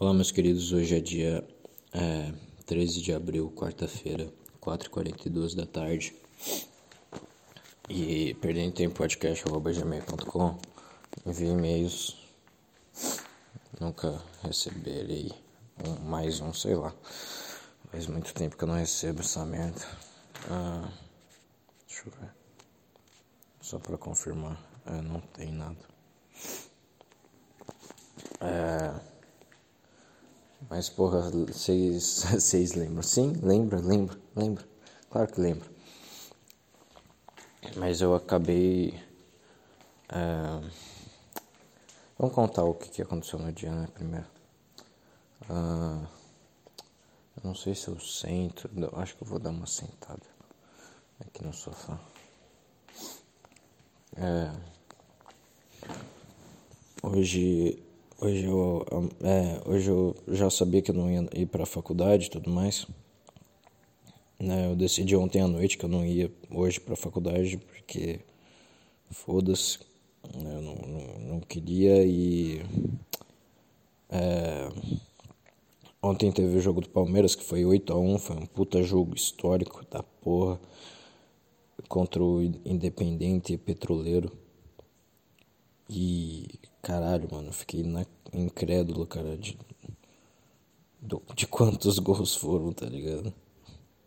Olá, 0.00 0.14
meus 0.14 0.30
queridos. 0.30 0.72
Hoje 0.72 0.96
é 0.96 1.00
dia 1.00 1.44
é, 1.92 2.32
13 2.66 3.02
de 3.02 3.12
abril, 3.12 3.50
quarta-feira, 3.50 4.32
4h42 4.62 5.56
da 5.56 5.66
tarde. 5.66 6.14
E 7.88 8.32
perdendo 8.34 8.74
tempo 8.74 8.94
podcast.gmail.com 8.94 10.56
envie 11.26 11.48
e-mails. 11.48 12.16
Nunca 13.80 14.22
receberei 14.40 15.32
um, 15.84 16.08
mais 16.08 16.38
um, 16.40 16.52
sei 16.52 16.76
lá. 16.76 16.94
Faz 17.90 18.06
muito 18.06 18.32
tempo 18.32 18.56
que 18.56 18.62
eu 18.62 18.68
não 18.68 18.76
recebo 18.76 19.22
essa 19.22 19.44
merda. 19.44 19.84
Ah, 20.48 20.88
deixa 21.88 22.04
eu 22.06 22.12
ver. 22.20 22.30
Só 23.60 23.80
pra 23.80 23.98
confirmar. 23.98 24.64
É, 24.86 25.02
não 25.02 25.20
tem 25.20 25.50
nada. 25.50 25.76
É. 28.40 29.07
Mas, 30.68 30.88
porra, 30.88 31.30
vocês 31.30 32.74
lembram? 32.74 33.02
Sim, 33.02 33.32
lembra, 33.42 33.78
lembra, 33.80 34.18
lembra. 34.34 34.64
Claro 35.10 35.32
que 35.32 35.40
lembro. 35.40 35.70
Mas 37.76 38.00
eu 38.00 38.14
acabei. 38.14 39.00
É... 40.08 40.60
Vamos 42.18 42.34
contar 42.34 42.64
o 42.64 42.74
que, 42.74 42.88
que 42.88 43.02
aconteceu 43.02 43.38
no 43.38 43.52
dia, 43.52 43.70
né? 43.70 43.88
Primeiro. 43.94 44.26
Ah, 45.48 46.04
não 47.42 47.54
sei 47.54 47.74
se 47.74 47.88
eu 47.88 47.98
sento. 48.00 48.68
Eu 48.76 48.98
acho 48.98 49.16
que 49.16 49.22
eu 49.22 49.28
vou 49.28 49.38
dar 49.38 49.50
uma 49.50 49.66
sentada 49.66 50.26
aqui 51.20 51.44
no 51.44 51.52
sofá. 51.52 51.98
É... 54.16 54.52
Hoje 57.02 57.80
Hoje 58.20 58.46
eu, 58.46 58.84
é, 59.22 59.62
hoje 59.64 59.90
eu 59.90 60.16
já 60.26 60.50
sabia 60.50 60.82
que 60.82 60.90
eu 60.90 60.94
não 60.96 61.08
ia 61.08 61.28
ir 61.36 61.46
para 61.46 61.62
a 61.62 61.66
faculdade 61.66 62.26
e 62.26 62.30
tudo 62.30 62.50
mais. 62.50 62.84
Né, 64.40 64.66
eu 64.66 64.74
decidi 64.74 65.14
ontem 65.14 65.40
à 65.40 65.46
noite 65.46 65.78
que 65.78 65.84
eu 65.84 65.88
não 65.88 66.04
ia 66.04 66.28
hoje 66.50 66.80
para 66.80 66.94
a 66.94 66.96
faculdade 66.96 67.56
porque 67.58 68.18
foda-se, 69.08 69.78
né, 70.34 70.52
eu 70.52 70.62
não, 70.62 70.74
não, 70.74 71.18
não, 71.34 71.40
queria 71.40 72.04
e. 72.04 72.60
É, 74.10 74.68
ontem 76.02 76.32
teve 76.32 76.56
o 76.56 76.60
jogo 76.60 76.80
do 76.80 76.88
Palmeiras 76.88 77.36
que 77.36 77.44
foi 77.44 77.64
8 77.64 77.92
a 77.92 77.96
1 77.96 78.18
foi 78.18 78.36
um 78.36 78.46
puta 78.46 78.82
jogo 78.82 79.14
histórico 79.14 79.86
da 79.88 80.02
porra 80.02 80.58
contra 81.88 82.20
o 82.20 82.42
Independente 82.42 83.56
Petroleiro. 83.56 84.32
E 85.88 86.48
caralho, 86.88 87.28
mano, 87.30 87.52
fiquei 87.52 87.82
na, 87.82 88.06
incrédulo, 88.32 89.06
cara, 89.06 89.36
de, 89.36 89.58
de 91.34 91.46
quantos 91.46 91.98
gols 92.00 92.34
foram, 92.34 92.72
tá 92.72 92.86
ligado? 92.86 93.30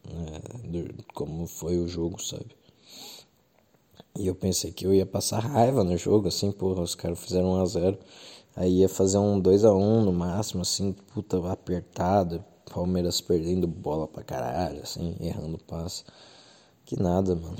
É, 0.10 0.68
de, 0.68 0.92
como 1.14 1.46
foi 1.46 1.78
o 1.78 1.88
jogo, 1.88 2.20
sabe? 2.20 2.56
E 4.18 4.26
eu 4.26 4.34
pensei 4.34 4.72
que 4.72 4.84
eu 4.88 4.96
ia 4.96 5.06
passar 5.06 5.42
raiva 5.42 5.84
no 5.84 5.96
jogo, 5.96 6.28
assim, 6.28 6.52
porra, 6.52 6.82
os 6.82 6.96
caras 6.96 7.20
fizeram 7.20 7.54
1 7.54 7.62
a 7.62 7.66
0 7.68 8.00
Aí 8.56 8.80
ia 8.80 8.90
fazer 8.90 9.20
um 9.20 9.40
2 9.40 9.64
a 9.64 9.73
1 9.73 10.04
no 10.04 10.12
máximo, 10.12 10.64
assim, 10.64 10.92
puta, 11.14 11.38
apertado. 11.52 12.44
Palmeiras 12.66 13.22
perdendo 13.22 13.68
bola 13.68 14.08
pra 14.08 14.23
caralho, 14.23 14.82
assim, 14.82 15.16
errando 15.20 15.60
passe. 15.60 16.04
Que 16.84 17.02
nada, 17.02 17.36
mano. 17.36 17.56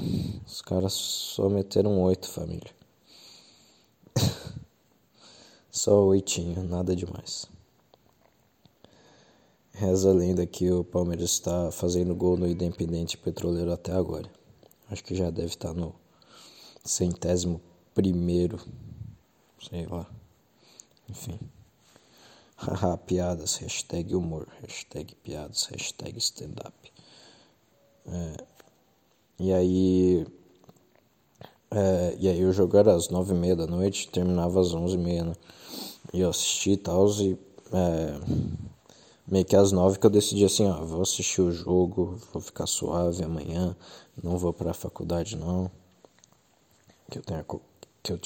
Os 0.45 0.61
caras 0.61 0.94
só 0.94 1.47
meteram 1.47 2.02
oito, 2.02 2.28
família. 2.28 2.72
Só 5.72 6.03
oitinho, 6.03 6.61
nada 6.64 6.94
demais. 6.94 7.47
Reza 9.72 10.09
a 10.09 10.13
lenda 10.13 10.45
que 10.45 10.69
o 10.69 10.83
Palmeiras 10.83 11.31
está 11.31 11.72
fazendo 11.72 12.13
gol 12.13 12.36
no 12.36 12.45
Independente 12.45 13.17
Petroleiro 13.17 13.72
até 13.72 13.94
agora. 13.94 14.30
Acho 14.89 15.02
que 15.02 15.16
já 15.16 15.30
deve 15.30 15.47
estar 15.47 15.73
no 15.73 15.95
centésimo 16.84 17.62
primeiro, 17.95 18.59
sei 19.62 19.85
lá. 19.85 20.06
Enfim. 21.09 21.40
Haha, 22.57 22.97
piadas, 23.07 23.56
hashtag 23.56 24.13
humor, 24.13 24.50
hashtag 24.62 25.16
piadas, 25.24 25.63
hashtag 25.68 26.18
stand-up. 26.19 26.91
É, 28.07 28.45
e 29.40 29.53
aí 29.53 30.28
é, 31.71 32.15
e 32.19 32.27
aí 32.27 32.45
o 32.45 32.51
jogo 32.51 32.77
era 32.77 32.93
às 32.93 33.09
nove 33.09 33.33
e 33.33 33.37
meia 33.37 33.55
da 33.55 33.65
noite, 33.65 34.09
terminava 34.09 34.59
às 34.59 34.73
onze 34.73 34.95
e 34.95 34.97
meia, 34.97 35.23
né? 35.23 35.33
E 36.13 36.19
eu 36.21 36.29
assisti 36.29 36.71
e 36.71 36.77
tal, 36.77 37.09
e 37.21 37.37
é, 37.71 38.19
meio 39.25 39.45
que 39.45 39.55
às 39.55 39.71
nove 39.71 39.97
que 39.97 40.05
eu 40.05 40.09
decidi 40.09 40.43
assim, 40.43 40.67
ó, 40.67 40.83
vou 40.83 41.01
assistir 41.01 41.41
o 41.41 41.51
jogo, 41.51 42.19
vou 42.33 42.41
ficar 42.41 42.67
suave 42.67 43.23
amanhã, 43.23 43.75
não 44.21 44.37
vou 44.37 44.51
pra 44.51 44.73
faculdade 44.73 45.37
não, 45.37 45.71
que 47.09 47.19
eu 47.19 47.23
tenho, 47.23 47.45
que 48.03 48.11
eu, 48.11 48.19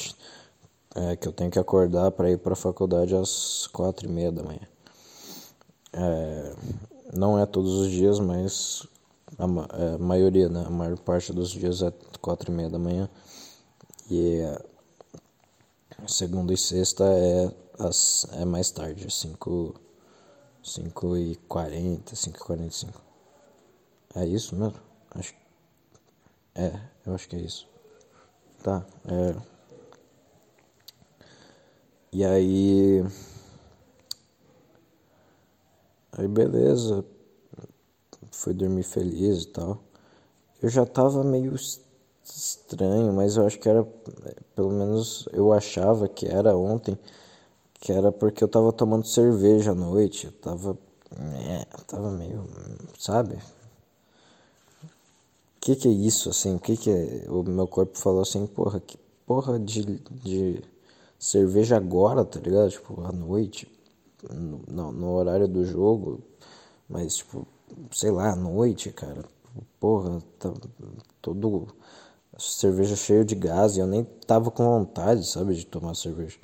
é, 0.96 1.16
que 1.16 1.28
eu 1.28 1.32
tenho 1.32 1.52
que 1.52 1.60
acordar 1.60 2.12
para 2.12 2.32
ir 2.32 2.40
pra 2.40 2.56
faculdade 2.56 3.16
às 3.16 3.68
quatro 3.68 4.08
e 4.08 4.12
meia 4.12 4.32
da 4.32 4.42
manhã. 4.42 4.68
É, 5.94 6.54
não 7.14 7.40
é 7.40 7.46
todos 7.46 7.74
os 7.74 7.92
dias, 7.92 8.20
mas 8.20 8.88
a, 9.38 9.44
é, 9.78 9.96
a 9.96 9.98
maioria, 9.98 10.50
né? 10.50 10.64
A 10.66 10.70
maior 10.70 10.98
parte 10.98 11.32
dos 11.32 11.50
dias 11.52 11.82
é 11.82 11.94
quatro 12.22 12.52
e 12.52 12.56
meia 12.56 12.70
da 12.70 12.80
manhã. 12.80 13.10
E 14.10 14.42
segunda 16.08 16.54
e 16.54 16.58
sexta 16.58 17.04
é, 17.06 17.52
as, 17.80 18.28
é 18.34 18.46
mais 18.46 18.72
tarde, 18.72 19.12
5 19.12 19.76
cinco 20.64 21.16
e 21.16 21.36
40, 21.48 22.16
5 22.16 22.38
e 22.38 22.42
45. 22.42 23.02
É 24.16 24.26
isso 24.26 24.56
mesmo? 24.56 24.80
Acho 25.12 25.34
É, 26.56 26.80
eu 27.06 27.14
acho 27.14 27.28
que 27.30 27.36
é 27.36 27.40
isso. 27.40 27.68
Tá, 28.64 28.86
é. 29.08 29.36
E 32.12 32.24
aí. 32.26 33.04
Aí 36.14 36.28
beleza. 36.28 37.06
Fui 38.32 38.54
dormir 38.54 38.84
feliz 38.84 39.44
e 39.44 39.48
tal. 39.48 39.84
Eu 40.62 40.70
já 40.70 40.86
tava 40.86 41.24
meio 41.24 41.56
estranho, 42.34 43.14
mas 43.14 43.38
eu 43.38 43.46
acho 43.46 43.60
que 43.60 43.70
era, 43.70 43.84
pelo 44.56 44.72
menos 44.72 45.28
eu 45.32 45.54
achava 45.54 46.08
que 46.08 46.26
era 46.28 46.56
ontem, 46.58 46.98
que 47.80 47.92
era 47.92 48.12
porque 48.12 48.44
eu 48.44 48.48
tava 48.48 48.72
tomando 48.74 49.06
cerveja 49.06 49.72
à 49.72 49.76
noite, 49.76 50.28
eu 50.28 50.32
tava, 50.34 50.78
é, 51.50 51.66
tava 51.88 52.12
meio, 52.12 52.44
sabe? 52.98 53.36
O 53.36 53.40
que 55.62 55.76
que 55.76 55.88
é 55.88 55.92
isso, 55.92 56.30
assim, 56.30 56.56
o 56.56 56.60
que 56.60 56.78
que 56.78 56.90
é, 56.90 57.26
o 57.30 57.44
meu 57.44 57.68
corpo 57.68 57.98
falou 57.98 58.22
assim, 58.22 58.46
porra, 58.48 58.80
que 58.80 58.98
porra 59.26 59.60
de, 59.60 60.00
de 60.24 60.62
cerveja 61.20 61.78
agora, 61.78 62.24
tá 62.24 62.40
ligado? 62.40 62.70
Tipo, 62.70 63.02
à 63.04 63.12
noite, 63.12 63.68
no, 64.32 64.92
no 64.92 65.14
horário 65.14 65.48
do 65.48 65.66
jogo, 65.66 66.22
mas, 66.90 67.18
tipo, 67.18 67.48
sei 67.92 68.12
lá, 68.12 68.34
à 68.34 68.36
noite, 68.36 68.92
cara, 68.92 69.26
porra, 69.80 70.22
tá 70.40 70.54
todo 71.22 71.68
cerveja 72.38 72.96
cheia 72.96 73.24
de 73.24 73.36
gás 73.36 73.78
e 73.78 73.80
eu 73.80 73.88
nem 73.88 74.04
tava 74.04 74.52
com 74.52 74.64
vontade, 74.64 75.26
sabe, 75.26 75.56
de 75.56 75.66
tomar 75.66 75.96
cerveja. 75.96 76.38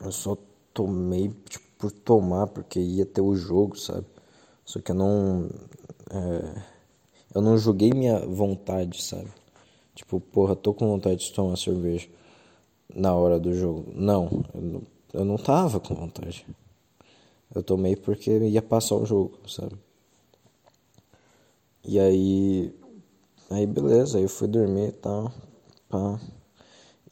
Eu 0.00 0.12
só 0.12 0.36
tomei 0.72 1.28
tipo, 1.48 1.70
por 1.80 1.90
tomar, 1.90 2.46
porque 2.48 2.78
ia 2.78 3.06
ter 3.06 3.22
o 3.22 3.34
jogo, 3.34 3.76
sabe? 3.76 4.06
Só 4.64 4.80
que 4.80 4.90
eu 4.92 4.94
não. 4.94 5.48
É, 6.10 6.62
eu 7.34 7.40
não 7.40 7.56
joguei 7.56 7.90
minha 7.90 8.18
vontade, 8.26 9.02
sabe? 9.02 9.28
Tipo, 9.94 10.20
porra, 10.20 10.54
tô 10.54 10.74
com 10.74 10.86
vontade 10.86 11.20
de 11.20 11.32
tomar 11.32 11.56
cerveja 11.56 12.08
na 12.94 13.14
hora 13.14 13.40
do 13.40 13.54
jogo. 13.54 13.90
Não, 13.94 14.44
eu 14.54 14.60
não, 14.60 14.82
eu 15.14 15.24
não 15.24 15.36
tava 15.36 15.80
com 15.80 15.94
vontade. 15.94 16.46
Eu 17.54 17.62
tomei 17.62 17.96
porque 17.96 18.30
ia 18.30 18.62
passar 18.62 18.96
o 18.96 19.06
jogo, 19.06 19.38
sabe? 19.48 19.74
E 21.82 21.98
aí 21.98 22.74
Aí 23.50 23.66
beleza, 23.66 24.16
aí 24.16 24.24
eu 24.24 24.28
fui 24.28 24.46
dormir 24.46 24.88
e 24.88 24.92
tal. 24.92 25.32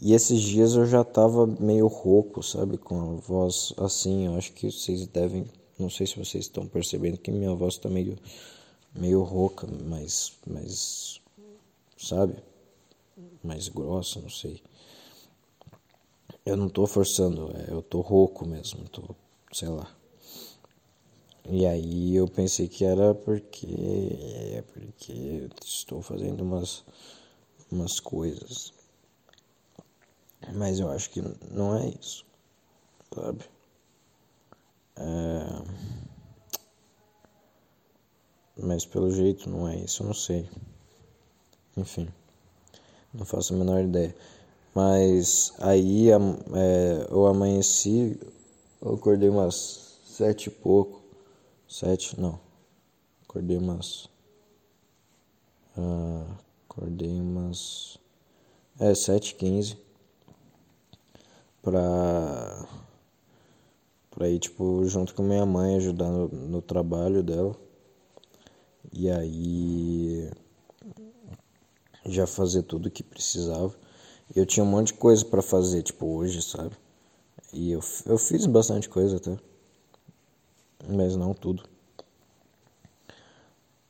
E 0.01 0.15
esses 0.15 0.41
dias 0.41 0.75
eu 0.75 0.87
já 0.87 1.03
tava 1.03 1.47
meio 1.47 1.89
rouco, 1.89 2.43
sabe? 2.43 2.79
Com 2.79 3.01
a 3.01 3.15
voz 3.17 3.75
assim. 3.77 4.27
Eu 4.27 4.37
acho 4.37 4.53
que 4.53 4.71
vocês 4.71 5.07
devem. 5.09 5.45
Não 5.77 5.91
sei 5.91 6.07
se 6.07 6.17
vocês 6.17 6.45
estão 6.45 6.67
percebendo 6.67 7.19
que 7.19 7.33
minha 7.33 7.53
voz 7.55 7.77
tá 7.79 7.89
meio, 7.89 8.17
meio 8.95 9.23
rouca, 9.23 9.67
mas. 9.87 10.33
mas 10.47 11.21
sabe? 11.97 12.37
Mais 13.43 13.69
grossa, 13.69 14.21
não 14.21 14.31
sei. 14.31 14.63
Eu 16.47 16.57
não 16.57 16.69
tô 16.69 16.87
forçando, 16.87 17.51
é, 17.57 17.73
eu 17.73 17.83
tô 17.83 18.01
rouco 18.01 18.47
mesmo, 18.47 18.89
tô, 18.89 19.03
sei 19.53 19.69
lá. 19.69 19.98
E 21.51 21.67
aí 21.67 22.15
eu 22.15 22.29
pensei 22.29 22.69
que 22.69 22.85
era 22.85 23.15
porque 23.15 23.67
é 24.55 24.63
porque 24.63 25.13
eu 25.13 25.49
estou 25.65 26.03
fazendo 26.03 26.43
umas 26.43 26.85
umas 27.71 28.01
coisas. 28.01 28.73
Mas 30.55 30.79
eu 30.79 30.91
acho 30.91 31.11
que 31.11 31.23
não 31.51 31.77
é 31.77 31.89
isso. 31.89 32.27
Sabe? 33.15 33.45
É... 34.97 35.63
Mas 38.61 38.85
pelo 38.85 39.11
jeito 39.11 39.49
não 39.49 39.69
é 39.69 39.77
isso, 39.77 40.03
eu 40.03 40.09
não 40.09 40.15
sei. 40.15 40.49
Enfim. 41.77 42.09
Não 43.15 43.25
faço 43.25 43.55
a 43.55 43.57
menor 43.57 43.83
ideia. 43.83 44.15
Mas 44.75 45.55
aí 45.61 46.11
é, 46.11 46.17
eu 47.11 47.27
amanheci, 47.27 48.21
eu 48.83 48.95
acordei 48.95 49.29
umas 49.29 49.99
sete 50.05 50.49
e 50.49 50.51
pouco. 50.51 50.98
Sete, 51.69 52.19
não. 52.19 52.41
Acordei 53.25 53.59
umas. 53.59 54.09
Uh, 55.77 56.25
acordei 56.65 57.21
umas. 57.21 57.99
É, 58.81 58.95
sete 58.95 59.35
quinze. 59.35 59.77
Pra. 61.63 62.67
Pra 64.11 64.29
ir, 64.31 64.39
tipo, 64.39 64.83
junto 64.87 65.15
com 65.15 65.23
minha 65.23 65.45
mãe, 65.45 65.77
ajudar 65.77 66.09
no, 66.09 66.29
no 66.29 66.63
trabalho 66.63 67.23
dela. 67.23 67.55
E 68.91 69.11
aí. 69.11 70.31
Já 72.07 72.27
fazer 72.27 72.63
tudo 72.63 72.91
que 72.91 73.03
precisava. 73.03 73.75
Eu 74.35 74.47
tinha 74.47 74.65
um 74.65 74.69
monte 74.71 74.89
de 74.89 74.95
coisa 74.95 75.23
para 75.23 75.43
fazer, 75.43 75.83
tipo, 75.83 76.07
hoje, 76.07 76.41
sabe? 76.41 76.75
E 77.53 77.73
eu, 77.73 77.81
eu 78.07 78.17
fiz 78.17 78.47
bastante 78.47 78.89
coisa 78.89 79.19
até. 79.19 79.39
Mas 80.87 81.17
não 81.17 81.35
tudo. 81.35 81.65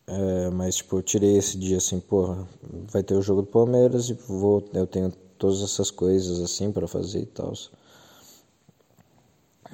É, 0.07 0.49
mas, 0.51 0.77
tipo, 0.77 0.97
eu 0.97 1.03
tirei 1.03 1.37
esse 1.37 1.59
dia 1.59 1.77
assim, 1.77 2.01
porra, 2.01 2.49
vai 2.63 3.03
ter 3.03 3.15
o 3.15 3.21
jogo 3.21 3.43
do 3.43 3.49
Palmeiras 3.49 4.09
e 4.09 4.15
vou, 4.15 4.67
eu 4.73 4.87
tenho 4.87 5.11
todas 5.39 5.63
essas 5.63 5.91
coisas 5.91 6.41
assim 6.41 6.73
para 6.73 6.89
fazer 6.89 7.21
e 7.21 7.27
tal. 7.27 7.53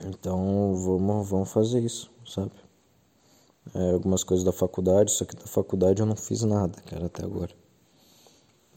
Então, 0.05 0.75
vamos, 0.75 1.29
vamos 1.29 1.51
fazer 1.51 1.81
isso, 1.81 2.11
sabe? 2.27 2.51
É, 3.75 3.93
algumas 3.93 4.25
coisas 4.25 4.45
da 4.45 4.53
faculdade, 4.53 5.13
só 5.13 5.25
que 5.25 5.37
da 5.37 5.47
faculdade 5.47 6.01
eu 6.01 6.07
não 6.07 6.17
fiz 6.17 6.43
nada, 6.43 6.81
cara, 6.83 7.07
até 7.07 7.25
agora. 7.25 7.53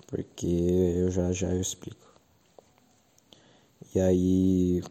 Porque 0.05 0.47
eu 0.47 1.11
já 1.11 1.31
já 1.31 1.49
eu 1.49 1.59
explico. 1.59 2.07
E 3.95 3.99
aí 3.99 4.83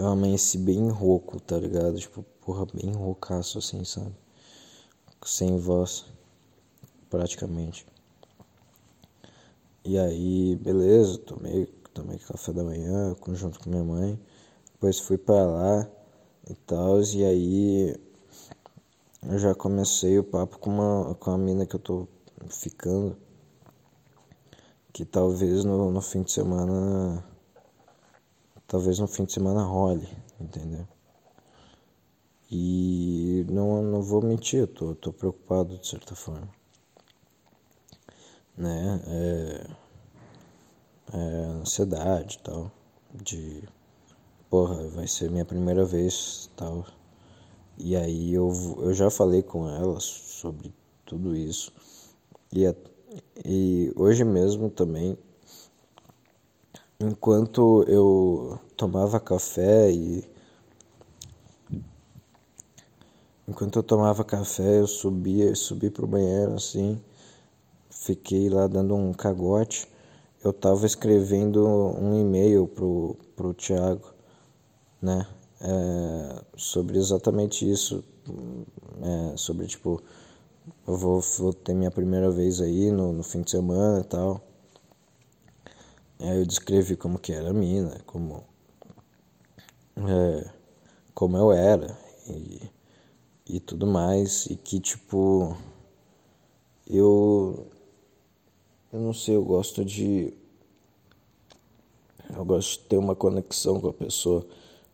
eu 0.00 0.06
amanheci 0.06 0.56
bem 0.56 0.88
rouco, 0.88 1.38
tá 1.38 1.58
ligado? 1.58 1.98
Tipo, 1.98 2.22
porra, 2.40 2.64
bem 2.72 2.90
roucaço 2.94 3.58
assim, 3.58 3.84
sabe? 3.84 4.14
Sem 5.22 5.58
voz, 5.58 6.06
praticamente. 7.10 7.86
E 9.84 9.98
aí, 9.98 10.56
beleza, 10.56 11.18
tomei, 11.18 11.66
tomei 11.92 12.18
café 12.18 12.50
da 12.50 12.64
manhã 12.64 13.14
junto 13.34 13.60
com 13.60 13.68
minha 13.68 13.84
mãe. 13.84 14.18
Depois 14.72 14.98
fui 14.98 15.18
para 15.18 15.44
lá 15.44 15.90
e 16.48 16.54
tal. 16.54 17.02
E 17.02 17.22
aí 17.22 17.96
eu 19.28 19.38
já 19.38 19.54
comecei 19.54 20.18
o 20.18 20.24
papo 20.24 20.58
com 20.58 20.70
uma 20.70 21.14
com 21.16 21.30
a 21.30 21.36
mina 21.36 21.66
que 21.66 21.76
eu 21.76 21.80
tô 21.80 22.08
ficando. 22.48 23.18
Que 24.94 25.04
talvez 25.04 25.62
no, 25.62 25.90
no 25.90 26.00
fim 26.00 26.22
de 26.22 26.32
semana 26.32 27.22
talvez 28.70 29.00
no 29.00 29.08
fim 29.08 29.24
de 29.24 29.32
semana 29.32 29.64
role, 29.64 30.08
entendeu? 30.40 30.86
E 32.48 33.44
não, 33.50 33.82
não 33.82 34.00
vou 34.00 34.22
mentir, 34.22 34.60
eu 34.60 34.66
tô, 34.68 34.94
tô 34.94 35.12
preocupado 35.12 35.76
de 35.76 35.88
certa 35.88 36.14
forma. 36.14 36.48
Né? 38.56 39.02
É, 39.08 39.66
é 41.14 41.44
ansiedade 41.60 42.36
e 42.36 42.44
tal. 42.44 42.70
De 43.12 43.68
porra, 44.48 44.86
vai 44.90 45.08
ser 45.08 45.32
minha 45.32 45.44
primeira 45.44 45.84
vez 45.84 46.48
tal. 46.56 46.86
E 47.76 47.96
aí 47.96 48.32
eu, 48.32 48.52
eu 48.82 48.94
já 48.94 49.10
falei 49.10 49.42
com 49.42 49.68
ela 49.68 49.98
sobre 49.98 50.72
tudo 51.04 51.34
isso. 51.36 51.72
E, 52.52 52.72
e 53.44 53.92
hoje 53.96 54.22
mesmo 54.22 54.70
também 54.70 55.18
enquanto 57.00 57.84
eu 57.88 58.58
tomava 58.76 59.18
café 59.18 59.90
e 59.90 60.22
enquanto 63.48 63.78
eu 63.78 63.82
tomava 63.82 64.22
café 64.22 64.80
eu 64.80 64.86
subia 64.86 65.54
subi 65.54 65.88
pro 65.90 66.06
banheiro 66.06 66.54
assim 66.54 67.00
fiquei 67.90 68.48
lá 68.48 68.66
dando 68.66 68.94
um 68.94 69.12
cagote. 69.12 69.88
Eu 70.42 70.52
tava 70.54 70.86
escrevendo 70.86 71.66
um 71.66 72.18
e-mail 72.18 72.66
pro 72.66 73.16
pro 73.36 73.54
Thiago 73.54 74.14
né 75.02 75.26
é, 75.60 76.42
sobre 76.56 76.98
exatamente 76.98 77.70
isso 77.70 78.04
é, 79.02 79.36
sobre 79.36 79.66
tipo 79.66 80.02
eu 80.86 80.96
vou, 80.96 81.20
vou 81.20 81.52
ter 81.52 81.74
minha 81.74 81.90
primeira 81.90 82.30
vez 82.30 82.60
aí 82.60 82.90
no, 82.90 83.12
no 83.12 83.22
fim 83.22 83.42
de 83.42 83.50
semana 83.50 84.00
e 84.00 84.04
tal 84.04 84.49
Aí 86.20 86.38
eu 86.38 86.44
descrevi 86.44 86.96
como 86.96 87.18
que 87.18 87.32
era 87.32 87.48
a 87.48 87.52
mina, 87.52 87.98
como, 88.04 88.44
é, 89.96 90.50
como 91.14 91.36
eu 91.36 91.50
era 91.50 91.98
e, 92.28 92.60
e 93.48 93.60
tudo 93.60 93.86
mais. 93.86 94.44
E 94.46 94.54
que 94.54 94.78
tipo, 94.78 95.56
eu, 96.86 97.66
eu 98.92 99.00
não 99.00 99.14
sei, 99.14 99.34
eu 99.34 99.44
gosto 99.44 99.82
de. 99.82 100.34
Eu 102.36 102.44
gosto 102.44 102.82
de 102.82 102.86
ter 102.86 102.98
uma 102.98 103.16
conexão 103.16 103.80
com 103.80 103.88
a 103.88 103.92
pessoa. 103.92 104.46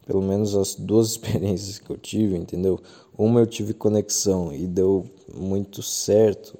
Pelo 0.06 0.23
menos 0.23 0.55
as 0.55 0.76
duas 0.76 1.11
experiências 1.11 1.81
que 1.81 1.90
eu 1.90 1.99
tive, 1.99 2.37
entendeu? 2.37 2.81
Uma 3.19 3.40
eu 3.40 3.46
tive 3.46 3.75
conexão 3.75 4.52
e 4.52 4.64
deu 4.64 5.05
muito 5.34 5.82
certo. 5.82 6.56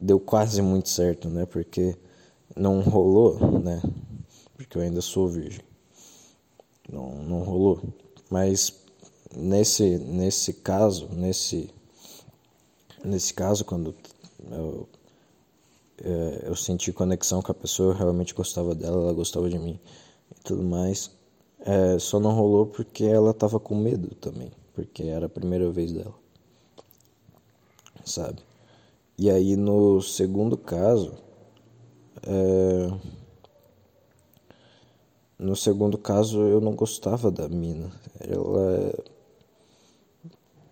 Deu 0.00 0.20
quase 0.20 0.60
muito 0.60 0.90
certo, 0.90 1.30
né? 1.30 1.46
Porque 1.46 1.96
não 2.60 2.80
rolou, 2.80 3.38
né? 3.58 3.80
Porque 4.54 4.76
eu 4.76 4.82
ainda 4.82 5.00
sou 5.00 5.26
virgem. 5.26 5.64
Não, 6.92 7.10
não 7.22 7.42
rolou. 7.42 7.80
Mas 8.28 8.84
nesse, 9.34 9.96
nesse 9.98 10.52
caso, 10.52 11.08
nesse, 11.08 11.70
nesse 13.02 13.32
caso, 13.32 13.64
quando 13.64 13.94
eu, 14.50 14.88
é, 16.04 16.42
eu 16.48 16.54
senti 16.54 16.92
conexão 16.92 17.40
com 17.40 17.50
a 17.50 17.54
pessoa, 17.54 17.94
eu 17.94 17.96
realmente 17.96 18.34
gostava 18.34 18.74
dela, 18.74 19.04
ela 19.04 19.12
gostava 19.14 19.48
de 19.48 19.58
mim 19.58 19.80
e 20.30 20.40
tudo 20.44 20.62
mais. 20.62 21.10
É, 21.60 21.98
só 21.98 22.20
não 22.20 22.34
rolou 22.34 22.66
porque 22.66 23.04
ela 23.04 23.32
tava 23.32 23.58
com 23.58 23.74
medo 23.74 24.14
também, 24.16 24.50
porque 24.74 25.04
era 25.04 25.26
a 25.26 25.30
primeira 25.30 25.70
vez 25.70 25.92
dela, 25.92 26.14
sabe? 28.04 28.42
E 29.18 29.30
aí 29.30 29.56
no 29.56 30.00
segundo 30.00 30.56
caso, 30.56 31.12
é... 32.26 33.20
No 35.38 35.56
segundo 35.56 35.96
caso, 35.96 36.38
eu 36.42 36.60
não 36.60 36.74
gostava 36.74 37.30
da 37.30 37.48
mina. 37.48 37.90
Ela. 38.20 38.92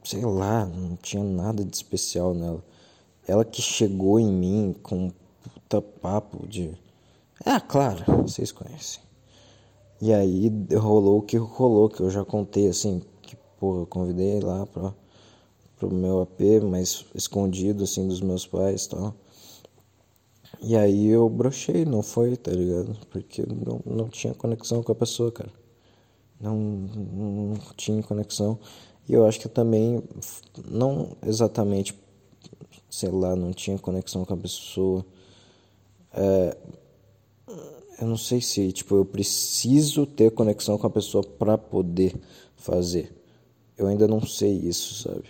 Sei 0.05 0.23
lá, 0.23 0.67
não 0.67 0.95
tinha 0.97 1.25
nada 1.25 1.64
de 1.64 1.75
especial 1.75 2.35
nela. 2.35 2.62
Ela 3.26 3.47
que 3.47 3.62
chegou 3.62 4.21
em 4.21 4.31
mim 4.31 4.76
com 4.83 5.07
um 5.07 5.12
puta 5.43 5.81
papo 5.81 6.47
de. 6.47 6.76
Ah, 7.45 7.61
claro, 7.61 8.05
vocês 8.23 8.52
conhecem. 8.52 9.00
E 10.02 10.12
aí 10.12 10.52
rolou 10.76 11.19
o 11.19 11.23
que 11.23 11.38
rolou, 11.38 11.88
que 11.88 12.00
eu 12.00 12.11
já 12.11 12.25
contei 12.25 12.69
assim, 12.69 13.02
que 13.23 13.37
porra, 13.59 13.81
eu 13.81 13.87
convidei 13.87 14.38
lá 14.40 14.67
pra, 14.67 14.95
pro 15.78 15.90
meu 15.90 16.21
AP, 16.21 16.40
mas 16.62 17.07
escondido 17.14 17.85
assim 17.85 18.07
dos 18.07 18.21
meus 18.21 18.47
pais 18.47 18.85
e 18.85 18.90
tal. 18.90 19.14
E 20.61 20.77
aí 20.77 21.07
eu 21.09 21.29
brochei, 21.29 21.85
não 21.85 22.03
foi, 22.03 22.37
tá 22.37 22.50
ligado? 22.50 22.97
Porque 23.11 23.45
não, 23.47 23.81
não 23.87 24.09
tinha 24.09 24.35
conexão 24.35 24.83
com 24.83 24.93
a 24.93 24.95
pessoa, 24.95 25.31
cara. 25.31 25.50
Não, 26.41 26.57
não 26.57 27.55
tinha 27.77 28.03
conexão. 28.03 28.59
E 29.09 29.12
eu 29.15 29.27
acho 29.27 29.41
que 29.41 29.47
eu 29.47 29.50
também, 29.50 30.03
não 30.69 31.17
exatamente, 31.27 31.99
sei 32.91 33.11
lá, 33.11 33.35
não 33.37 33.53
tinha 33.53 33.79
conexão 33.79 34.25
com 34.25 34.35
a 34.35 34.37
pessoa. 34.37 35.05
É, 36.12 36.57
eu 38.00 38.07
não 38.07 38.17
sei 38.17 38.41
se, 38.41 38.73
tipo, 38.73 38.97
eu 38.97 39.05
preciso 39.05 40.07
ter 40.07 40.31
conexão 40.33 40.79
com 40.79 40.87
a 40.87 40.91
pessoa 40.91 41.23
para 41.25 41.57
poder 41.59 42.15
fazer. 42.57 43.15
Eu 43.77 43.87
ainda 43.87 44.07
não 44.09 44.21
sei 44.25 44.53
isso, 44.53 45.03
sabe? 45.03 45.25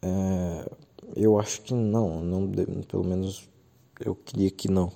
É, 0.00 0.70
eu 1.16 1.38
acho 1.38 1.62
que 1.62 1.74
não, 1.74 2.22
não 2.22 2.50
pelo 2.88 3.04
menos 3.04 3.48
eu 4.00 4.14
queria 4.14 4.50
que 4.50 4.68
não, 4.70 4.92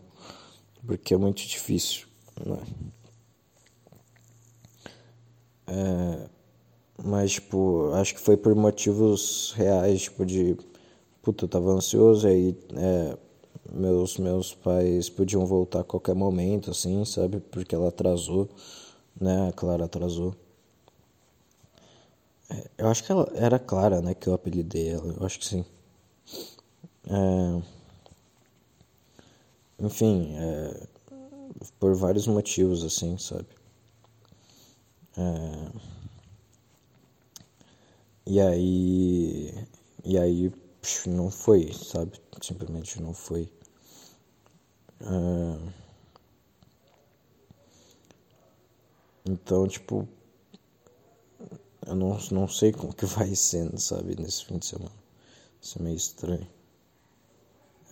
porque 0.87 1.15
é 1.15 1.17
muito 1.17 1.43
difícil, 1.47 2.07
né? 2.45 2.59
É, 5.67 6.29
mas, 7.05 7.33
tipo, 7.33 7.91
acho 7.95 8.15
que 8.15 8.21
foi 8.21 8.37
por 8.37 8.55
motivos 8.55 9.53
reais, 9.57 10.03
tipo, 10.03 10.25
de 10.25 10.57
puta, 11.23 11.45
eu 11.45 11.49
tava 11.49 11.71
ansioso, 11.73 12.27
aí 12.29 12.57
é, 12.77 13.17
meus, 13.73 14.19
meus 14.19 14.55
pais 14.55 15.09
podiam 15.11 15.45
voltar 15.47 15.81
a 15.81 15.85
qualquer 15.85 16.15
momento, 16.15 16.71
assim, 16.71 17.05
sabe? 17.05 17.41
Porque 17.41 17.75
ela 17.75 17.89
atrasou, 17.89 18.49
né? 19.21 19.49
A 19.49 19.53
Clara 19.53 19.85
atrasou. 19.87 20.35
É, 22.51 22.71
eu 22.79 22.89
acho 22.89 23.05
que 23.05 23.13
ela 23.13 23.31
era 23.35 23.59
Clara, 23.59 24.01
né? 24.01 24.15
Que 24.15 24.29
eu 24.29 24.35
apelidei 24.35 24.89
ela. 24.91 25.15
Eu 25.19 25.27
acho 25.27 25.39
que 25.39 25.47
sim. 25.47 25.65
É, 27.09 27.63
enfim, 29.79 30.35
é, 30.37 30.87
por 31.79 31.95
vários 31.95 32.27
motivos, 32.27 32.85
assim, 32.85 33.17
sabe? 33.19 33.47
É, 35.17 35.87
e 38.27 38.41
aí. 38.41 39.67
E 40.05 40.19
aí 40.19 40.53
não 41.07 41.31
foi, 41.31 41.73
sabe? 41.73 42.21
Simplesmente 42.43 43.01
não 43.03 43.13
foi. 43.15 43.51
É, 45.01 45.73
então, 49.27 49.67
tipo, 49.69 50.09
eu 51.87 51.95
não, 51.95 52.19
não 52.31 52.47
sei 52.49 52.73
como 52.73 52.95
que 52.95 53.07
vai 53.07 53.35
sendo, 53.35 53.79
sabe, 53.81 54.17
nesse 54.21 54.45
fim 54.45 54.59
de 54.59 54.67
semana. 54.67 54.93
Isso 55.61 55.79
é 55.79 55.83
meio 55.83 55.97
estranho. 55.97 56.56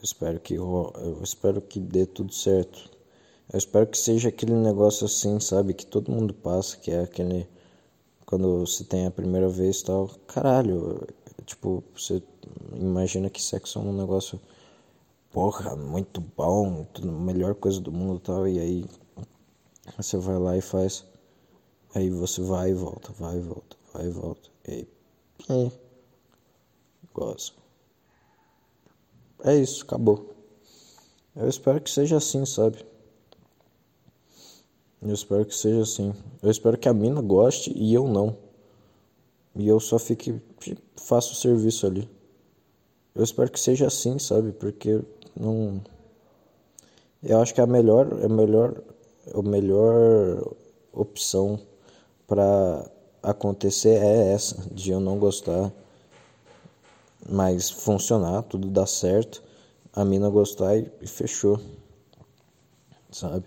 Espero 0.04 0.38
que 0.38 0.52
eu, 0.52 0.92
eu 0.98 1.22
espero 1.22 1.62
que 1.62 1.80
dê 1.80 2.04
tudo 2.04 2.30
certo. 2.30 2.90
Eu 3.50 3.56
espero 3.58 3.86
que 3.86 3.96
seja 3.96 4.28
aquele 4.28 4.52
negócio 4.52 5.06
assim, 5.06 5.40
sabe, 5.40 5.72
que 5.72 5.86
todo 5.86 6.12
mundo 6.12 6.34
passa, 6.34 6.76
que 6.76 6.90
é 6.90 7.00
aquele 7.00 7.48
quando 8.26 8.60
você 8.60 8.84
tem 8.84 9.06
a 9.06 9.10
primeira 9.10 9.48
vez 9.48 9.82
tal, 9.82 10.08
caralho, 10.26 11.06
tipo, 11.46 11.82
você 11.96 12.22
imagina 12.74 13.30
que 13.30 13.40
sexo 13.40 13.78
é 13.78 13.82
um 13.82 13.96
negócio 13.96 14.38
porra, 15.32 15.74
muito 15.74 16.20
bom, 16.20 16.84
tudo, 16.92 17.10
melhor 17.10 17.54
coisa 17.54 17.80
do 17.80 17.90
mundo 17.90 18.20
tal, 18.20 18.46
e 18.46 18.60
aí 18.60 18.84
você 19.96 20.18
vai 20.18 20.38
lá 20.38 20.56
e 20.56 20.60
faz. 20.60 21.06
Aí 21.94 22.10
você 22.10 22.42
vai 22.42 22.70
e 22.70 22.74
volta, 22.74 23.10
vai 23.12 23.38
e 23.38 23.40
volta, 23.40 23.76
vai 23.94 24.06
e 24.06 24.10
volta. 24.10 24.50
E 24.68 24.70
aí, 24.70 24.88
é, 25.48 25.72
goza. 27.14 27.63
É 29.44 29.54
isso, 29.54 29.84
acabou. 29.84 30.34
Eu 31.36 31.48
espero 31.48 31.80
que 31.80 31.90
seja 31.90 32.16
assim, 32.16 32.46
sabe? 32.46 32.78
Eu 35.02 35.12
espero 35.12 35.44
que 35.44 35.54
seja 35.54 35.82
assim. 35.82 36.14
Eu 36.42 36.50
espero 36.50 36.78
que 36.78 36.88
a 36.88 36.94
mina 36.94 37.20
goste 37.20 37.70
e 37.76 37.92
eu 37.92 38.08
não. 38.08 38.36
E 39.54 39.68
eu 39.68 39.78
só 39.78 39.98
fique. 39.98 40.40
faço 40.96 41.32
o 41.32 41.36
serviço 41.36 41.86
ali. 41.86 42.08
Eu 43.14 43.22
espero 43.22 43.50
que 43.50 43.60
seja 43.60 43.86
assim, 43.86 44.18
sabe? 44.18 44.52
Porque 44.52 45.02
não. 45.38 45.82
Eu 47.22 47.40
acho 47.40 47.52
que 47.54 47.60
a 47.60 47.66
melhor. 47.66 48.12
A 48.24 48.28
melhor. 48.28 48.82
A 49.34 49.42
melhor 49.42 50.56
opção 50.92 51.60
para 52.26 52.90
acontecer 53.22 53.96
é 54.02 54.32
essa, 54.32 54.56
de 54.70 54.90
eu 54.90 55.00
não 55.00 55.18
gostar, 55.18 55.72
mas 57.28 57.70
funcionar, 57.70 58.42
tudo 58.42 58.68
dar 58.68 58.86
certo, 58.86 59.42
a 59.92 60.04
mina 60.04 60.28
gostar 60.28 60.76
e, 60.76 61.06
fechou, 61.06 61.60
sabe? 63.10 63.44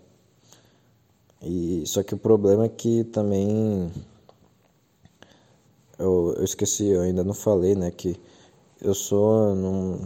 E 1.41 1.83
só 1.85 2.01
que 2.03 2.15
o 2.15 2.17
problema 2.17 2.65
é 2.65 2.69
que 2.69 3.03
também 3.05 3.91
eu, 5.99 6.33
eu 6.37 6.43
esqueci, 6.43 6.85
eu 6.87 7.01
ainda 7.01 7.23
não 7.23 7.33
falei, 7.33 7.75
né, 7.75 7.91
que 7.91 8.19
eu 8.81 8.93
sou 8.93 9.55
não, 9.55 9.99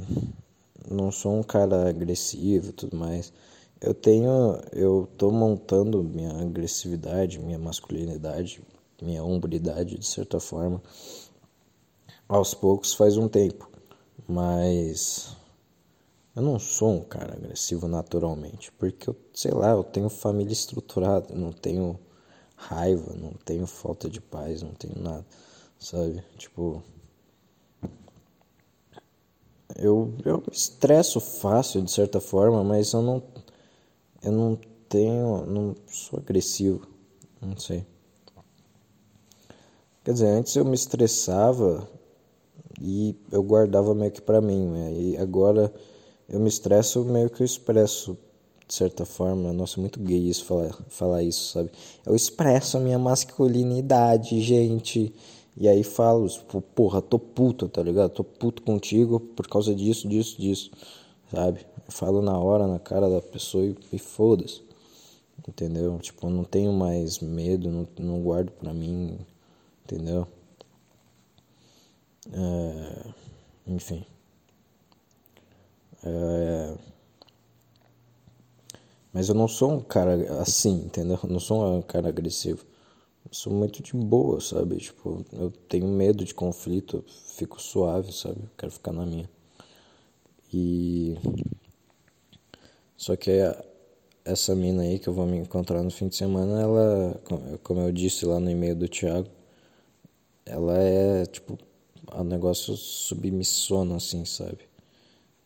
não 0.89 1.11
sou 1.11 1.33
um 1.37 1.43
cara 1.43 1.89
agressivo 1.89 2.69
e 2.69 2.73
tudo 2.73 2.97
mais. 2.97 3.31
Eu 3.79 3.93
tenho, 3.93 4.59
eu 4.71 5.07
tô 5.17 5.31
montando 5.31 6.03
minha 6.03 6.31
agressividade, 6.39 7.39
minha 7.39 7.57
masculinidade, 7.57 8.61
minha 9.01 9.23
hombridade 9.23 9.97
de 9.97 10.05
certa 10.05 10.39
forma 10.39 10.81
aos 12.31 12.53
poucos 12.53 12.93
faz 12.93 13.17
um 13.17 13.27
tempo, 13.27 13.69
mas 14.25 15.35
eu 16.33 16.41
não 16.41 16.57
sou 16.57 16.91
um 16.91 17.03
cara 17.03 17.33
agressivo 17.33 17.89
naturalmente, 17.89 18.71
porque 18.71 19.09
eu, 19.09 19.15
sei 19.33 19.51
lá, 19.51 19.71
eu 19.71 19.83
tenho 19.83 20.09
família 20.09 20.53
estruturada, 20.53 21.35
não 21.35 21.51
tenho 21.51 21.99
raiva, 22.55 23.13
não 23.13 23.33
tenho 23.33 23.67
falta 23.67 24.09
de 24.09 24.21
paz, 24.21 24.61
não 24.61 24.73
tenho 24.73 24.97
nada, 24.97 25.25
sabe? 25.77 26.23
Tipo, 26.37 26.81
eu, 29.75 30.13
eu 30.23 30.37
me 30.37 30.53
estresso 30.53 31.19
fácil 31.19 31.81
de 31.81 31.91
certa 31.91 32.21
forma, 32.21 32.63
mas 32.63 32.93
eu 32.93 33.01
não 33.01 33.21
eu 34.23 34.31
não 34.31 34.55
tenho, 34.87 35.45
não 35.45 35.75
sou 35.87 36.19
agressivo, 36.19 36.87
não 37.41 37.57
sei. 37.57 37.85
Quer 40.03 40.13
dizer, 40.13 40.27
antes 40.27 40.55
eu 40.55 40.63
me 40.63 40.75
estressava 40.75 41.87
e 42.79 43.15
eu 43.31 43.41
guardava 43.43 43.93
meio 43.93 44.11
que 44.11 44.21
pra 44.21 44.41
mim, 44.41 44.67
né? 44.67 44.93
E 44.93 45.17
agora 45.17 45.73
eu 46.29 46.39
me 46.39 46.47
estresso 46.47 47.03
meio 47.03 47.29
que 47.29 47.41
eu 47.41 47.45
expresso 47.45 48.17
de 48.67 48.73
certa 48.73 49.05
forma. 49.05 49.51
Nossa, 49.51 49.79
é 49.79 49.81
muito 49.81 49.99
gay 49.99 50.29
isso 50.29 50.45
falar, 50.45 50.73
falar 50.87 51.23
isso, 51.23 51.51
sabe? 51.51 51.71
Eu 52.05 52.15
expresso 52.15 52.77
a 52.77 52.79
minha 52.79 52.97
masculinidade, 52.97 54.39
gente. 54.41 55.13
E 55.57 55.67
aí 55.67 55.83
falo, 55.83 56.27
tipo, 56.29 56.61
porra, 56.61 57.01
tô 57.01 57.19
puto, 57.19 57.67
tá 57.67 57.83
ligado? 57.83 58.11
Tô 58.11 58.23
puto 58.23 58.61
contigo 58.61 59.19
por 59.19 59.47
causa 59.47 59.75
disso, 59.75 60.07
disso, 60.07 60.39
disso, 60.39 60.71
sabe? 61.29 61.65
Eu 61.85 61.91
falo 61.91 62.21
na 62.21 62.37
hora, 62.37 62.65
na 62.67 62.79
cara 62.79 63.09
da 63.09 63.21
pessoa 63.21 63.65
e, 63.65 63.75
e 63.91 63.99
foda-se. 63.99 64.61
Entendeu? 65.47 65.97
Tipo, 65.99 66.29
não 66.29 66.43
tenho 66.43 66.71
mais 66.71 67.19
medo, 67.19 67.69
não, 67.69 67.87
não 67.99 68.21
guardo 68.21 68.51
pra 68.51 68.73
mim, 68.73 69.17
entendeu? 69.83 70.27
É, 72.29 73.13
enfim. 73.67 74.05
É... 76.03 76.77
Mas 79.13 79.27
eu 79.29 79.35
não 79.35 79.47
sou 79.47 79.71
um 79.73 79.81
cara 79.81 80.41
assim, 80.41 80.85
entendeu? 80.85 81.19
Eu 81.23 81.29
não 81.29 81.39
sou 81.39 81.77
um 81.77 81.81
cara 81.81 82.09
agressivo. 82.09 82.65
Eu 83.25 83.33
sou 83.33 83.53
muito 83.53 83.83
de 83.83 83.93
boa, 83.93 84.39
sabe? 84.39 84.77
Tipo, 84.77 85.25
eu 85.33 85.51
tenho 85.51 85.87
medo 85.87 86.23
de 86.23 86.33
conflito, 86.33 87.03
fico 87.35 87.61
suave, 87.61 88.11
sabe? 88.13 88.39
Eu 88.41 88.49
quero 88.57 88.71
ficar 88.71 88.93
na 88.93 89.05
minha. 89.05 89.29
E. 90.53 91.17
Só 92.97 93.15
que 93.15 93.31
essa 94.23 94.55
mina 94.55 94.83
aí 94.83 94.99
que 94.99 95.07
eu 95.07 95.13
vou 95.13 95.25
me 95.25 95.37
encontrar 95.37 95.83
no 95.83 95.91
fim 95.91 96.07
de 96.07 96.15
semana, 96.15 96.61
ela, 96.61 97.21
como 97.63 97.81
eu 97.81 97.91
disse 97.91 98.25
lá 98.25 98.39
no 98.39 98.49
e-mail 98.49 98.75
do 98.75 98.87
Thiago, 98.87 99.27
ela 100.45 100.77
é, 100.77 101.25
tipo, 101.25 101.57
um 102.13 102.23
negócio 102.23 102.75
submissona, 102.75 103.95
assim, 103.95 104.25
sabe? 104.25 104.59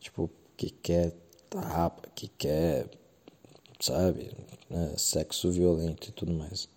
Tipo, 0.00 0.30
que 0.56 0.70
quer 0.70 1.14
tapa, 1.50 2.08
que 2.14 2.28
quer, 2.28 2.88
sabe, 3.80 4.30
né, 4.70 4.94
sexo 4.96 5.50
violento 5.50 6.08
e 6.08 6.12
tudo 6.12 6.32
mais. 6.32 6.68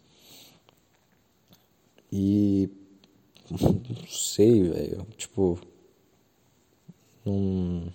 E 2.12 2.70
não 3.50 4.08
sei, 4.08 4.64
velho, 4.64 5.08
tipo, 5.18 5.60
não 7.26 7.92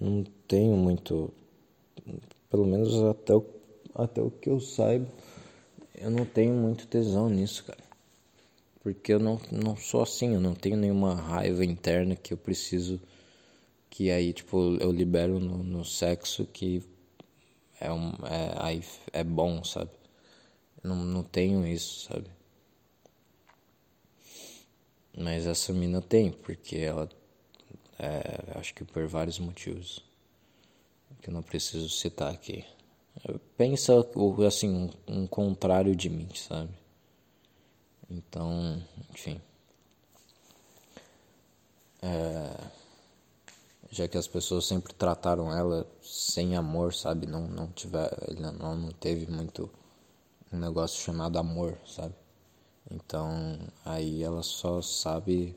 não 0.00 0.24
tenho 0.48 0.76
muito, 0.76 1.30
pelo 2.48 2.66
menos 2.66 2.94
até 3.04 3.34
o, 3.34 3.44
até 3.94 4.22
o 4.22 4.30
que 4.30 4.48
eu 4.48 4.58
saiba, 4.58 5.06
eu 5.94 6.10
não 6.10 6.24
tenho 6.24 6.54
muito 6.54 6.86
tesão 6.86 7.28
nisso, 7.28 7.64
cara. 7.64 7.89
Porque 8.80 9.12
eu 9.12 9.18
não, 9.18 9.38
não 9.52 9.76
sou 9.76 10.02
assim, 10.02 10.34
eu 10.34 10.40
não 10.40 10.54
tenho 10.54 10.76
nenhuma 10.76 11.14
raiva 11.14 11.64
interna 11.64 12.16
que 12.16 12.32
eu 12.32 12.38
preciso 12.38 13.00
que 13.90 14.10
aí 14.10 14.32
tipo 14.32 14.76
eu 14.80 14.90
libero 14.90 15.38
no, 15.38 15.62
no 15.62 15.84
sexo 15.84 16.46
que 16.46 16.82
é 17.78 17.92
um 17.92 18.12
é, 18.24 18.54
aí 18.56 18.84
é 19.12 19.22
bom 19.22 19.62
sabe? 19.64 19.90
Não, 20.82 20.96
não 20.96 21.22
tenho 21.22 21.66
isso 21.66 22.08
sabe? 22.08 22.30
Mas 25.16 25.46
essa 25.46 25.72
mina 25.72 26.00
tem 26.00 26.30
porque 26.32 26.76
ela 26.76 27.08
é, 27.98 28.58
acho 28.58 28.72
que 28.74 28.84
por 28.84 29.06
vários 29.06 29.38
motivos 29.38 30.02
que 31.20 31.28
eu 31.28 31.34
não 31.34 31.42
preciso 31.42 31.90
citar 31.90 32.32
aqui. 32.32 32.64
Pensa 33.58 33.92
assim 34.46 34.70
um, 34.70 34.90
um 35.06 35.26
contrário 35.26 35.94
de 35.94 36.08
mim 36.08 36.28
sabe 36.34 36.79
então 38.10 38.82
enfim 39.10 39.40
é 42.02 42.80
já 43.90 44.06
que 44.06 44.16
as 44.16 44.28
pessoas 44.28 44.66
sempre 44.66 44.94
trataram 44.94 45.52
ela 45.52 45.86
sem 46.02 46.54
amor, 46.56 46.94
sabe? 46.94 47.26
Não 47.26 47.46
não 47.48 47.66
tiver, 47.68 48.10
não, 48.38 48.76
não 48.76 48.90
teve 48.92 49.30
muito 49.30 49.68
um 50.52 50.58
negócio 50.58 51.02
chamado 51.02 51.38
amor, 51.38 51.76
sabe? 51.86 52.14
Então 52.90 53.58
aí 53.84 54.22
ela 54.22 54.42
só 54.42 54.80
sabe 54.80 55.56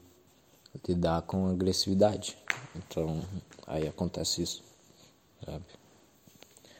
lidar 0.87 1.21
com 1.23 1.47
agressividade. 1.47 2.37
Então 2.75 3.21
aí 3.67 3.87
acontece 3.87 4.41
isso, 4.41 4.63
sabe? 5.45 5.63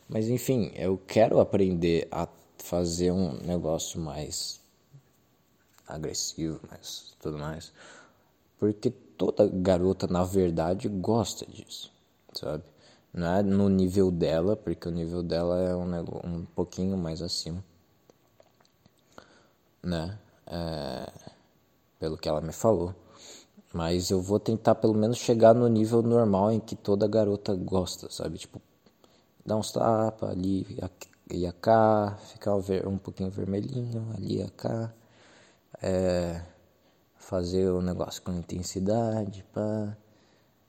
Mas 0.09 0.27
enfim, 0.27 0.71
eu 0.75 0.97
quero 1.07 1.39
aprender 1.39 2.07
a 2.11 2.27
fazer 2.57 3.11
um 3.11 3.33
negócio 3.43 3.99
mais 3.99 4.59
agressivo, 5.87 6.59
mais 6.69 7.15
tudo 7.19 7.37
mais. 7.37 7.71
Porque 8.59 8.89
toda 8.89 9.47
garota, 9.47 10.07
na 10.07 10.23
verdade, 10.23 10.87
gosta 10.87 11.45
disso, 11.45 11.91
sabe? 12.33 12.63
Não 13.13 13.27
é 13.27 13.43
no 13.43 13.69
nível 13.69 14.09
dela, 14.09 14.55
porque 14.55 14.87
o 14.87 14.91
nível 14.91 15.21
dela 15.21 15.59
é 15.59 15.75
um, 15.75 15.93
um 16.23 16.45
pouquinho 16.55 16.97
mais 16.97 17.21
acima, 17.21 17.63
né? 19.81 20.17
É, 20.47 21.11
pelo 21.99 22.17
que 22.17 22.27
ela 22.27 22.41
me 22.41 22.51
falou. 22.51 22.93
Mas 23.73 24.11
eu 24.11 24.21
vou 24.21 24.39
tentar 24.39 24.75
pelo 24.75 24.93
menos 24.93 25.17
chegar 25.17 25.53
no 25.53 25.67
nível 25.67 26.01
normal 26.01 26.51
em 26.51 26.59
que 26.59 26.75
toda 26.75 27.07
garota 27.07 27.55
gosta, 27.55 28.09
sabe? 28.11 28.37
Tipo, 28.37 28.61
dar 29.45 29.57
uns 29.57 29.71
tapas 29.71 30.29
ali 30.29 30.65
e 31.29 31.51
cá, 31.53 32.17
ficar 32.31 32.55
um 32.55 32.97
pouquinho 32.97 33.29
vermelhinho 33.29 34.11
ali 34.15 34.41
e 34.41 34.49
cá. 34.51 34.93
É, 35.81 36.41
fazer 37.17 37.69
o 37.69 37.81
negócio 37.81 38.21
com 38.21 38.31
intensidade, 38.33 39.43
para 39.51 39.97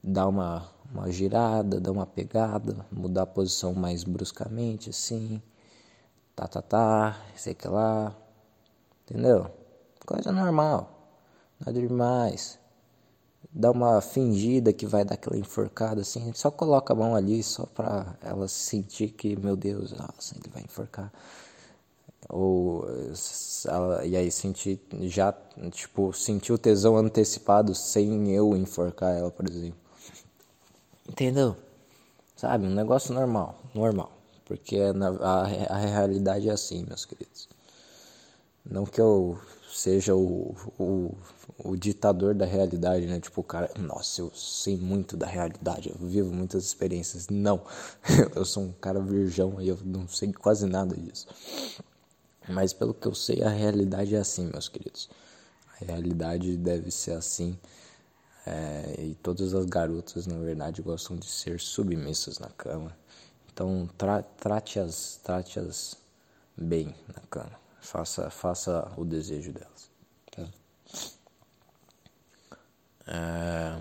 dar 0.02 0.28
uma, 0.28 0.68
uma 0.92 1.10
girada, 1.10 1.80
dar 1.80 1.90
uma 1.90 2.06
pegada, 2.06 2.86
mudar 2.90 3.22
a 3.22 3.26
posição 3.26 3.74
mais 3.74 4.04
bruscamente, 4.04 4.90
assim, 4.90 5.42
tá, 6.34 6.46
tá, 6.46 6.62
tá, 6.62 7.20
sei 7.36 7.54
que 7.54 7.66
lá, 7.66 8.14
entendeu? 9.02 9.50
Coisa 10.06 10.30
normal, 10.30 10.90
nada 11.58 11.80
demais. 11.80 12.58
Dá 13.50 13.70
uma 13.70 14.00
fingida 14.00 14.72
que 14.72 14.84
vai 14.84 15.04
dar 15.04 15.14
aquela 15.14 15.36
enforcada 15.36 16.00
assim, 16.00 16.32
só 16.34 16.50
coloca 16.50 16.92
a 16.92 16.96
mão 16.96 17.14
ali 17.14 17.42
só 17.42 17.66
pra 17.66 18.16
ela 18.20 18.48
sentir 18.48 19.10
que, 19.10 19.36
meu 19.36 19.56
Deus, 19.56 19.92
nossa, 19.92 20.36
ele 20.36 20.50
vai 20.52 20.62
enforcar 20.62 21.12
ou 22.28 22.86
ela, 23.66 24.04
e 24.04 24.16
aí 24.16 24.30
sentir 24.30 24.80
já 25.02 25.32
tipo 25.70 26.12
sentir 26.12 26.52
o 26.52 26.58
tesão 26.58 26.96
antecipado 26.96 27.74
sem 27.74 28.30
eu 28.32 28.56
enforcar 28.56 29.14
ela 29.14 29.30
por 29.30 29.48
exemplo. 29.48 29.78
Entendeu? 31.08 31.56
Sabe 32.36 32.66
um 32.66 32.74
negócio 32.74 33.14
normal 33.14 33.58
normal. 33.74 34.12
Porque 34.44 34.78
a, 34.78 34.92
a, 35.26 35.74
a 35.74 35.78
realidade 35.78 36.48
é 36.48 36.52
assim 36.52 36.84
meus 36.86 37.04
queridos. 37.04 37.48
Não 38.64 38.84
que 38.84 39.00
eu 39.00 39.38
seja 39.70 40.14
o, 40.14 40.54
o, 40.78 41.14
o 41.58 41.76
ditador 41.76 42.34
da 42.34 42.46
realidade 42.46 43.06
né? 43.06 43.20
Tipo 43.20 43.40
o 43.40 43.44
cara 43.44 43.70
nossa 43.78 44.20
eu 44.20 44.30
sei 44.34 44.76
muito 44.76 45.16
da 45.16 45.26
realidade 45.26 45.90
eu 45.90 46.06
vivo 46.06 46.32
muitas 46.32 46.64
experiências. 46.64 47.28
Não. 47.28 47.62
Eu 48.34 48.44
sou 48.44 48.64
um 48.64 48.72
cara 48.72 49.00
virgão 49.00 49.60
e 49.60 49.68
eu 49.68 49.78
não 49.84 50.08
sei 50.08 50.32
quase 50.32 50.66
nada 50.66 50.96
disso 50.96 51.26
mas 52.48 52.72
pelo 52.72 52.94
que 52.94 53.06
eu 53.06 53.14
sei, 53.14 53.42
a 53.42 53.48
realidade 53.48 54.14
é 54.14 54.18
assim, 54.18 54.50
meus 54.52 54.68
queridos. 54.68 55.08
A 55.80 55.84
realidade 55.84 56.56
deve 56.56 56.90
ser 56.90 57.12
assim. 57.12 57.58
É, 58.46 58.96
e 58.98 59.14
todas 59.16 59.54
as 59.54 59.64
garotas, 59.64 60.26
na 60.26 60.38
verdade, 60.38 60.82
gostam 60.82 61.16
de 61.16 61.26
ser 61.26 61.58
submissas 61.60 62.38
na 62.38 62.50
cama. 62.50 62.96
Então, 63.52 63.88
tra 63.96 64.22
trate-as 64.22 65.20
trate 65.22 65.58
-as 65.60 65.96
bem 66.56 66.94
na 67.08 67.22
cama. 67.30 67.58
Faça, 67.80 68.30
faça 68.30 68.92
o 68.96 69.04
desejo 69.04 69.52
delas. 69.52 69.90
Tá? 70.30 70.48
É... 73.06 73.80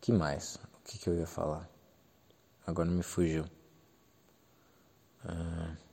que 0.00 0.12
mais? 0.12 0.56
O 0.56 0.82
que, 0.84 0.98
que 0.98 1.08
eu 1.08 1.14
ia 1.14 1.26
falar? 1.26 1.68
Agora 2.66 2.90
me 2.90 3.02
fugiu. 3.02 3.44
É... 5.24 5.91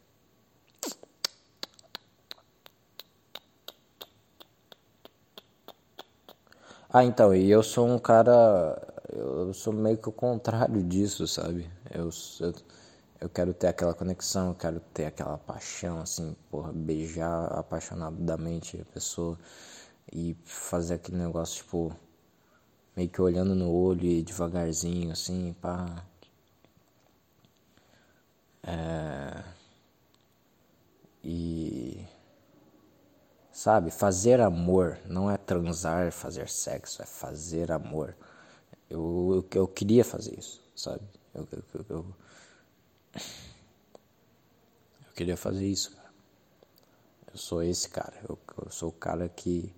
Ah, 6.91 7.03
então, 7.03 7.33
e 7.35 7.49
eu 7.49 7.61
sou 7.63 7.87
um 7.87 7.97
cara. 7.99 8.81
Eu 9.11 9.53
sou 9.53 9.73
meio 9.73 9.97
que 9.97 10.09
o 10.09 10.11
contrário 10.11 10.83
disso, 10.83 11.27
sabe? 11.27 11.69
Eu, 11.91 12.09
eu, 12.39 12.53
eu 13.21 13.29
quero 13.29 13.53
ter 13.53 13.67
aquela 13.67 13.93
conexão, 13.93 14.49
eu 14.49 14.55
quero 14.55 14.79
ter 14.93 15.05
aquela 15.05 15.37
paixão, 15.37 15.99
assim, 16.01 16.35
porra, 16.49 16.71
beijar 16.73 17.45
apaixonadamente 17.57 18.79
a 18.81 18.85
pessoa 18.93 19.37
e 20.11 20.35
fazer 20.45 20.95
aquele 20.95 21.17
negócio, 21.17 21.57
tipo, 21.63 21.95
meio 22.95 23.09
que 23.09 23.19
olhando 23.21 23.55
no 23.55 23.71
olho 23.71 24.05
e 24.05 24.21
devagarzinho, 24.23 25.11
assim, 25.11 25.53
pá. 25.61 26.03
É. 28.63 29.43
E 31.23 32.05
Sabe? 33.59 33.91
Fazer 33.91 34.39
amor 34.39 34.97
não 35.05 35.29
é 35.29 35.35
transar, 35.35 36.13
fazer 36.13 36.47
sexo, 36.47 37.01
é 37.01 37.05
fazer 37.05 37.73
amor. 37.73 38.15
Eu, 38.89 39.43
eu, 39.51 39.59
eu 39.59 39.67
queria 39.67 40.05
fazer 40.05 40.39
isso, 40.39 40.63
sabe? 40.73 41.03
Eu, 41.35 41.45
eu, 41.51 41.85
eu, 41.89 42.05
eu 45.05 45.13
queria 45.13 45.35
fazer 45.35 45.67
isso, 45.67 45.93
cara. 45.93 46.09
Eu 47.33 47.37
sou 47.37 47.61
esse 47.61 47.89
cara. 47.89 48.13
Eu, 48.29 48.39
eu 48.63 48.71
sou 48.71 48.87
o 48.91 48.93
cara 48.93 49.27
que. 49.27 49.75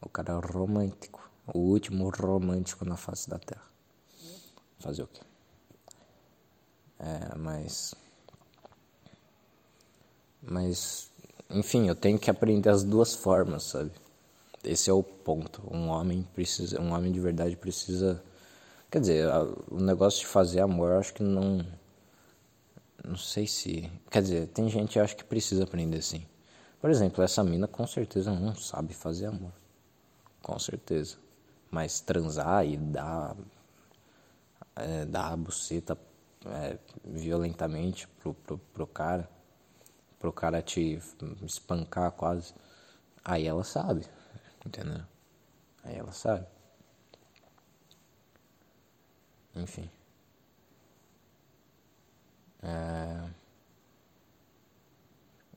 O 0.00 0.08
cara 0.08 0.38
romântico. 0.38 1.28
O 1.52 1.58
último 1.58 2.08
romântico 2.10 2.84
na 2.84 2.96
face 2.96 3.28
da 3.28 3.40
terra. 3.40 3.66
Fazer 4.78 5.02
o 5.02 5.08
quê? 5.08 5.22
É, 7.00 7.36
mas. 7.36 7.92
Mas 10.40 11.10
enfim, 11.50 11.88
eu 11.88 11.94
tenho 11.94 12.18
que 12.18 12.30
aprender 12.30 12.68
as 12.68 12.82
duas 12.82 13.14
formas, 13.14 13.64
sabe? 13.64 13.90
Esse 14.64 14.90
é 14.90 14.92
o 14.92 15.02
ponto. 15.02 15.62
Um 15.70 15.88
homem 15.88 16.26
precisa, 16.34 16.80
um 16.80 16.92
homem 16.92 17.12
de 17.12 17.20
verdade 17.20 17.56
precisa, 17.56 18.22
quer 18.90 19.00
dizer, 19.00 19.28
o 19.70 19.80
negócio 19.80 20.20
de 20.20 20.26
fazer 20.26 20.60
amor, 20.60 20.90
eu 20.90 20.98
acho 20.98 21.14
que 21.14 21.22
não 21.22 21.64
não 23.04 23.16
sei 23.16 23.46
se, 23.46 23.88
quer 24.10 24.22
dizer, 24.22 24.48
tem 24.48 24.68
gente 24.68 24.94
que 24.94 24.98
acho 24.98 25.16
que 25.16 25.22
precisa 25.24 25.62
aprender 25.62 26.02
sim. 26.02 26.26
Por 26.80 26.90
exemplo, 26.90 27.22
essa 27.22 27.44
mina 27.44 27.68
com 27.68 27.86
certeza 27.86 28.32
não 28.32 28.54
sabe 28.56 28.94
fazer 28.94 29.26
amor. 29.26 29.52
Com 30.42 30.58
certeza. 30.58 31.16
Mas 31.70 32.00
transar 32.00 32.66
e 32.66 32.76
dar 32.76 33.36
é, 34.74 35.04
dar 35.04 35.32
a 35.32 35.36
buceta 35.36 35.96
é, 36.46 36.78
violentamente 37.04 38.08
pro, 38.20 38.34
pro, 38.34 38.58
pro 38.58 38.86
cara 38.86 39.28
pro 40.18 40.32
cara 40.32 40.62
te 40.62 40.98
espancar 41.42 42.12
quase. 42.12 42.54
Aí 43.24 43.46
ela 43.46 43.64
sabe, 43.64 44.06
entendeu? 44.64 45.02
Aí 45.84 45.96
ela 45.96 46.12
sabe. 46.12 46.46
Enfim. 49.54 49.90
É... 52.62 53.28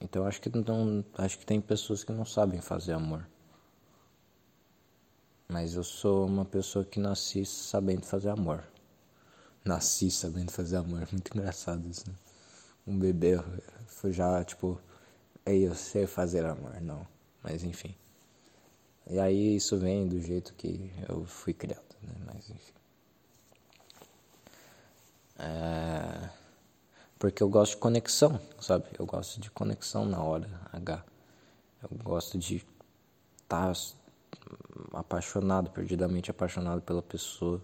Então 0.01 0.25
acho 0.25 0.41
que 0.41 0.49
não, 0.49 1.03
acho 1.17 1.37
que 1.37 1.45
tem 1.45 1.59
pessoas 1.59 2.03
que 2.03 2.11
não 2.11 2.25
sabem 2.25 2.61
fazer 2.61 2.93
amor. 2.93 3.27
Mas 5.47 5.73
eu 5.75 5.83
sou 5.83 6.27
uma 6.27 6.45
pessoa 6.45 6.85
que 6.85 6.99
nasci 6.99 7.45
sabendo 7.45 8.05
fazer 8.05 8.29
amor. 8.29 8.63
Nasci 9.65 10.09
sabendo 10.09 10.51
fazer 10.51 10.77
amor, 10.77 11.07
muito 11.11 11.35
engraçado 11.35 11.87
isso. 11.87 12.07
Né? 12.09 12.15
Um 12.89 12.97
bebê 12.97 13.39
já, 14.05 14.43
tipo, 14.43 14.81
eu 15.45 15.75
sei 15.75 16.07
fazer 16.07 16.43
amor, 16.43 16.81
não. 16.81 17.05
Mas 17.43 17.63
enfim. 17.63 17.95
E 19.07 19.19
aí 19.19 19.55
isso 19.55 19.77
vem 19.77 20.07
do 20.07 20.19
jeito 20.19 20.55
que 20.55 20.91
eu 21.07 21.23
fui 21.23 21.53
criado, 21.53 21.95
né? 22.01 22.13
Mas 22.25 22.49
enfim. 22.49 22.73
É... 25.37 26.29
Porque 27.19 27.43
eu 27.43 27.49
gosto 27.49 27.73
de 27.73 27.77
conexão, 27.77 28.41
sabe? 28.59 28.85
Eu 28.97 29.05
gosto 29.05 29.39
de 29.39 29.51
conexão 29.51 30.03
na 30.03 30.23
hora 30.23 30.49
H. 30.73 31.05
Eu 31.83 31.89
gosto 32.03 32.39
de 32.39 32.65
estar 33.43 33.71
tá 33.71 33.79
apaixonado, 34.93 35.69
perdidamente 35.69 36.31
apaixonado 36.31 36.81
pela 36.81 37.03
pessoa. 37.03 37.61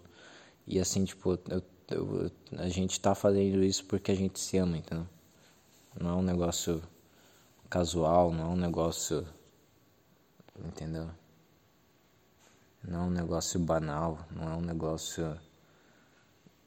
E 0.68 0.78
assim, 0.78 1.04
tipo, 1.04 1.38
eu, 1.48 1.62
eu, 1.88 2.30
a 2.58 2.68
gente 2.68 3.00
tá 3.00 3.12
fazendo 3.12 3.64
isso 3.64 3.84
porque 3.86 4.12
a 4.12 4.14
gente 4.14 4.38
se 4.38 4.56
ama, 4.56 4.76
entendeu? 4.76 5.06
Não 5.98 6.10
é 6.10 6.14
um 6.14 6.22
negócio 6.22 6.82
casual, 7.68 8.32
não 8.32 8.44
é 8.44 8.48
um 8.48 8.56
negócio. 8.56 9.26
Entendeu? 10.64 11.08
Não 12.82 13.00
é 13.00 13.02
um 13.04 13.10
negócio 13.10 13.58
banal, 13.58 14.26
não 14.30 14.48
é 14.52 14.56
um 14.56 14.60
negócio 14.60 15.38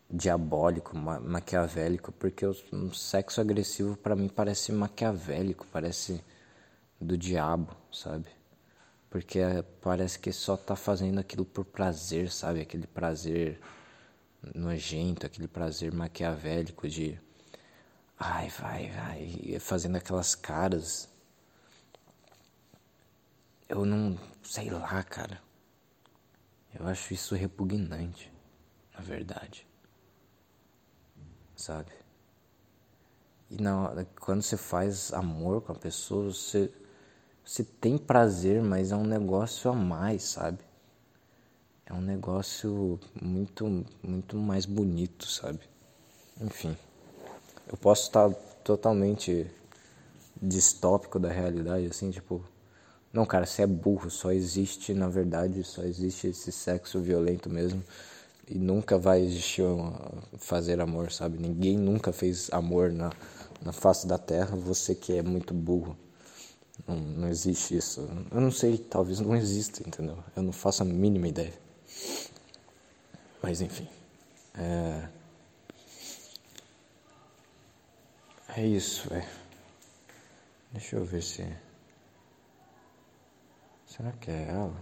diabólico, 0.10 0.98
ma 0.98 1.20
maquiavélico, 1.20 2.12
porque 2.12 2.46
o, 2.46 2.56
o 2.72 2.94
sexo 2.94 3.40
agressivo 3.40 3.96
para 3.96 4.16
mim 4.16 4.28
parece 4.28 4.72
maquiavélico, 4.72 5.66
parece 5.72 6.24
do 7.00 7.18
diabo, 7.18 7.76
sabe? 7.92 8.28
Porque 9.10 9.40
é, 9.40 9.62
parece 9.62 10.20
que 10.20 10.32
só 10.32 10.58
tá 10.58 10.76
fazendo 10.76 11.20
aquilo 11.20 11.46
por 11.46 11.66
prazer, 11.66 12.32
sabe? 12.32 12.62
Aquele 12.62 12.88
prazer 12.88 13.60
nojento, 14.56 15.26
aquele 15.26 15.48
prazer 15.48 15.94
maquiavélico 15.94 16.88
de 16.88 17.20
Ai, 18.20 18.50
vai, 18.50 18.90
vai, 18.92 19.60
fazendo 19.60 19.96
aquelas 19.96 20.36
caras. 20.36 21.10
eu 23.70 23.86
não 23.86 24.18
sei 24.44 24.72
lá, 24.72 25.04
cara. 25.04 25.40
Eu 26.78 26.88
acho 26.88 27.14
isso 27.14 27.36
repugnante, 27.36 28.32
na 28.94 29.00
verdade. 29.00 29.66
Sabe? 31.56 31.92
E 33.50 33.62
na 33.62 34.06
quando 34.20 34.42
você 34.42 34.58
faz 34.58 35.14
amor 35.14 35.62
com 35.62 35.72
a 35.72 35.76
pessoa, 35.76 36.32
você, 36.32 36.72
você 37.44 37.64
tem 37.64 37.98
prazer, 37.98 38.62
mas 38.62 38.92
é 38.92 38.96
um 38.96 39.06
negócio 39.06 39.70
a 39.70 39.76
mais, 39.76 40.24
sabe? 40.24 40.60
É 41.86 41.94
um 41.94 42.02
negócio 42.02 43.00
muito, 43.20 43.86
muito 44.04 44.38
mais 44.38 44.66
bonito, 44.66 45.26
sabe? 45.26 45.62
Enfim, 46.40 46.78
eu 47.70 47.78
posso 47.78 48.04
estar 48.04 48.30
totalmente 48.64 49.48
distópico 50.42 51.20
da 51.20 51.30
realidade, 51.30 51.86
assim, 51.88 52.12
tipo, 52.12 52.44
não, 53.12 53.26
cara, 53.26 53.46
você 53.46 53.64
é 53.64 53.68
burro, 53.68 54.10
só 54.10 54.32
existe, 54.32 54.94
na 54.94 55.08
verdade, 55.08 55.64
só 55.64 55.84
existe 55.84 56.28
esse 56.28 56.52
sexo 56.52 57.00
violento 57.00 57.50
mesmo 57.50 57.84
e 58.48 58.58
nunca 58.58 58.98
vai 58.98 59.22
existir 59.22 59.64
fazer 60.38 60.80
amor, 60.82 61.12
sabe? 61.12 61.38
Ninguém 61.38 61.78
nunca 61.78 62.12
fez 62.12 62.50
amor 62.52 62.92
na, 62.92 63.12
na 63.64 63.72
face 63.72 64.08
da 64.08 64.18
terra, 64.18 64.56
você 64.56 64.96
que 64.96 65.14
é 65.14 65.22
muito 65.22 65.54
burro. 65.54 65.96
Não, 66.88 66.96
não 66.96 67.28
existe 67.28 67.78
isso. 67.78 68.08
Eu 68.32 68.42
não 68.42 68.52
sei, 68.52 68.78
talvez 68.78 69.20
não 69.20 69.36
exista, 69.36 69.88
entendeu? 69.88 70.18
Eu 70.36 70.42
não 70.42 70.52
faço 70.52 70.82
a 70.82 70.86
mínima 70.86 71.28
ideia. 71.28 71.54
Mas 73.42 73.62
enfim. 73.62 73.88
É, 74.56 75.08
é 78.56 78.66
isso, 78.66 79.10
velho. 79.10 79.28
Deixa 80.72 80.96
eu 80.96 81.06
ver 81.06 81.22
se. 81.22 81.46
Será 83.88 84.12
que 84.14 84.30
é 84.30 84.50
ela? 84.50 84.80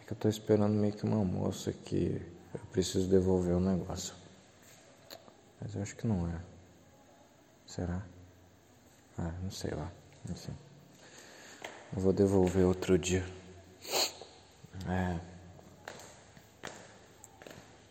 É 0.00 0.04
que 0.04 0.12
eu 0.12 0.16
tô 0.16 0.28
esperando 0.28 0.74
meio 0.74 0.92
que 0.92 1.04
uma 1.04 1.24
moça 1.24 1.72
que 1.72 2.20
eu 2.54 2.60
preciso 2.72 3.08
devolver 3.08 3.54
o 3.54 3.60
negócio. 3.60 4.14
Mas 5.60 5.74
eu 5.74 5.82
acho 5.82 5.94
que 5.94 6.06
não 6.06 6.26
é. 6.26 6.40
Será? 7.66 8.02
Ah, 9.18 9.32
não 9.42 9.50
sei 9.50 9.72
lá. 9.72 9.92
Enfim. 10.28 10.56
Eu 11.94 12.00
vou 12.00 12.12
devolver 12.12 12.64
outro 12.64 12.98
dia. 12.98 13.24
É. 14.88 15.20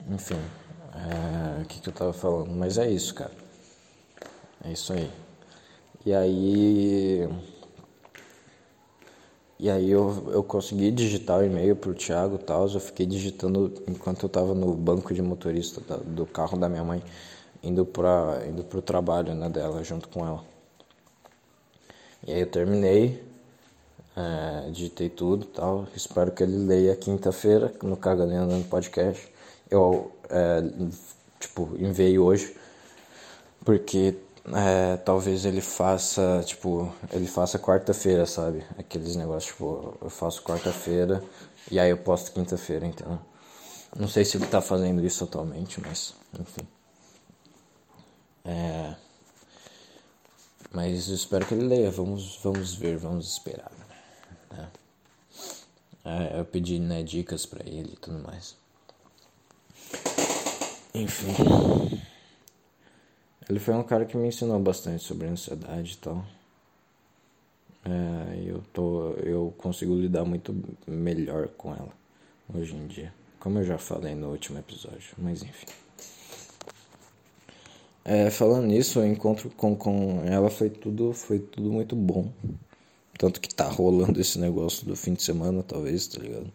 Enfim. 0.10 0.42
É... 0.96 1.62
O 1.62 1.66
que, 1.66 1.80
que 1.80 1.90
eu 1.90 1.94
tava 1.94 2.14
falando? 2.14 2.52
Mas 2.52 2.78
é 2.78 2.90
isso, 2.90 3.14
cara. 3.14 3.49
É 4.64 4.72
isso 4.72 4.94
aí. 4.94 5.10
E 6.06 6.14
aí. 6.14 7.30
E 9.60 9.70
aí 9.70 9.92
eu, 9.92 10.32
eu 10.32 10.42
consegui 10.42 10.90
digitar 10.90 11.40
o 11.40 11.44
e-mail 11.44 11.76
pro 11.76 11.94
Thiago 11.94 12.36
e 12.36 12.40
tal. 12.40 12.68
Eu 12.68 12.80
fiquei 12.80 13.06
digitando 13.06 13.74
enquanto 13.88 14.24
eu 14.24 14.30
tava 14.30 14.54
no 14.54 14.74
banco 14.74 15.14
de 15.14 15.22
motorista 15.22 15.82
da, 15.82 15.98
do 15.98 16.26
carro 16.26 16.58
da 16.58 16.70
minha 16.70 16.84
mãe, 16.84 17.04
indo 17.62 17.86
para 17.86 18.46
indo 18.48 18.64
pro 18.64 18.82
trabalho 18.82 19.34
né, 19.36 19.50
dela 19.50 19.84
junto 19.84 20.08
com 20.08 20.26
ela. 20.26 20.44
E 22.26 22.34
aí 22.34 22.40
eu 22.42 22.48
terminei, 22.48 23.24
é, 24.16 24.70
digitei 24.72 25.10
tudo 25.10 25.46
tal. 25.46 25.88
Espero 25.96 26.32
que 26.32 26.44
ele 26.44 26.58
leia 26.58 26.96
quinta-feira 26.96 27.74
no 27.84 27.98
Cagalhando 27.98 28.56
no 28.56 28.64
podcast. 28.64 29.28
Eu, 29.70 30.12
é, 30.30 30.62
tipo, 31.40 31.76
enviei 31.78 32.18
hoje, 32.18 32.56
porque 33.64 34.16
é, 34.54 34.98
talvez 34.98 35.46
ele 35.46 35.62
faça, 35.62 36.44
tipo, 36.46 36.94
ele 37.12 37.28
faça 37.28 37.60
quarta-feira, 37.60 38.26
sabe? 38.26 38.64
Aqueles 38.78 39.16
negócios, 39.16 39.52
tipo, 39.52 39.98
eu 40.02 40.10
faço 40.10 40.44
quarta-feira 40.44 41.24
e 41.70 41.80
aí 41.80 41.90
eu 41.90 41.98
posto 41.98 42.32
quinta-feira, 42.32 42.86
então. 42.86 43.20
Não 43.96 44.08
sei 44.08 44.24
se 44.26 44.38
ele 44.38 44.46
tá 44.46 44.62
fazendo 44.62 45.06
isso 45.06 45.24
atualmente, 45.24 45.80
mas, 45.82 46.14
enfim. 46.40 46.68
É. 48.46 48.96
Mas 50.72 51.08
espero 51.08 51.46
que 51.46 51.54
ele 51.54 51.68
leia, 51.68 51.92
vamos, 51.92 52.40
vamos 52.44 52.76
ver, 52.76 52.98
vamos 52.98 53.28
esperar. 53.32 53.72
Né? 54.52 54.70
É, 56.06 56.40
eu 56.40 56.46
pedi 56.46 56.80
né, 56.80 57.04
dicas 57.04 57.46
para 57.46 57.68
ele 57.68 57.94
e 57.94 57.98
tudo 57.98 58.20
mais. 58.20 58.56
Enfim. 60.94 62.00
Ele 63.50 63.60
foi 63.60 63.74
um 63.74 63.82
cara 63.82 64.06
que 64.06 64.16
me 64.16 64.28
ensinou 64.28 64.60
bastante 64.60 65.04
sobre 65.04 65.28
ansiedade 65.28 65.94
e 65.94 65.98
tal. 65.98 66.24
É, 67.84 68.44
eu, 68.46 68.62
tô, 68.72 69.12
eu 69.14 69.54
consigo 69.58 69.96
lidar 69.96 70.24
muito 70.24 70.56
melhor 70.86 71.48
com 71.58 71.74
ela 71.74 71.92
hoje 72.54 72.76
em 72.76 72.86
dia. 72.86 73.12
Como 73.40 73.58
eu 73.58 73.64
já 73.64 73.80
falei 73.80 74.14
no 74.14 74.30
último 74.30 74.60
episódio, 74.60 75.16
mas 75.18 75.42
enfim. 75.42 75.66
É, 78.06 78.30
falando 78.30 78.68
nisso, 78.68 79.00
o 79.00 79.06
encontro 79.06 79.50
com, 79.50 79.76
com 79.76 80.22
ela 80.26 80.50
foi 80.52 80.70
tudo, 80.70 81.12
foi 81.12 81.40
tudo 81.40 81.72
muito 81.72 81.96
bom. 81.96 82.32
Tanto 83.18 83.42
que 83.42 83.54
tá 83.54 83.68
rolando 83.68 84.20
esse 84.22 84.38
negócio 84.38 84.86
do 84.86 84.96
fim 84.96 85.14
de 85.14 85.24
semana, 85.24 85.64
talvez, 85.64 86.08
tá 86.08 86.22
ligado? 86.22 86.52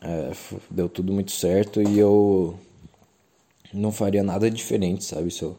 É, 0.00 0.32
deu 0.70 0.88
tudo 0.88 1.12
muito 1.12 1.30
certo 1.30 1.80
e 1.80 1.98
eu 1.98 2.58
não 3.76 3.92
faria 3.92 4.22
nada 4.22 4.50
diferente, 4.50 5.04
sabe? 5.04 5.30
Se 5.30 5.42
eu, 5.42 5.56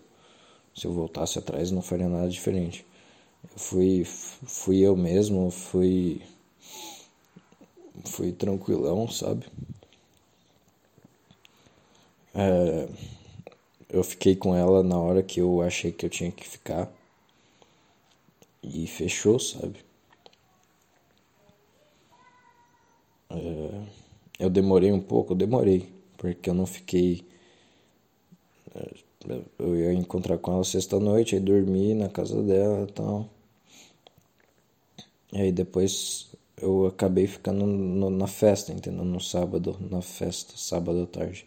se 0.75 0.85
eu 0.87 0.93
voltasse 0.93 1.39
atrás, 1.39 1.71
não 1.71 1.81
faria 1.81 2.09
nada 2.09 2.29
diferente. 2.29 2.85
Eu 3.43 3.59
fui, 3.59 4.05
fui 4.05 4.79
eu 4.79 4.95
mesmo, 4.97 5.51
fui, 5.51 6.21
fui 8.05 8.31
tranquilão, 8.31 9.07
sabe? 9.09 9.45
É, 12.33 12.87
eu 13.89 14.03
fiquei 14.03 14.35
com 14.35 14.55
ela 14.55 14.83
na 14.83 14.97
hora 14.97 15.23
que 15.23 15.39
eu 15.41 15.61
achei 15.61 15.91
que 15.91 16.05
eu 16.05 16.09
tinha 16.09 16.31
que 16.31 16.47
ficar. 16.47 16.89
E 18.61 18.85
fechou, 18.85 19.39
sabe? 19.39 19.79
É, 23.29 23.81
eu 24.39 24.49
demorei 24.49 24.91
um 24.91 24.99
pouco, 24.99 25.33
eu 25.33 25.37
demorei, 25.37 25.89
porque 26.17 26.49
eu 26.49 26.53
não 26.53 26.65
fiquei 26.65 27.25
eu 29.59 29.75
ia 29.75 29.93
encontrar 29.93 30.37
com 30.37 30.53
ela 30.53 30.63
sexta-noite, 30.63 31.35
aí 31.35 31.41
dormi 31.41 31.93
na 31.93 32.09
casa 32.09 32.41
dela 32.43 32.83
e 32.87 32.91
tal. 32.91 33.29
E 35.31 35.41
aí 35.41 35.51
depois 35.51 36.31
eu 36.61 36.87
acabei 36.87 37.27
ficando 37.27 37.65
no, 37.65 38.09
na 38.09 38.27
festa, 38.27 38.71
entendeu? 38.73 39.05
No 39.05 39.19
sábado, 39.19 39.77
na 39.79 40.01
festa, 40.01 40.53
sábado 40.57 41.03
à 41.03 41.07
tarde. 41.07 41.45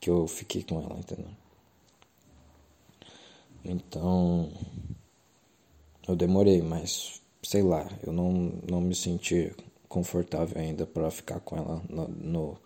Que 0.00 0.10
eu 0.10 0.26
fiquei 0.26 0.62
com 0.62 0.80
ela, 0.82 0.98
entendeu? 0.98 1.30
Então. 3.64 4.50
Eu 6.08 6.14
demorei, 6.14 6.62
mas 6.62 7.20
sei 7.42 7.62
lá, 7.62 7.88
eu 8.04 8.12
não, 8.12 8.52
não 8.68 8.80
me 8.80 8.94
senti 8.94 9.52
confortável 9.88 10.60
ainda 10.60 10.86
para 10.86 11.10
ficar 11.10 11.40
com 11.40 11.56
ela 11.56 11.82
no, 11.88 12.08
no 12.08 12.58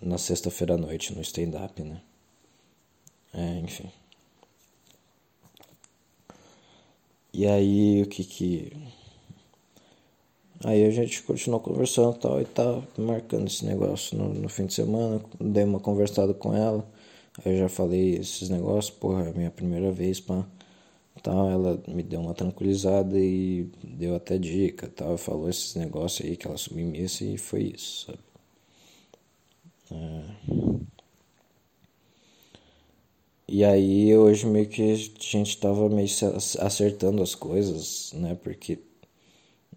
na 0.00 0.16
sexta-feira 0.18 0.74
à 0.74 0.78
noite 0.78 1.14
no 1.14 1.20
stand-up, 1.20 1.82
né? 1.82 2.00
É, 3.32 3.58
enfim. 3.60 3.90
E 7.32 7.46
aí 7.46 8.02
o 8.02 8.06
que 8.06 8.24
que. 8.24 8.72
Aí 10.64 10.84
a 10.84 10.90
gente 10.90 11.22
continuou 11.22 11.60
conversando 11.60 12.14
tal, 12.18 12.40
e 12.40 12.44
tá 12.44 12.82
marcando 12.96 13.48
esse 13.48 13.64
negócio 13.64 14.16
no, 14.16 14.32
no 14.34 14.48
fim 14.48 14.66
de 14.66 14.74
semana. 14.74 15.20
Dei 15.40 15.64
uma 15.64 15.80
conversada 15.80 16.34
com 16.34 16.54
ela. 16.54 16.86
Aí 17.44 17.52
eu 17.54 17.58
já 17.60 17.68
falei 17.68 18.16
esses 18.16 18.48
negócios, 18.50 18.94
porra, 18.96 19.28
é 19.28 19.32
minha 19.32 19.50
primeira 19.50 19.90
vez, 19.90 20.20
pá. 20.20 20.46
Tal, 21.22 21.50
ela 21.50 21.80
me 21.88 22.02
deu 22.02 22.20
uma 22.20 22.34
tranquilizada 22.34 23.18
e 23.18 23.70
deu 23.84 24.16
até 24.16 24.38
dica, 24.38 24.88
tal, 24.88 25.16
falou 25.16 25.48
esses 25.48 25.74
negócios 25.76 26.28
aí 26.28 26.36
que 26.36 26.46
ela 26.48 26.56
submissa 26.56 27.24
e 27.24 27.38
foi 27.38 27.72
isso, 27.74 28.06
sabe? 28.06 28.18
É... 29.92 30.91
E 33.48 33.64
aí 33.64 34.16
hoje 34.16 34.46
meio 34.46 34.68
que 34.68 34.82
a 34.92 34.96
gente 34.96 35.58
tava 35.58 35.88
meio 35.88 36.08
acertando 36.60 37.22
as 37.22 37.34
coisas, 37.34 38.12
né? 38.14 38.34
Porque 38.42 38.78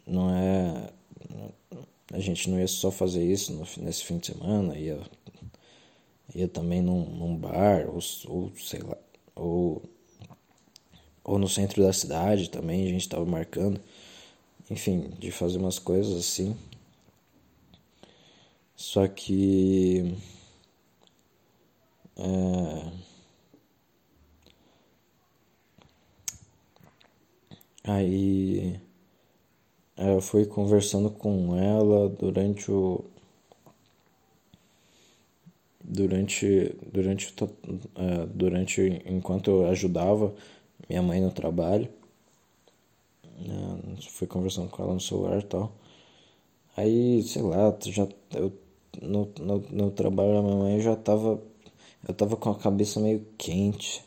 não 0.05 0.29
é. 0.33 0.89
A 2.13 2.19
gente 2.19 2.49
não 2.49 2.59
ia 2.59 2.67
só 2.67 2.91
fazer 2.91 3.23
isso 3.23 3.51
no, 3.53 3.65
nesse 3.83 4.05
fim 4.05 4.17
de 4.19 4.27
semana, 4.27 4.77
ia, 4.77 4.99
ia 6.33 6.47
também 6.47 6.81
num, 6.81 7.05
num 7.09 7.35
bar, 7.35 7.87
ou, 7.89 7.99
ou 8.27 8.51
sei 8.57 8.79
lá, 8.81 8.97
ou, 9.35 9.81
ou 11.23 11.39
no 11.39 11.49
centro 11.49 11.83
da 11.83 11.91
cidade 11.91 12.49
também, 12.49 12.85
a 12.85 12.89
gente 12.89 13.09
tava 13.09 13.25
marcando. 13.25 13.81
Enfim, 14.69 15.09
de 15.19 15.31
fazer 15.31 15.57
umas 15.57 15.79
coisas 15.79 16.17
assim. 16.17 16.55
Só 18.75 19.07
que. 19.07 20.15
É, 22.17 22.91
Aí. 27.87 28.79
eu 29.97 30.19
fui 30.21 30.45
conversando 30.45 31.09
com 31.11 31.55
ela 31.55 32.09
durante 32.09 32.71
o 32.71 33.05
durante 35.83 36.75
durante 36.91 37.33
uh, 37.43 38.27
durante 38.33 38.81
enquanto 39.05 39.51
eu 39.51 39.67
ajudava 39.69 40.33
minha 40.89 41.01
mãe 41.03 41.21
no 41.21 41.31
trabalho 41.31 41.87
uh, 43.23 44.01
fui 44.09 44.27
conversando 44.27 44.69
com 44.69 44.83
ela 44.83 44.93
no 44.93 44.99
celular 44.99 45.39
e 45.39 45.43
tal 45.43 45.71
aí 46.75 47.23
sei 47.23 47.43
lá 47.43 47.75
já 47.83 48.07
eu 48.33 48.51
no, 49.01 49.31
no, 49.39 49.59
no 49.71 49.91
trabalho 49.91 50.33
da 50.33 50.41
minha 50.41 50.55
mãe 50.55 50.75
eu 50.75 50.81
já 50.81 50.95
tava 50.95 51.39
eu 52.07 52.13
tava 52.15 52.35
com 52.35 52.49
a 52.49 52.55
cabeça 52.57 52.99
meio 52.99 53.25
quente 53.37 54.03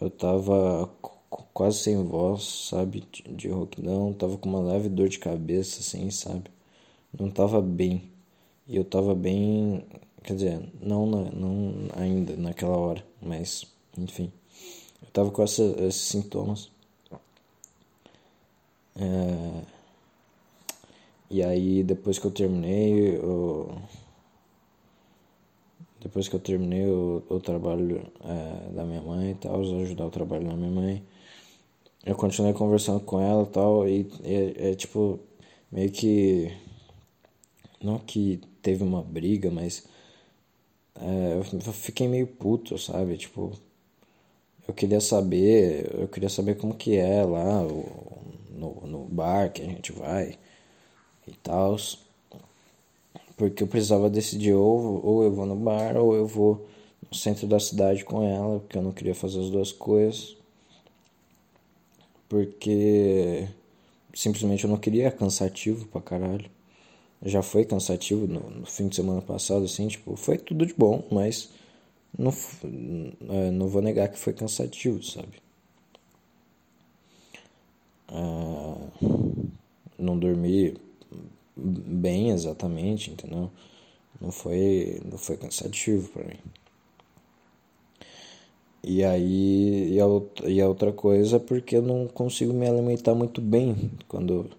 eu 0.00 0.10
tava 0.10 0.88
quase 1.52 1.78
sem 1.78 2.02
voz, 2.04 2.68
sabe? 2.70 3.04
De, 3.26 3.48
rouquidão, 3.48 4.12
tava 4.12 4.36
com 4.38 4.48
uma 4.48 4.60
leve 4.60 4.88
dor 4.88 5.08
de 5.08 5.18
cabeça, 5.18 5.80
assim, 5.80 6.10
sabe? 6.10 6.44
Não 7.18 7.30
tava 7.30 7.60
bem. 7.60 8.10
E 8.66 8.76
eu 8.76 8.84
tava 8.84 9.14
bem, 9.14 9.84
quer 10.22 10.34
dizer, 10.34 10.68
não, 10.80 11.06
na, 11.06 11.30
não 11.30 11.88
ainda 11.96 12.36
naquela 12.36 12.76
hora, 12.76 13.04
mas, 13.20 13.66
enfim. 13.96 14.32
Eu 15.02 15.08
tava 15.12 15.30
com 15.30 15.42
essa, 15.42 15.62
esses 15.62 16.02
sintomas. 16.02 16.70
É... 18.96 19.62
E 21.30 21.42
aí, 21.42 21.82
depois 21.82 22.18
que 22.18 22.26
eu 22.26 22.30
terminei, 22.30 23.18
depois 26.00 26.28
que 26.28 26.36
eu 26.36 26.40
terminei 26.40 26.86
o, 26.86 27.22
o 27.28 27.40
trabalho 27.40 28.06
é, 28.22 28.72
da 28.72 28.84
minha 28.84 29.00
mãe 29.02 29.30
e 29.32 29.34
tal, 29.34 29.60
ajudar 29.60 30.06
o 30.06 30.10
trabalho 30.10 30.46
da 30.46 30.54
minha 30.54 30.70
mãe, 30.70 31.02
eu 32.04 32.14
continuei 32.14 32.52
conversando 32.52 33.00
com 33.00 33.20
ela 33.20 33.46
tal, 33.46 33.88
e 33.88 34.06
é, 34.22 34.70
é 34.70 34.74
tipo, 34.74 35.18
meio 35.72 35.90
que. 35.90 36.52
Não 37.82 37.98
que 37.98 38.40
teve 38.62 38.82
uma 38.82 39.02
briga, 39.02 39.50
mas. 39.50 39.84
É, 40.96 41.38
eu 41.38 41.72
fiquei 41.72 42.06
meio 42.06 42.26
puto, 42.26 42.78
sabe? 42.78 43.16
Tipo, 43.16 43.52
eu 44.66 44.74
queria 44.74 45.00
saber, 45.00 45.90
eu 45.94 46.08
queria 46.08 46.28
saber 46.28 46.56
como 46.56 46.74
que 46.74 46.96
é 46.96 47.24
lá 47.24 47.62
no, 48.50 48.86
no 48.86 49.04
bar 49.06 49.52
que 49.52 49.62
a 49.62 49.64
gente 49.66 49.92
vai 49.92 50.38
e 51.26 51.32
tal. 51.42 51.76
Porque 53.36 53.62
eu 53.62 53.66
precisava 53.66 54.08
decidir 54.08 54.54
ou, 54.54 55.04
ou 55.04 55.24
eu 55.24 55.32
vou 55.32 55.46
no 55.46 55.56
bar 55.56 55.96
ou 55.96 56.14
eu 56.14 56.26
vou 56.26 56.68
no 57.10 57.16
centro 57.16 57.46
da 57.46 57.58
cidade 57.58 58.04
com 58.04 58.22
ela, 58.22 58.60
porque 58.60 58.78
eu 58.78 58.82
não 58.82 58.92
queria 58.92 59.14
fazer 59.14 59.40
as 59.40 59.50
duas 59.50 59.72
coisas. 59.72 60.36
Porque 62.28 63.48
simplesmente 64.14 64.64
eu 64.64 64.70
não 64.70 64.76
queria, 64.76 65.10
cansativo 65.10 65.86
pra 65.88 66.00
caralho. 66.00 66.50
Já 67.22 67.42
foi 67.42 67.64
cansativo 67.64 68.26
no, 68.26 68.40
no 68.50 68.66
fim 68.66 68.88
de 68.88 68.96
semana 68.96 69.22
passado, 69.22 69.64
assim, 69.64 69.88
tipo, 69.88 70.16
foi 70.16 70.38
tudo 70.38 70.66
de 70.66 70.74
bom, 70.74 71.06
mas 71.10 71.50
não, 72.18 72.32
é, 73.30 73.50
não 73.50 73.68
vou 73.68 73.82
negar 73.82 74.08
que 74.08 74.18
foi 74.18 74.32
cansativo, 74.32 75.02
sabe? 75.02 75.42
Ah, 78.08 78.76
não 79.98 80.18
dormi 80.18 80.76
bem 81.56 82.30
exatamente, 82.30 83.10
entendeu? 83.10 83.50
Não 84.20 84.30
foi, 84.30 85.00
não 85.04 85.18
foi 85.18 85.36
cansativo 85.36 86.08
para 86.10 86.24
mim. 86.24 86.38
E 88.86 89.02
aí, 89.04 89.94
e 89.94 90.00
a, 90.60 90.66
outra 90.68 90.92
coisa 90.92 91.40
porque 91.40 91.76
eu 91.76 91.82
não 91.82 92.06
consigo 92.06 92.52
me 92.52 92.68
alimentar 92.68 93.14
muito 93.14 93.40
bem 93.40 93.90
quando 94.08 94.50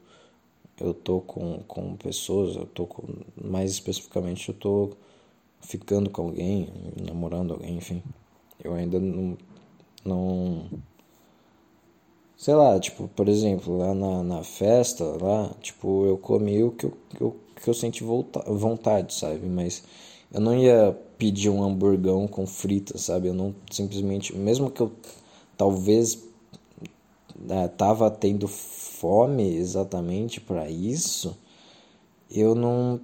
eu 0.80 0.94
tô 0.94 1.22
com, 1.22 1.60
com 1.68 1.96
pessoas, 1.98 2.56
eu 2.56 2.66
tô 2.66 2.88
com, 2.88 3.04
mais 3.42 3.72
especificamente 3.72 4.50
eu 4.50 4.56
tô 4.56 4.92
ficando 5.62 6.10
com 6.10 6.24
alguém, 6.24 6.70
namorando 7.06 7.54
alguém, 7.54 7.78
enfim. 7.78 8.04
Eu 8.64 8.74
ainda 8.76 9.00
não, 9.00 9.38
não 10.06 10.70
sei 12.38 12.54
lá, 12.54 12.80
tipo, 12.80 13.08
por 13.10 13.28
exemplo, 13.28 13.78
lá 13.78 13.94
na, 13.94 14.24
na 14.24 14.44
festa, 14.44 15.04
lá, 15.22 15.50
tipo, 15.62 16.06
eu 16.06 16.18
comi 16.18 16.64
o 16.64 16.72
que 16.72 16.86
eu, 16.86 16.94
que 17.10 17.22
eu, 17.22 17.36
que 17.64 17.70
eu 17.70 17.74
senti 17.74 18.04
volta, 18.04 18.40
vontade, 18.52 19.14
sabe? 19.14 19.46
Mas 19.48 19.84
eu 20.34 20.42
não 20.42 20.56
ia 20.58 20.98
pedir 21.17 21.49
um 21.49 21.63
hamburgão 21.63 22.28
com 22.28 22.45
frita, 22.45 22.97
sabe? 22.97 23.28
Eu 23.28 23.34
não 23.34 23.56
simplesmente, 23.71 24.36
mesmo 24.36 24.69
que 24.69 24.82
eu 24.82 24.91
talvez 25.58 26.23
é, 27.49 27.67
tava 27.67 28.10
tendo 28.12 28.47
fome 28.47 29.56
exatamente 29.56 30.41
para 30.41 30.69
isso, 30.69 31.38
eu 32.30 32.56
não 32.56 32.99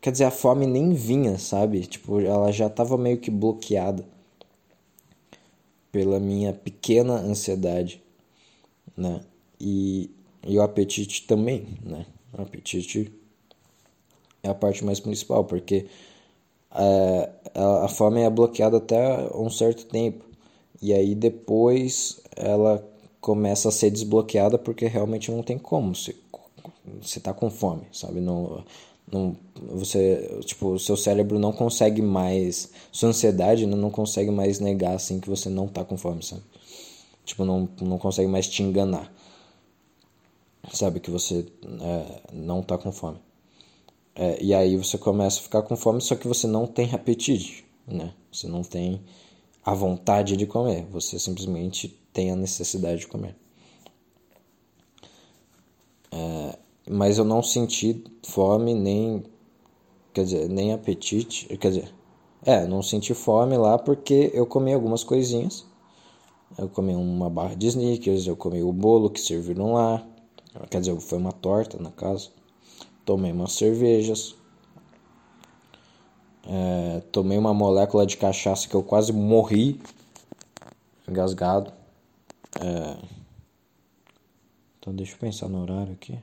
quer 0.00 0.12
dizer, 0.12 0.24
a 0.24 0.30
fome 0.30 0.66
nem 0.66 0.92
vinha, 0.92 1.38
sabe? 1.38 1.80
Tipo, 1.86 2.20
ela 2.20 2.52
já 2.52 2.68
tava 2.68 2.98
meio 2.98 3.18
que 3.18 3.30
bloqueada 3.30 4.04
pela 5.90 6.20
minha 6.20 6.52
pequena 6.52 7.14
ansiedade 7.14 8.04
né? 8.96 9.20
E, 9.60 10.10
e 10.46 10.58
o 10.58 10.62
apetite 10.62 11.26
também, 11.26 11.66
né? 11.82 12.06
O 12.32 12.42
apetite 12.42 13.12
é 14.42 14.48
a 14.48 14.54
parte 14.54 14.84
mais 14.84 15.00
principal, 15.00 15.44
porque 15.44 15.86
a, 16.74 17.84
a 17.84 17.88
fome 17.88 18.22
é 18.22 18.30
bloqueada 18.30 18.78
até 18.78 19.28
um 19.34 19.48
certo 19.48 19.86
tempo. 19.86 20.24
E 20.82 20.92
aí 20.92 21.14
depois 21.14 22.20
ela 22.36 22.86
começa 23.20 23.68
a 23.68 23.72
ser 23.72 23.90
desbloqueada 23.90 24.58
porque 24.58 24.86
realmente 24.86 25.30
não 25.30 25.42
tem 25.42 25.58
como. 25.58 25.94
Você, 25.94 26.14
você 27.00 27.20
tá 27.20 27.32
com 27.32 27.48
fome, 27.50 27.86
sabe? 27.92 28.20
Não, 28.20 28.64
não, 29.10 29.36
você, 29.56 30.40
tipo, 30.44 30.72
o 30.72 30.78
seu 30.78 30.96
cérebro 30.96 31.38
não 31.38 31.52
consegue 31.52 32.02
mais, 32.02 32.70
sua 32.90 33.10
ansiedade 33.10 33.66
não 33.66 33.90
consegue 33.90 34.30
mais 34.30 34.58
negar 34.58 34.94
assim 34.94 35.20
que 35.20 35.28
você 35.28 35.48
não 35.48 35.68
tá 35.68 35.84
com 35.84 35.96
fome, 35.96 36.22
sabe? 36.22 36.42
Tipo, 37.24 37.44
não, 37.44 37.68
não 37.80 37.98
consegue 37.98 38.28
mais 38.28 38.48
te 38.48 38.62
enganar. 38.62 39.12
Sabe 40.72 41.00
que 41.00 41.10
você 41.10 41.46
é, 41.80 42.20
não 42.32 42.62
tá 42.62 42.76
com 42.76 42.90
fome. 42.90 43.18
É, 44.14 44.42
e 44.42 44.54
aí 44.54 44.76
você 44.76 44.96
começa 44.96 45.40
a 45.40 45.42
ficar 45.42 45.62
com 45.62 45.76
fome, 45.76 46.00
só 46.00 46.14
que 46.14 46.28
você 46.28 46.46
não 46.46 46.66
tem 46.66 46.94
apetite, 46.94 47.64
né? 47.86 48.14
Você 48.32 48.46
não 48.46 48.62
tem 48.62 49.02
a 49.64 49.74
vontade 49.74 50.36
de 50.36 50.46
comer, 50.46 50.86
você 50.90 51.18
simplesmente 51.18 51.88
tem 52.12 52.30
a 52.30 52.36
necessidade 52.36 53.00
de 53.00 53.06
comer. 53.08 53.34
É, 56.12 56.58
mas 56.88 57.18
eu 57.18 57.24
não 57.24 57.42
senti 57.42 58.04
fome 58.22 58.74
nem 58.74 59.24
quer 60.12 60.24
dizer 60.24 60.48
nem 60.48 60.72
apetite 60.72 61.46
quer 61.56 61.68
dizer 61.70 61.92
é 62.46 62.64
não 62.66 62.82
senti 62.82 63.12
fome 63.14 63.56
lá 63.56 63.76
porque 63.76 64.30
eu 64.32 64.46
comi 64.46 64.72
algumas 64.72 65.02
coisinhas 65.02 65.66
eu 66.56 66.68
comi 66.68 66.94
uma 66.94 67.28
barra 67.28 67.56
de 67.56 67.66
sneakers, 67.66 68.26
eu 68.26 68.36
comi 68.36 68.62
o 68.62 68.72
bolo 68.72 69.10
que 69.10 69.20
serviram 69.20 69.72
lá. 69.72 70.06
Quer 70.70 70.80
dizer, 70.80 70.98
foi 71.00 71.18
uma 71.18 71.32
torta 71.32 71.82
na 71.82 71.90
casa. 71.90 72.28
Tomei 73.04 73.32
umas 73.32 73.52
cervejas. 73.52 74.34
É, 76.46 77.00
tomei 77.12 77.38
uma 77.38 77.54
molécula 77.54 78.06
de 78.06 78.16
cachaça 78.16 78.68
que 78.68 78.74
eu 78.74 78.82
quase 78.82 79.12
morri 79.12 79.80
engasgado. 81.08 81.72
É, 82.60 82.96
então 84.78 84.94
deixa 84.94 85.14
eu 85.14 85.18
pensar 85.18 85.48
no 85.48 85.62
horário 85.62 85.92
aqui. 85.92 86.18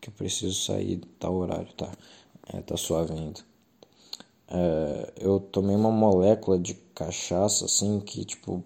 Que 0.00 0.08
eu 0.08 0.14
preciso 0.14 0.54
sair 0.54 1.00
tal 1.18 1.34
horário, 1.34 1.72
tá? 1.74 1.90
É, 2.52 2.60
tá 2.60 2.76
suave 2.76 3.12
ainda. 3.12 3.40
É, 4.48 5.12
eu 5.20 5.38
tomei 5.38 5.76
uma 5.76 5.92
molécula 5.92 6.58
de 6.58 6.74
cachaça 6.94 7.66
assim 7.66 8.00
que 8.00 8.24
tipo 8.24 8.64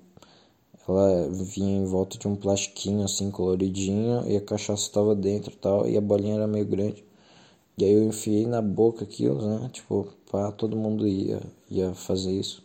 ela 0.88 1.28
vinha 1.30 1.78
em 1.78 1.84
volta 1.84 2.18
de 2.18 2.28
um 2.28 2.36
plastiquinho 2.36 3.04
assim 3.04 3.30
coloridinho 3.30 4.24
e 4.30 4.36
a 4.36 4.40
cachaça 4.40 4.82
estava 4.82 5.14
dentro 5.14 5.52
e 5.52 5.56
tal 5.56 5.88
e 5.88 5.96
a 5.96 6.00
bolinha 6.00 6.34
era 6.34 6.46
meio 6.46 6.66
grande. 6.66 7.04
E 7.76 7.84
aí 7.84 7.92
eu 7.92 8.04
enfiei 8.04 8.46
na 8.46 8.62
boca 8.62 9.04
aquilo, 9.04 9.40
né? 9.46 9.68
Tipo, 9.72 10.06
pá, 10.30 10.52
todo 10.52 10.76
mundo 10.76 11.08
ia, 11.08 11.40
ia 11.70 11.94
fazer 11.94 12.32
isso. 12.32 12.62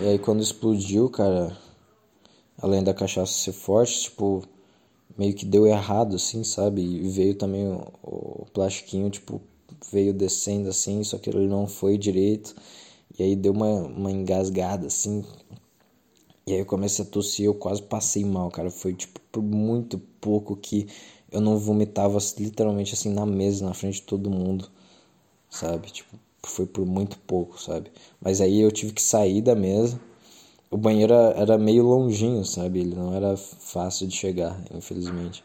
E 0.00 0.08
aí 0.08 0.18
quando 0.18 0.42
explodiu, 0.42 1.08
cara, 1.10 1.56
além 2.60 2.84
da 2.84 2.94
cachaça 2.94 3.32
ser 3.32 3.52
forte, 3.52 4.02
tipo, 4.02 4.42
meio 5.18 5.34
que 5.34 5.44
deu 5.44 5.66
errado, 5.66 6.16
assim, 6.16 6.44
sabe? 6.44 6.82
E 6.82 7.08
veio 7.08 7.34
também 7.34 7.66
o, 7.66 7.82
o 8.02 8.46
plastiquinho, 8.52 9.10
tipo, 9.10 9.40
veio 9.92 10.12
descendo 10.12 10.68
assim, 10.68 11.02
só 11.04 11.18
que 11.18 11.30
ele 11.30 11.46
não 11.46 11.66
foi 11.66 11.98
direito. 11.98 12.54
E 13.18 13.22
aí 13.22 13.36
deu 13.36 13.52
uma, 13.52 13.82
uma 13.82 14.10
engasgada, 14.10 14.86
assim, 14.86 15.24
e 16.50 16.54
aí 16.54 16.60
eu 16.60 16.66
comecei 16.66 17.04
a 17.04 17.08
tossir, 17.08 17.46
eu 17.46 17.54
quase 17.54 17.82
passei 17.82 18.24
mal, 18.24 18.50
cara. 18.50 18.70
Foi 18.70 18.94
tipo 18.94 19.20
por 19.32 19.42
muito 19.42 19.98
pouco 20.20 20.56
que 20.56 20.88
eu 21.30 21.40
não 21.40 21.58
vomitava 21.58 22.18
literalmente 22.38 22.94
assim 22.94 23.10
na 23.12 23.26
mesa, 23.26 23.64
na 23.64 23.74
frente 23.74 23.96
de 23.96 24.02
todo 24.02 24.30
mundo, 24.30 24.68
sabe? 25.50 25.90
Tipo, 25.90 26.18
foi 26.44 26.66
por 26.66 26.86
muito 26.86 27.18
pouco, 27.20 27.60
sabe? 27.60 27.90
Mas 28.20 28.40
aí 28.40 28.60
eu 28.60 28.70
tive 28.72 28.92
que 28.92 29.02
sair 29.02 29.42
da 29.42 29.54
mesa 29.54 30.00
o 30.70 30.76
banheiro 30.76 31.12
era 31.12 31.58
meio 31.58 31.84
longinho, 31.84 32.44
sabe? 32.44 32.80
Ele 32.80 32.94
não 32.94 33.12
era 33.12 33.36
fácil 33.36 34.06
de 34.06 34.14
chegar, 34.14 34.62
infelizmente. 34.72 35.42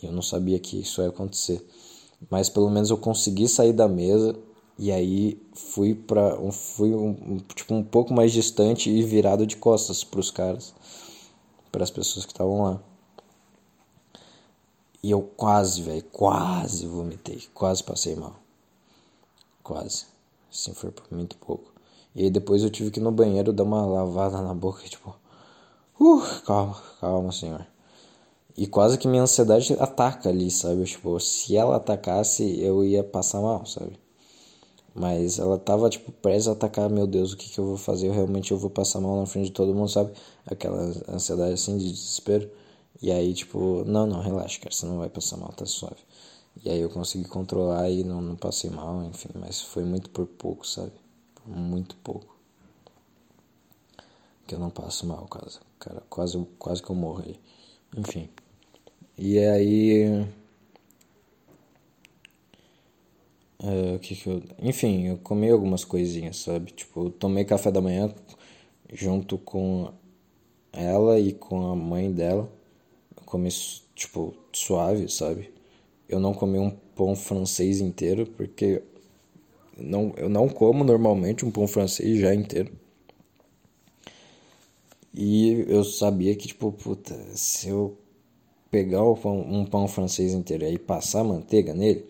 Eu 0.00 0.12
não 0.12 0.22
sabia 0.22 0.58
que 0.60 0.80
isso 0.80 1.02
ia 1.02 1.08
acontecer. 1.08 1.64
Mas 2.30 2.48
pelo 2.48 2.70
menos 2.70 2.90
eu 2.90 2.96
consegui 2.96 3.48
sair 3.48 3.72
da 3.72 3.88
mesa 3.88 4.36
e 4.78 4.90
aí 4.90 5.40
fui 5.54 5.94
para 5.94 6.38
um, 6.40 6.50
fui 6.50 6.90
tipo 7.54 7.74
um 7.74 7.84
pouco 7.84 8.12
mais 8.12 8.32
distante 8.32 8.90
e 8.90 9.02
virado 9.02 9.46
de 9.46 9.56
costas 9.56 10.02
para 10.02 10.20
os 10.20 10.30
caras, 10.30 10.74
para 11.70 11.84
as 11.84 11.90
pessoas 11.90 12.26
que 12.26 12.32
estavam 12.32 12.62
lá. 12.62 12.80
E 15.02 15.10
eu 15.10 15.22
quase, 15.22 15.82
velho, 15.82 16.02
quase 16.04 16.86
vomitei, 16.86 17.42
quase 17.52 17.84
passei 17.84 18.16
mal. 18.16 18.34
Quase. 19.62 20.06
Assim 20.50 20.72
foi 20.74 20.90
por 20.90 21.04
muito 21.10 21.36
pouco. 21.36 21.72
E 22.14 22.24
aí 22.24 22.30
depois 22.30 22.62
eu 22.62 22.70
tive 22.70 22.90
que 22.90 23.00
ir 23.00 23.02
no 23.02 23.12
banheiro 23.12 23.52
dar 23.52 23.64
uma 23.64 23.84
lavada 23.84 24.40
na 24.40 24.54
boca, 24.54 24.82
tipo, 24.88 25.14
uh, 26.00 26.22
calma, 26.44 26.76
calma, 27.00 27.32
senhor. 27.32 27.66
E 28.56 28.66
quase 28.66 28.98
que 28.98 29.08
minha 29.08 29.22
ansiedade 29.22 29.74
ataca 29.80 30.28
ali, 30.28 30.50
sabe? 30.50 30.84
Tipo, 30.84 31.18
se 31.20 31.56
ela 31.56 31.76
atacasse, 31.76 32.60
eu 32.60 32.84
ia 32.84 33.02
passar 33.04 33.40
mal, 33.40 33.66
sabe? 33.66 33.98
Mas 34.94 35.38
ela 35.38 35.58
tava, 35.58 35.90
tipo, 35.90 36.12
prestes 36.12 36.48
a 36.48 36.52
atacar, 36.52 36.88
meu 36.88 37.06
Deus, 37.06 37.32
o 37.32 37.36
que 37.36 37.48
que 37.50 37.58
eu 37.58 37.66
vou 37.66 37.76
fazer? 37.76 38.08
Eu 38.08 38.12
realmente 38.12 38.52
eu 38.52 38.58
vou 38.58 38.70
passar 38.70 39.00
mal 39.00 39.18
na 39.18 39.26
frente 39.26 39.46
de 39.46 39.52
todo 39.52 39.74
mundo, 39.74 39.88
sabe? 39.88 40.12
Aquela 40.46 40.80
ansiedade 41.08 41.54
assim 41.54 41.76
de 41.76 41.90
desespero. 41.90 42.48
E 43.02 43.10
aí, 43.10 43.34
tipo, 43.34 43.84
não, 43.86 44.06
não, 44.06 44.20
relaxa, 44.20 44.60
cara, 44.60 44.72
você 44.72 44.86
não 44.86 44.98
vai 44.98 45.08
passar 45.10 45.36
mal, 45.36 45.52
tá 45.52 45.66
suave. 45.66 45.96
E 46.64 46.70
aí 46.70 46.80
eu 46.80 46.88
consegui 46.90 47.24
controlar 47.28 47.90
e 47.90 48.04
não, 48.04 48.20
não 48.22 48.36
passei 48.36 48.70
mal, 48.70 49.02
enfim, 49.04 49.30
mas 49.34 49.60
foi 49.60 49.84
muito 49.84 50.08
por 50.10 50.26
pouco, 50.26 50.66
sabe? 50.66 50.92
Por 51.34 51.48
muito 51.48 51.96
pouco. 51.96 52.34
Que 54.46 54.54
eu 54.54 54.58
não 54.58 54.70
passo 54.70 55.06
mal, 55.06 55.26
cara. 55.26 55.48
Cara, 55.78 56.02
quase, 56.08 56.38
quase 56.58 56.82
que 56.82 56.90
eu 56.90 56.96
morro 56.96 57.22
aí. 57.26 57.40
Enfim. 57.96 58.28
E 59.18 59.38
aí. 59.38 60.26
É, 63.66 63.98
que 63.98 64.14
que 64.14 64.28
eu. 64.28 64.42
Enfim, 64.60 65.06
eu 65.08 65.18
comi 65.18 65.50
algumas 65.50 65.84
coisinhas, 65.84 66.36
sabe? 66.38 66.72
Tipo, 66.72 67.06
eu 67.06 67.10
tomei 67.10 67.44
café 67.46 67.70
da 67.70 67.80
manhã 67.80 68.14
junto 68.92 69.38
com 69.38 69.90
ela 70.72 71.18
e 71.20 71.32
com 71.32 71.72
a 71.72 71.76
mãe 71.76 72.12
dela. 72.12 72.50
Eu 73.16 73.24
comi, 73.24 73.48
tipo, 73.94 74.34
suave, 74.52 75.08
sabe? 75.10 75.50
Eu 76.08 76.20
não 76.20 76.34
comi 76.34 76.58
um 76.58 76.70
pão 76.70 77.16
francês 77.16 77.80
inteiro, 77.80 78.26
porque 78.26 78.82
não, 79.78 80.12
eu 80.16 80.28
não 80.28 80.48
como 80.48 80.84
normalmente 80.84 81.44
um 81.46 81.50
pão 81.50 81.66
francês 81.68 82.20
já 82.20 82.34
inteiro. 82.34 82.72
E 85.14 85.64
eu 85.68 85.84
sabia 85.84 86.34
que, 86.34 86.48
tipo, 86.48 86.72
puta, 86.72 87.14
se 87.34 87.68
eu 87.68 87.96
pegar 88.70 89.02
um 89.04 89.14
pão, 89.14 89.40
um 89.40 89.64
pão 89.64 89.86
francês 89.88 90.32
inteiro 90.34 90.64
e 90.66 90.78
passar 90.78 91.22
manteiga 91.24 91.72
nele, 91.74 92.04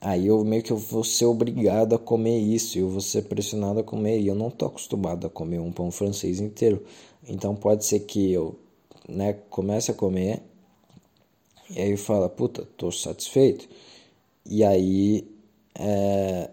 aí 0.00 0.26
eu 0.26 0.44
meio 0.44 0.62
que 0.62 0.72
eu 0.72 0.76
vou 0.76 1.04
ser 1.04 1.26
obrigado 1.26 1.94
a 1.94 1.98
comer 1.98 2.38
isso, 2.38 2.78
eu 2.78 2.88
vou 2.88 3.00
ser 3.00 3.22
pressionado 3.22 3.80
a 3.80 3.84
comer, 3.84 4.20
e 4.20 4.28
eu 4.28 4.34
não 4.34 4.50
tô 4.50 4.66
acostumado 4.66 5.26
a 5.26 5.30
comer 5.30 5.60
um 5.60 5.72
pão 5.72 5.90
francês 5.90 6.40
inteiro. 6.40 6.84
Então 7.28 7.54
pode 7.56 7.84
ser 7.84 8.00
que 8.00 8.32
eu, 8.32 8.58
né, 9.08 9.34
comece 9.50 9.90
a 9.90 9.94
comer 9.94 10.42
e 11.70 11.80
aí 11.80 11.96
fala, 11.96 12.28
puta, 12.28 12.66
tô 12.76 12.90
satisfeito. 12.90 13.68
E 14.46 14.64
aí, 14.64 15.28
é... 15.74 16.50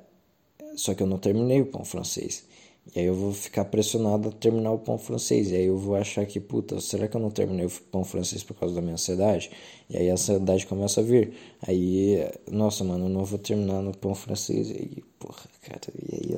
só 0.75 0.93
que 0.93 1.01
eu 1.03 1.07
não 1.07 1.17
terminei 1.17 1.61
o 1.61 1.65
pão 1.67 1.85
francês. 1.85 2.45
E 2.93 2.99
aí 2.99 3.05
eu 3.05 3.15
vou 3.15 3.33
ficar 3.33 3.65
pressionado 3.65 4.29
a 4.29 4.31
terminar 4.31 4.71
o 4.71 4.79
pão 4.79 4.97
francês. 4.97 5.49
E 5.49 5.55
aí 5.55 5.65
eu 5.65 5.77
vou 5.77 5.95
achar 5.95 6.25
que, 6.25 6.39
puta, 6.39 6.79
será 6.79 7.07
que 7.07 7.15
eu 7.17 7.21
não 7.21 7.31
terminei 7.31 7.65
o 7.65 7.69
pão 7.91 8.03
francês 8.03 8.43
por 8.43 8.55
causa 8.55 8.75
da 8.75 8.81
minha 8.81 8.93
ansiedade? 8.93 9.49
E 9.89 9.97
aí 9.97 10.09
a 10.09 10.13
ansiedade 10.13 10.65
começa 10.67 11.01
a 11.01 11.03
vir. 11.03 11.33
Aí, 11.67 12.17
nossa, 12.49 12.83
mano, 12.83 13.05
eu 13.05 13.09
não 13.09 13.25
vou 13.25 13.39
terminar 13.39 13.81
no 13.81 13.95
pão 13.97 14.13
francês. 14.13 14.69
E 14.69 14.73
aí, 14.73 15.03
porra, 15.19 15.43
cara, 15.61 15.81
e 15.95 16.15
aí 16.15 16.37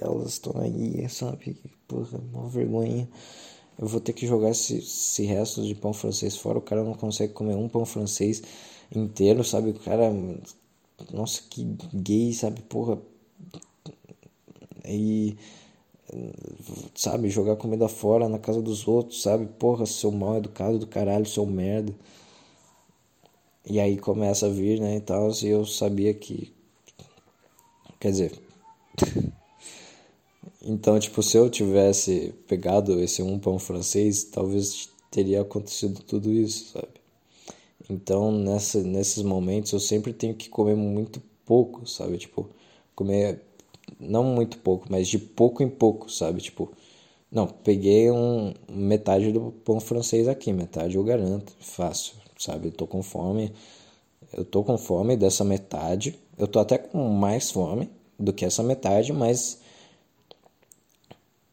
elas 0.00 0.32
estão 0.32 0.54
aí, 0.60 1.08
sabe? 1.08 1.56
Porra, 1.88 2.20
uma 2.32 2.48
vergonha. 2.48 3.08
Eu 3.78 3.86
vou 3.86 4.00
ter 4.00 4.12
que 4.12 4.26
jogar 4.26 4.50
esse, 4.50 4.78
esse 4.78 5.24
resto 5.24 5.62
de 5.62 5.74
pão 5.74 5.92
francês 5.92 6.36
fora. 6.36 6.58
O 6.58 6.62
cara 6.62 6.82
não 6.84 6.94
consegue 6.94 7.32
comer 7.32 7.54
um 7.56 7.68
pão 7.68 7.84
francês 7.84 8.42
inteiro, 8.94 9.44
sabe? 9.44 9.70
O 9.70 9.74
cara, 9.74 10.10
nossa, 11.12 11.42
que 11.50 11.64
gay, 11.94 12.32
sabe? 12.32 12.62
Porra, 12.62 12.98
e 14.86 15.36
sabe, 16.94 17.28
jogar 17.30 17.56
comida 17.56 17.88
fora 17.88 18.28
na 18.28 18.38
casa 18.38 18.62
dos 18.62 18.86
outros, 18.86 19.22
sabe? 19.22 19.46
Porra, 19.46 19.86
seu 19.86 20.10
mal 20.10 20.36
educado 20.36 20.78
do 20.78 20.86
caralho, 20.86 21.26
seu 21.26 21.44
merda. 21.46 21.94
E 23.68 23.80
aí 23.80 23.98
começa 23.98 24.46
a 24.46 24.48
vir, 24.48 24.80
né, 24.80 24.96
e 24.96 25.00
tal, 25.00 25.30
e 25.42 25.48
eu 25.48 25.66
sabia 25.66 26.14
que 26.14 26.52
quer 27.98 28.10
dizer, 28.12 28.38
então, 30.62 30.98
tipo, 31.00 31.22
se 31.22 31.36
eu 31.36 31.50
tivesse 31.50 32.32
pegado 32.46 33.00
esse 33.00 33.22
um 33.22 33.38
pão 33.38 33.58
francês, 33.58 34.22
talvez 34.24 34.88
teria 35.10 35.40
acontecido 35.40 36.00
tudo 36.02 36.30
isso, 36.30 36.72
sabe? 36.72 36.88
Então, 37.90 38.30
nessa, 38.30 38.82
nesses 38.82 39.22
momentos 39.22 39.72
eu 39.72 39.80
sempre 39.80 40.12
tenho 40.12 40.34
que 40.34 40.48
comer 40.48 40.76
muito 40.76 41.20
pouco, 41.44 41.86
sabe? 41.88 42.18
Tipo, 42.18 42.48
comer 42.94 43.42
não 44.00 44.24
muito 44.24 44.58
pouco, 44.58 44.86
mas 44.90 45.08
de 45.08 45.18
pouco 45.18 45.62
em 45.62 45.68
pouco, 45.68 46.10
sabe? 46.10 46.40
Tipo, 46.40 46.72
não, 47.30 47.46
peguei 47.46 48.10
um 48.10 48.54
metade 48.70 49.32
do 49.32 49.52
pão 49.64 49.80
francês 49.80 50.28
aqui, 50.28 50.52
metade 50.52 50.96
eu 50.96 51.04
garanto, 51.04 51.52
fácil, 51.60 52.14
sabe? 52.38 52.70
Tô 52.70 52.86
com 52.86 53.02
fome, 53.02 53.52
eu 54.32 54.44
tô 54.44 54.64
com 54.64 54.78
fome 54.78 55.16
dessa 55.16 55.44
metade, 55.44 56.18
eu 56.38 56.48
tô 56.48 56.58
até 56.60 56.78
com 56.78 57.08
mais 57.10 57.50
fome 57.50 57.90
do 58.18 58.32
que 58.32 58.44
essa 58.44 58.62
metade, 58.62 59.12
mas 59.12 59.60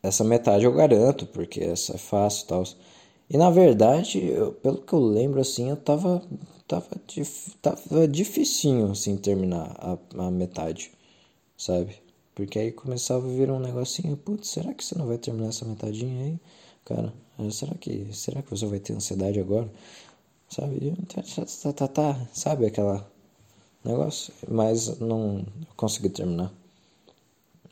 essa 0.02 0.24
metade 0.24 0.66
eu 0.66 0.74
garanto, 0.74 1.26
porque 1.28 1.62
essa 1.62 1.96
é 1.96 1.98
fácil 1.98 2.44
e 2.46 2.48
tal. 2.48 2.64
E 3.30 3.38
na 3.38 3.50
verdade, 3.50 4.20
eu, 4.26 4.52
pelo 4.54 4.82
que 4.82 4.94
eu 4.94 5.00
lembro, 5.00 5.40
assim, 5.42 5.70
eu 5.70 5.78
tava, 5.78 6.22
tava, 6.68 6.88
tava 7.62 8.08
dificinho, 8.08 8.92
assim, 8.92 9.18
terminar 9.18 9.76
a, 9.80 9.98
a 10.28 10.32
metade, 10.32 10.92
sabe? 11.58 12.03
Porque 12.36 12.60
aí 12.60 12.72
começava 12.72 13.26
a 13.26 13.30
vir 13.30 13.52
um 13.52 13.60
negocinho, 13.60 14.18
putz, 14.18 14.50
será 14.50 14.74
que 14.74 14.84
você 14.84 14.98
não 14.98 15.08
vai 15.08 15.18
terminar 15.18 15.50
essa 15.50 15.66
metadinha 15.66 16.26
aí? 16.26 16.40
Cara, 16.86 17.14
eh, 17.40 17.52
será 17.52 17.76
que, 17.76 18.14
será 18.14 18.42
que 18.42 18.50
você 18.50 18.66
vai 18.66 18.80
ter 18.80 18.94
ansiedade 18.94 19.40
agora? 19.40 19.72
Sabe? 20.50 20.96
Tá, 21.08 21.24
tá, 21.24 21.74
tá, 21.74 21.88
tá, 21.88 22.28
sabe 22.34 22.66
aquela 22.66 23.10
negócio? 23.84 24.34
Mas 24.48 25.00
não 25.00 25.46
consegui 25.76 26.10
terminar. 26.10 26.52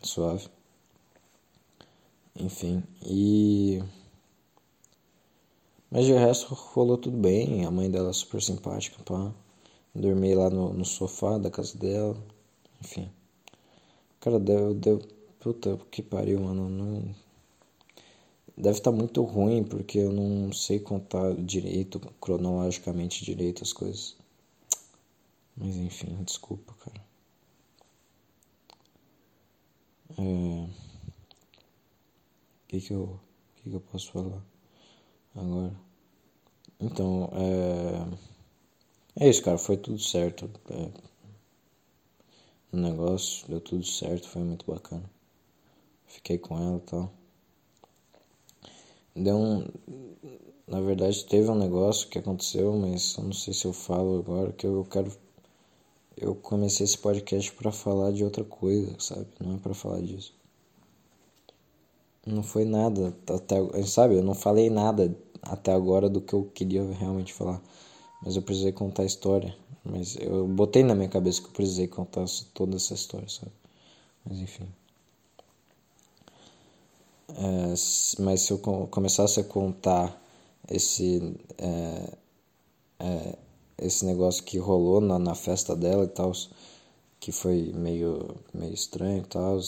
Suave. 0.04 0.48
Enfim, 2.36 2.84
e. 3.06 3.82
Mas 5.90 6.06
de 6.06 6.14
resto 6.14 6.54
rolou 6.54 6.98
tudo 6.98 7.18
bem. 7.18 7.66
A 7.66 7.72
mãe 7.72 7.90
dela 7.90 8.10
é 8.10 8.14
super 8.14 8.42
simpática, 8.42 9.04
pá. 9.04 9.34
Dormi 9.94 10.34
lá 10.34 10.50
no, 10.50 10.74
no 10.74 10.86
sofá 10.86 11.38
da 11.38 11.52
casa 11.52 11.78
dela. 11.78 12.18
Enfim. 12.82 13.12
Cara, 14.22 14.40
deu, 14.40 14.74
deu. 14.76 15.00
Puta 15.40 15.78
que 15.90 16.04
pariu, 16.04 16.40
mano. 16.40 16.70
Não. 16.70 17.16
Deve 18.56 18.78
estar 18.78 18.92
tá 18.92 18.98
muito 18.98 19.24
ruim 19.24 19.64
porque 19.64 19.98
eu 19.98 20.12
não 20.12 20.54
sei 20.54 20.80
contar 20.80 21.34
direito, 21.36 22.00
cronologicamente 22.22 23.26
direito 23.26 23.64
as 23.64 23.74
coisas. 23.74 24.16
Mas 25.58 25.76
enfim, 25.76 26.24
desculpa, 26.24 26.74
cara. 26.84 27.02
É... 30.20 30.22
O 30.24 30.70
que 32.68 32.80
que 32.80 32.94
eu, 32.94 33.04
o 33.04 33.20
que 33.56 33.70
que 33.72 33.76
eu 33.76 33.82
posso 33.82 34.12
falar 34.12 34.42
agora? 35.36 35.74
Então, 36.80 37.30
é... 39.18 39.26
É 39.26 39.30
isso, 39.30 39.44
cara. 39.44 39.58
Foi 39.58 39.78
tudo 39.78 40.00
certo. 40.00 40.50
É 40.70 41.11
no 42.72 42.82
negócio, 42.82 43.48
deu 43.48 43.60
tudo 43.60 43.84
certo, 43.86 44.28
foi 44.30 44.42
muito 44.44 44.66
bacana. 44.66 45.04
Fiquei 46.06 46.38
com 46.38 46.58
ela 46.58 46.78
e 46.78 46.82
tal. 46.82 47.12
Deu 49.16 49.36
um. 49.38 49.68
Na 50.68 50.80
verdade, 50.80 51.26
teve 51.26 51.50
um 51.50 51.56
negócio 51.56 52.08
que 52.08 52.18
aconteceu, 52.18 52.74
mas 52.74 53.16
eu 53.18 53.26
não 53.26 53.34
sei 53.34 53.54
se 53.54 53.66
eu 53.66 53.74
falo 53.74 54.20
agora, 54.20 54.54
que 54.54 54.66
eu 54.66 54.86
quero. 54.90 55.12
Eu 56.16 56.36
comecei 56.36 56.86
esse 56.86 56.98
podcast 56.98 57.52
para 57.54 57.72
falar 57.72 58.12
de 58.12 58.24
outra 58.24 58.44
coisa, 58.46 58.96
sabe? 59.00 59.28
Não 59.40 59.56
é 59.56 59.58
para 59.58 59.74
falar 59.74 60.02
disso. 60.02 60.34
Não 62.26 62.44
foi 62.44 62.64
nada 62.64 63.14
até, 63.28 63.84
sabe? 63.84 64.16
Eu 64.16 64.24
não 64.24 64.36
falei 64.36 64.70
nada 64.70 65.14
até 65.42 65.74
agora 65.74 66.10
do 66.10 66.22
que 66.22 66.34
eu 66.34 66.46
queria 66.54 66.84
realmente 66.94 67.34
falar, 67.34 67.62
mas 68.24 68.36
eu 68.36 68.42
precisei 68.44 68.72
contar 68.72 69.04
a 69.04 69.08
história 69.08 69.56
mas 69.84 70.16
eu 70.20 70.48
botei 70.48 70.84
na 70.84 70.96
minha 70.96 71.10
cabeça 71.10 71.42
que 71.42 71.48
eu 71.48 71.54
precisei 71.54 71.88
contar 71.88 72.26
toda 72.54 72.76
essa 72.76 72.94
história, 72.94 73.28
sabe? 73.28 73.52
Mas 74.26 74.40
enfim. 74.40 74.68
É, 77.30 78.22
mas 78.22 78.42
se 78.42 78.52
eu 78.52 78.60
começasse 78.60 79.40
a 79.40 79.44
contar 79.44 80.22
esse, 80.70 81.36
é, 81.58 82.18
é, 83.00 83.38
esse 83.78 84.06
negócio 84.06 84.44
que 84.44 84.58
rolou 84.58 85.02
na, 85.02 85.18
na 85.18 85.36
festa 85.36 85.76
dela 85.76 86.04
e 86.04 86.08
tal, 86.08 86.32
que 87.20 87.32
foi 87.32 87.72
meio, 87.74 88.36
meio 88.54 88.74
estranho 88.74 89.24
e 89.24 89.26
tal, 89.26 89.60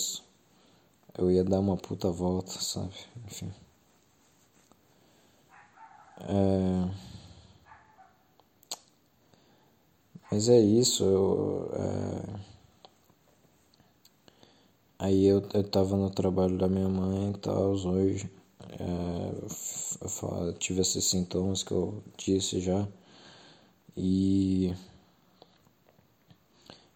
eu 1.18 1.32
ia 1.32 1.44
dar 1.44 1.60
uma 1.60 1.78
puta 1.78 2.12
volta, 2.12 2.52
sabe? 2.52 2.94
Enfim. 3.28 3.52
É... 6.22 7.13
Mas 10.34 10.50
é 10.50 10.60
isso, 10.60 11.04
eu, 11.04 11.70
é... 11.76 12.40
Aí 14.98 15.26
eu, 15.28 15.44
eu 15.54 15.64
tava 15.64 15.96
no 15.96 16.10
trabalho 16.10 16.58
da 16.58 16.68
minha 16.68 16.90
mãe 16.90 17.30
e 17.30 17.38
tal, 17.38 17.74
hoje. 17.74 18.28
É... 18.80 19.32
Eu 20.48 20.54
tive 20.54 20.82
esses 20.82 21.06
sintomas 21.06 21.62
que 21.62 21.72
eu 21.72 22.02
disse 22.18 22.60
já. 22.60 22.88
E. 23.96 24.74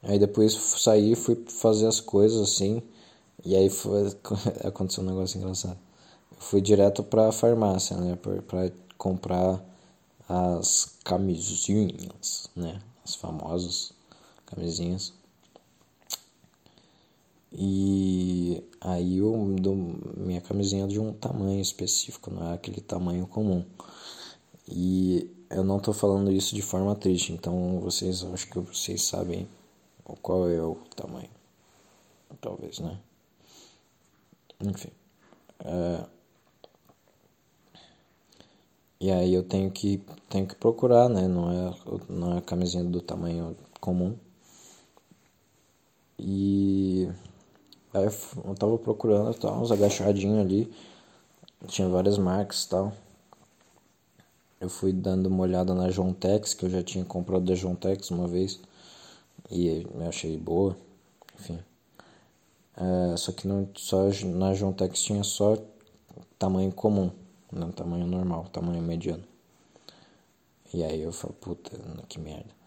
Aí 0.02 0.18
depois 0.18 0.54
saí, 0.54 1.16
fui 1.16 1.36
fazer 1.48 1.86
as 1.86 2.00
coisas 2.00 2.42
assim. 2.42 2.82
E 3.46 3.56
aí 3.56 3.70
foi, 3.70 4.08
aconteceu 4.66 5.04
um 5.04 5.08
negócio 5.08 5.38
engraçado. 5.38 5.78
Eu 6.32 6.38
fui 6.40 6.60
direto 6.62 7.04
pra 7.04 7.32
farmácia, 7.32 7.98
né? 7.98 8.16
Pra, 8.16 8.42
pra 8.42 8.72
comprar 8.98 9.64
as 10.28 10.98
camisinhas, 11.04 12.50
né? 12.56 12.80
As 13.08 13.16
famosas 13.16 13.94
camisinhas. 14.46 15.14
E 17.54 18.62
aí 18.82 19.20
eu 19.20 19.56
dou 19.62 19.76
minha 20.18 20.42
camisinha 20.42 20.86
de 20.86 21.00
um 21.00 21.14
tamanho 21.14 21.62
específico, 21.62 22.30
não 22.30 22.52
é 22.52 22.56
aquele 22.56 22.82
tamanho 22.82 23.26
comum. 23.26 23.66
E 24.68 25.34
eu 25.50 25.64
não 25.64 25.80
tô 25.80 25.94
falando 25.94 26.30
isso 26.30 26.54
de 26.54 26.62
forma 26.62 26.94
triste, 26.96 27.32
então 27.32 27.80
vocês 27.80 28.26
acho 28.26 28.50
que 28.50 28.60
vocês 28.60 29.02
sabem 29.04 29.48
qual 30.22 30.50
é 30.50 30.62
o 30.62 30.76
tamanho. 30.94 31.30
Talvez, 32.42 32.80
né? 32.80 33.00
Enfim. 34.60 34.92
É... 35.62 36.17
E 39.00 39.12
aí 39.12 39.34
eu 39.34 39.44
tenho 39.44 39.70
que, 39.72 40.02
tenho 40.30 40.48
que 40.48 40.56
procurar, 40.56 41.08
né? 41.08 41.28
Não 41.28 41.52
é, 41.52 41.76
não 42.10 42.38
é 42.38 42.42
camisinha 42.42 42.84
do 42.84 43.00
tamanho 43.02 43.56
comum. 43.80 44.18
E 46.20 47.08
aí 47.94 48.06
eu 48.06 48.56
tava 48.56 48.78
procurando, 48.80 49.34
tava 49.36 49.60
uns 49.60 49.72
agachadinhos 49.72 50.40
ali. 50.40 50.72
Tinha 51.68 51.88
várias 51.88 52.18
marcas 52.18 52.64
e 52.64 52.70
tal. 52.70 52.94
Eu 54.60 54.70
fui 54.70 54.92
dando 54.92 55.28
uma 55.28 55.44
olhada 55.44 55.76
na 55.76 55.92
Jontex, 55.92 56.56
que 56.56 56.66
eu 56.66 56.70
já 56.70 56.82
tinha 56.84 57.06
comprado 57.06 57.46
da 57.46 57.54
Jontex 57.54 58.10
uma 58.10 58.28
vez. 58.28 58.60
E 59.52 59.68
eu 59.68 60.08
achei 60.08 60.36
boa. 60.38 60.76
Enfim. 61.40 61.60
É, 62.76 63.18
só 63.18 63.32
que 63.32 63.48
não, 63.48 63.70
só 63.76 64.10
na 64.26 64.54
Jontex 64.54 65.02
tinha 65.02 65.24
só 65.24 65.58
tamanho 66.40 66.72
comum 66.72 67.12
no 67.52 67.72
tamanho 67.72 68.08
normal, 68.08 68.46
tamanho 68.52 68.82
mediano. 68.82 69.24
E 70.74 70.84
aí 70.84 71.02
eu 71.02 71.12
falo, 71.12 71.34
puta, 71.34 71.72
que 72.08 72.20
merda. 72.20 72.58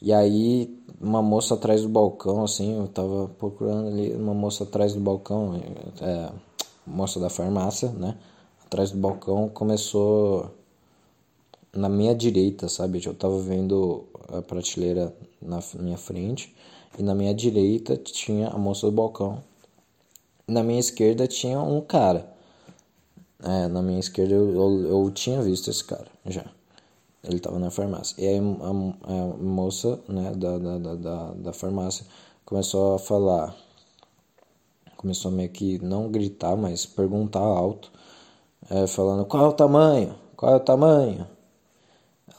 E 0.00 0.12
aí, 0.12 0.76
uma 1.00 1.22
moça 1.22 1.54
atrás 1.54 1.82
do 1.82 1.88
balcão, 1.88 2.42
assim, 2.42 2.76
eu 2.76 2.88
tava 2.88 3.28
procurando 3.38 3.88
ali, 3.88 4.12
uma 4.14 4.34
moça 4.34 4.64
atrás 4.64 4.94
do 4.94 5.00
balcão, 5.00 5.54
é, 6.00 6.32
moça 6.86 7.20
da 7.20 7.30
farmácia, 7.30 7.88
né? 7.90 8.16
Atrás 8.64 8.90
do 8.90 8.98
balcão 8.98 9.48
começou 9.48 10.50
na 11.72 11.88
minha 11.88 12.14
direita, 12.14 12.68
sabe? 12.68 13.00
Eu 13.04 13.14
tava 13.14 13.38
vendo 13.38 14.04
a 14.28 14.42
prateleira 14.42 15.14
na 15.40 15.60
minha 15.78 15.96
frente 15.96 16.54
e 16.98 17.02
na 17.02 17.14
minha 17.14 17.34
direita 17.34 17.96
tinha 17.96 18.48
a 18.48 18.58
moça 18.58 18.86
do 18.86 18.92
balcão. 18.92 19.42
Na 20.46 20.62
minha 20.62 20.80
esquerda 20.80 21.26
tinha 21.26 21.60
um 21.60 21.80
cara. 21.80 22.32
É, 23.42 23.66
na 23.66 23.82
minha 23.82 23.98
esquerda 23.98 24.34
eu, 24.34 24.54
eu, 24.54 24.86
eu, 24.86 25.10
tinha 25.10 25.42
visto 25.42 25.68
esse 25.68 25.82
cara 25.82 26.06
já. 26.26 26.44
Ele 27.24 27.40
tava 27.40 27.58
na 27.58 27.70
farmácia. 27.70 28.14
E 28.22 28.26
aí 28.26 28.38
a, 28.38 28.40
a, 28.40 29.36
moça 29.36 30.00
né, 30.08 30.32
da, 30.36 30.58
da, 30.58 30.94
da, 30.94 31.32
da 31.32 31.52
farmácia 31.52 32.06
começou 32.44 32.94
a 32.94 32.98
falar. 32.98 33.54
Começou 34.96 35.30
a 35.32 35.34
meio 35.34 35.48
que 35.50 35.78
não 35.80 36.10
gritar, 36.10 36.56
mas 36.56 36.86
perguntar 36.86 37.40
alto. 37.40 37.90
É, 38.70 38.86
falando 38.86 39.24
qual 39.24 39.46
é 39.46 39.48
o 39.48 39.52
tamanho? 39.52 40.14
Qual 40.36 40.52
é 40.52 40.56
o 40.56 40.60
tamanho? 40.60 41.26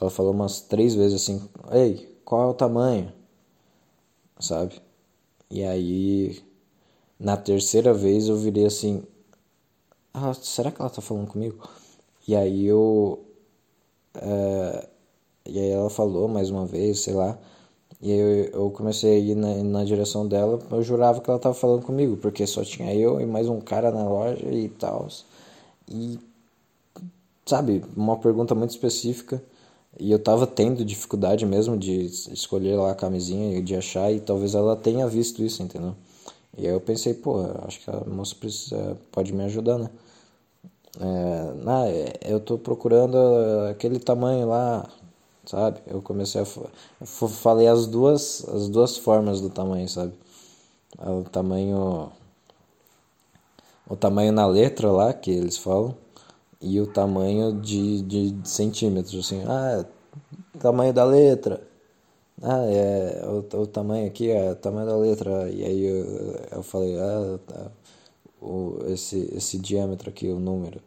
Ela 0.00 0.10
falou 0.10 0.32
umas 0.32 0.60
três 0.60 0.94
vezes 0.94 1.22
assim: 1.22 1.48
Ei, 1.70 2.18
qual 2.24 2.48
é 2.48 2.50
o 2.50 2.54
tamanho? 2.54 3.12
Sabe? 4.40 4.80
E 5.50 5.62
aí, 5.62 6.42
na 7.18 7.36
terceira 7.36 7.92
vez 7.92 8.28
eu 8.28 8.36
virei 8.36 8.66
assim: 8.66 9.02
ah, 10.14 10.32
será 10.34 10.70
que 10.70 10.80
ela 10.80 10.90
tá 10.90 11.02
falando 11.02 11.26
comigo? 11.28 11.68
E 12.26 12.34
aí 12.36 12.66
eu. 12.66 13.20
É, 14.14 14.88
e 15.46 15.58
aí 15.58 15.70
ela 15.70 15.90
falou 15.90 16.28
mais 16.28 16.50
uma 16.50 16.66
vez, 16.66 17.00
sei 17.00 17.14
lá. 17.14 17.38
E 18.00 18.10
eu, 18.12 18.28
eu 18.46 18.70
comecei 18.70 19.16
a 19.16 19.18
ir 19.18 19.34
na, 19.34 19.54
na 19.64 19.84
direção 19.84 20.26
dela. 20.28 20.60
Eu 20.70 20.82
jurava 20.82 21.20
que 21.20 21.30
ela 21.30 21.38
tava 21.38 21.54
falando 21.54 21.84
comigo, 21.84 22.16
porque 22.18 22.46
só 22.46 22.64
tinha 22.64 22.94
eu 22.94 23.20
e 23.20 23.26
mais 23.26 23.48
um 23.48 23.60
cara 23.60 23.90
na 23.92 24.08
loja 24.08 24.46
e 24.52 24.68
tal. 24.70 25.08
E. 25.88 26.18
Sabe, 27.46 27.84
uma 27.96 28.16
pergunta 28.18 28.54
muito 28.54 28.70
específica. 28.70 29.42
E 29.98 30.10
eu 30.10 30.18
tava 30.18 30.46
tendo 30.46 30.84
dificuldade 30.84 31.46
mesmo 31.46 31.76
de 31.78 32.06
escolher 32.32 32.76
lá 32.76 32.90
a 32.92 32.94
camisinha 32.94 33.58
e 33.58 33.62
de 33.62 33.76
achar, 33.76 34.12
e 34.12 34.20
talvez 34.20 34.54
ela 34.54 34.74
tenha 34.76 35.06
visto 35.06 35.42
isso, 35.42 35.62
entendeu? 35.62 35.94
E 36.58 36.66
aí 36.66 36.72
eu 36.72 36.80
pensei, 36.80 37.14
pô, 37.14 37.42
acho 37.66 37.80
que 37.80 37.90
a 37.90 38.00
moça 38.06 38.34
precisa, 38.34 38.98
pode 39.12 39.32
me 39.32 39.44
ajudar, 39.44 39.78
né? 39.78 39.90
É, 41.00 41.52
ah, 41.66 41.84
eu 42.28 42.38
tô 42.40 42.56
procurando 42.58 43.16
aquele 43.70 43.98
tamanho 43.98 44.46
lá, 44.48 44.88
sabe? 45.44 45.80
Eu 45.86 46.00
comecei 46.02 46.40
a 46.42 46.46
falei 47.06 47.66
as 47.68 47.86
duas 47.86 48.44
as 48.48 48.68
duas 48.68 48.96
formas 48.98 49.40
do 49.40 49.50
tamanho, 49.50 49.88
sabe? 49.88 50.12
O 50.98 51.24
tamanho 51.24 52.12
o 53.88 53.96
tamanho 53.96 54.32
na 54.32 54.46
letra 54.46 54.90
lá 54.90 55.12
que 55.12 55.30
eles 55.30 55.56
falam 55.58 55.94
e 56.60 56.80
o 56.80 56.86
tamanho 56.86 57.52
de, 57.60 58.02
de 58.02 58.48
centímetros, 58.48 59.14
assim, 59.26 59.42
ah, 59.46 59.84
tamanho 60.60 60.92
da 60.94 61.04
letra. 61.04 61.62
Ah, 62.42 62.64
é 62.66 63.24
o, 63.26 63.62
o 63.62 63.66
tamanho 63.66 64.06
aqui 64.08 64.30
é 64.30 64.52
o 64.52 64.56
tamanho 64.56 64.86
da 64.88 64.96
letra. 64.96 65.50
E 65.50 65.64
aí 65.64 65.84
eu, 65.84 66.36
eu 66.58 66.62
falei, 66.62 66.98
ah, 67.00 67.38
tá 67.46 67.70
o, 68.44 68.78
esse, 68.92 69.30
esse 69.34 69.58
diâmetro 69.58 70.10
aqui, 70.10 70.28
o 70.28 70.38
número. 70.40 70.80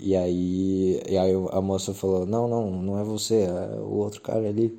E 0.00 0.14
aí, 0.16 1.02
e 1.08 1.18
aí 1.18 1.32
a 1.50 1.60
moça 1.60 1.92
falou, 1.92 2.24
não, 2.24 2.46
não, 2.48 2.70
não 2.70 2.98
é 3.00 3.04
você, 3.04 3.42
é 3.42 3.76
o 3.80 3.96
outro 3.96 4.20
cara 4.20 4.48
ali. 4.48 4.78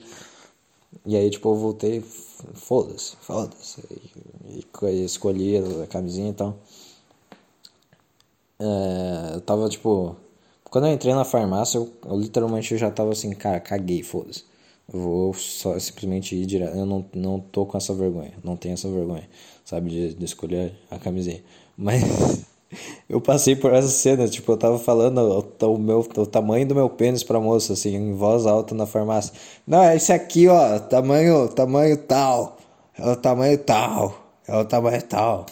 E 1.06 1.16
aí, 1.16 1.30
tipo, 1.30 1.50
eu 1.50 1.56
voltei, 1.56 2.02
foda-se, 2.02 3.16
foda-se. 3.18 3.82
E, 4.46 4.66
e, 4.88 5.06
escolhi 5.06 5.58
a 5.84 5.88
camisinha 5.88 6.30
e 6.32 6.34
tal. 6.34 6.58
É, 8.60 9.36
eu 9.36 9.42
tava, 9.42 9.68
tipo... 9.70 10.16
Quando 10.70 10.88
eu 10.88 10.94
entrei 10.94 11.14
na 11.14 11.26
farmácia, 11.26 11.80
eu, 11.80 11.92
eu 12.06 12.20
literalmente 12.20 12.78
já 12.78 12.92
tava 12.92 13.12
assim, 13.12 13.32
cara, 13.32 13.60
caguei, 13.60 14.04
foda-se. 14.04 14.44
Vou 14.88 15.34
só 15.34 15.78
simplesmente 15.80 16.36
ir 16.36 16.46
direto. 16.46 16.76
Eu 16.78 16.86
não, 16.86 17.06
não 17.14 17.40
tô 17.40 17.66
com 17.66 17.78
essa 17.78 17.94
vergonha, 17.94 18.34
não 18.44 18.56
tenho 18.58 18.74
essa 18.74 18.90
vergonha, 18.90 19.28
sabe, 19.70 19.90
de, 19.92 20.14
de 20.16 20.26
escolher 20.26 20.74
a 20.90 20.98
camisinha. 20.98 21.42
Mas 21.78 22.02
eu 23.08 23.22
passei 23.22 23.56
por 23.56 23.72
essa 23.72 23.88
cena, 23.88 24.28
tipo, 24.28 24.52
eu 24.52 24.58
tava 24.58 24.80
falando 24.80 25.20
o, 25.20 25.66
o, 25.68 25.78
meu, 25.78 26.00
o 26.00 26.26
tamanho 26.26 26.68
do 26.68 26.74
meu 26.74 26.90
pênis 26.90 27.24
pra 27.24 27.40
moça, 27.40 27.74
assim, 27.74 27.96
em 27.96 28.14
voz 28.14 28.48
alta 28.48 28.74
na 28.74 28.88
farmácia. 28.88 29.32
Não, 29.68 29.84
é 29.84 29.96
esse 29.96 30.12
aqui, 30.12 30.48
ó, 30.48 30.80
tamanho, 30.80 31.48
tamanho 31.50 31.96
tal. 31.98 32.58
É 32.98 33.12
o 33.12 33.16
tamanho 33.16 33.58
tal. 33.60 34.20
É 34.48 34.58
o 34.58 34.66
tamanho 34.66 35.02
tal. 35.04 35.46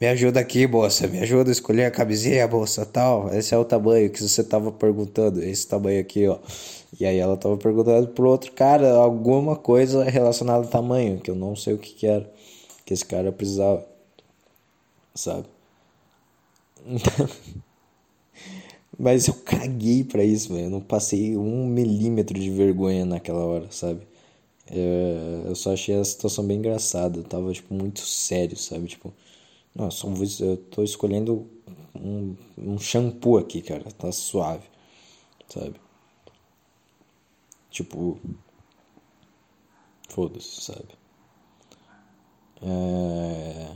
Me 0.00 0.08
ajuda 0.08 0.40
aqui, 0.40 0.66
moça. 0.66 1.06
Me 1.06 1.20
ajuda 1.20 1.50
a 1.50 1.52
escolher 1.52 1.84
a 1.84 1.90
camisinha, 1.90 2.48
moça, 2.48 2.84
tal. 2.84 3.32
Esse 3.32 3.54
é 3.54 3.58
o 3.58 3.64
tamanho 3.64 4.10
que 4.10 4.20
você 4.20 4.42
tava 4.42 4.72
perguntando. 4.72 5.42
Esse 5.42 5.66
tamanho 5.68 6.00
aqui, 6.00 6.26
ó. 6.26 6.38
E 6.98 7.06
aí 7.06 7.18
ela 7.18 7.36
tava 7.36 7.56
perguntando 7.56 8.08
pro 8.08 8.28
outro 8.28 8.52
cara 8.52 8.92
alguma 8.94 9.56
coisa 9.56 10.04
relacionada 10.04 10.64
ao 10.64 10.70
tamanho, 10.70 11.20
que 11.20 11.30
eu 11.30 11.34
não 11.36 11.54
sei 11.54 11.74
o 11.74 11.78
que 11.78 11.94
que 11.94 12.06
era. 12.06 12.28
Que 12.84 12.94
esse 12.94 13.04
cara 13.04 13.32
precisava. 13.32 13.86
Sabe? 15.14 15.48
Mas 18.98 19.26
eu 19.28 19.34
caguei 19.34 20.04
pra 20.04 20.24
isso, 20.24 20.52
velho. 20.52 20.66
Eu 20.66 20.70
não 20.70 20.80
passei 20.80 21.36
um 21.36 21.66
milímetro 21.66 22.38
de 22.38 22.50
vergonha 22.50 23.04
naquela 23.04 23.44
hora, 23.44 23.70
sabe? 23.70 24.06
Eu, 24.70 25.48
eu 25.48 25.56
só 25.56 25.72
achei 25.74 25.96
a 25.96 26.04
situação 26.04 26.46
bem 26.46 26.58
engraçada. 26.58 27.18
Eu 27.18 27.24
tava, 27.24 27.52
tipo, 27.52 27.74
muito 27.74 28.00
sério, 28.00 28.56
sabe? 28.56 28.88
Tipo, 28.88 29.12
nossa, 29.74 30.06
eu 30.42 30.56
tô 30.56 30.82
escolhendo 30.84 31.48
um, 31.94 32.36
um 32.58 32.78
shampoo 32.78 33.38
aqui, 33.38 33.62
cara. 33.62 33.84
Tá 33.98 34.12
suave, 34.12 34.64
sabe? 35.48 35.76
Tipo. 37.70 38.18
Foda-se, 40.08 40.62
sabe? 40.62 40.88
É... 42.62 43.68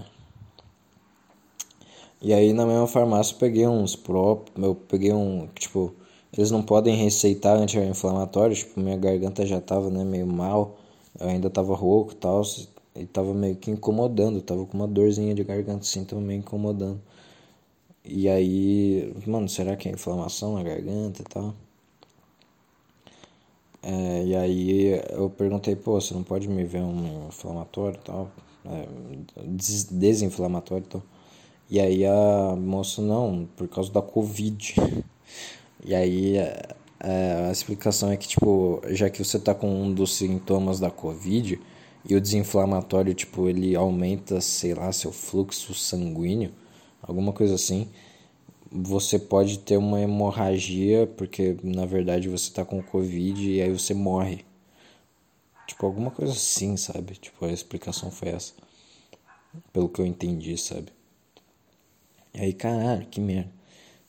E 2.20 2.32
aí 2.32 2.52
na 2.52 2.66
mesma 2.66 2.86
farmácia 2.86 3.34
eu 3.34 3.38
peguei 3.38 3.66
uns 3.66 3.94
próprios. 3.96 4.56
Eu 4.62 4.74
peguei 4.74 5.12
um. 5.12 5.46
Tipo, 5.54 5.94
eles 6.32 6.50
não 6.50 6.62
podem 6.62 6.96
receitar 6.96 7.56
anti-inflamatório. 7.56 8.54
Tipo, 8.56 8.80
minha 8.80 8.96
garganta 8.96 9.46
já 9.46 9.60
tava 9.60 9.90
né, 9.90 10.04
meio 10.04 10.26
mal. 10.26 10.78
Eu 11.18 11.28
ainda 11.28 11.50
tava 11.50 11.74
rouco 11.74 12.12
e 12.12 12.16
tal. 12.16 12.42
E 12.96 13.06
tava 13.06 13.34
meio 13.34 13.56
que 13.56 13.70
incomodando. 13.70 14.40
Tava 14.42 14.66
com 14.66 14.76
uma 14.78 14.88
dorzinha 14.88 15.34
de 15.34 15.44
garganta 15.44 15.80
assim, 15.80 16.04
tava 16.04 16.20
meio 16.22 16.40
incomodando. 16.40 17.00
E 18.04 18.28
aí, 18.28 19.12
mano, 19.26 19.48
será 19.48 19.76
que 19.76 19.88
é 19.88 19.92
inflamação 19.92 20.54
na 20.54 20.62
garganta 20.62 21.22
e 21.22 21.24
tal? 21.24 21.54
É, 23.82 24.24
e 24.24 24.36
aí 24.36 25.00
eu 25.10 25.30
perguntei, 25.30 25.76
pô, 25.76 26.00
você 26.00 26.12
não 26.14 26.22
pode 26.22 26.48
me 26.48 26.64
ver 26.64 26.82
um 26.82 27.28
inflamatório 27.28 27.98
e 27.98 28.04
tal? 28.04 28.30
É, 28.64 28.86
desinflamatório 29.90 30.84
e 30.84 30.88
tal. 30.88 31.02
E 31.70 31.80
aí 31.80 32.04
a 32.06 32.56
moça, 32.56 33.02
não, 33.02 33.48
por 33.56 33.68
causa 33.68 33.92
da 33.92 34.02
Covid. 34.02 34.74
E 35.84 35.94
aí 35.94 36.38
a, 37.00 37.48
a 37.48 37.52
explicação 37.52 38.10
é 38.10 38.16
que, 38.16 38.26
tipo, 38.28 38.82
já 38.88 39.08
que 39.08 39.22
você 39.24 39.38
tá 39.38 39.54
com 39.54 39.68
um 39.68 39.92
dos 39.92 40.16
sintomas 40.16 40.80
da 40.80 40.90
Covid 40.90 41.60
e 42.04 42.16
o 42.16 42.20
desinflamatório, 42.20 43.14
tipo, 43.14 43.48
ele 43.48 43.76
aumenta, 43.76 44.40
sei 44.40 44.74
lá, 44.74 44.90
seu 44.92 45.12
fluxo 45.12 45.74
sanguíneo, 45.74 46.52
alguma 47.02 47.32
coisa 47.32 47.54
assim, 47.54 47.88
você 48.70 49.18
pode 49.18 49.58
ter 49.60 49.76
uma 49.76 50.00
hemorragia, 50.00 51.06
porque 51.16 51.56
na 51.62 51.86
verdade 51.86 52.28
você 52.28 52.52
tá 52.52 52.64
com 52.64 52.82
Covid 52.82 53.50
e 53.50 53.62
aí 53.62 53.72
você 53.72 53.94
morre. 53.94 54.44
Tipo, 55.68 55.84
alguma 55.84 56.10
coisa 56.10 56.32
assim, 56.32 56.78
sabe? 56.78 57.14
Tipo, 57.16 57.44
a 57.44 57.52
explicação 57.52 58.10
foi 58.10 58.30
essa. 58.30 58.54
Pelo 59.70 59.88
que 59.88 60.00
eu 60.00 60.06
entendi, 60.06 60.56
sabe? 60.56 60.90
E 62.34 62.40
aí, 62.40 62.52
caralho, 62.54 63.06
que 63.06 63.20
merda. 63.20 63.50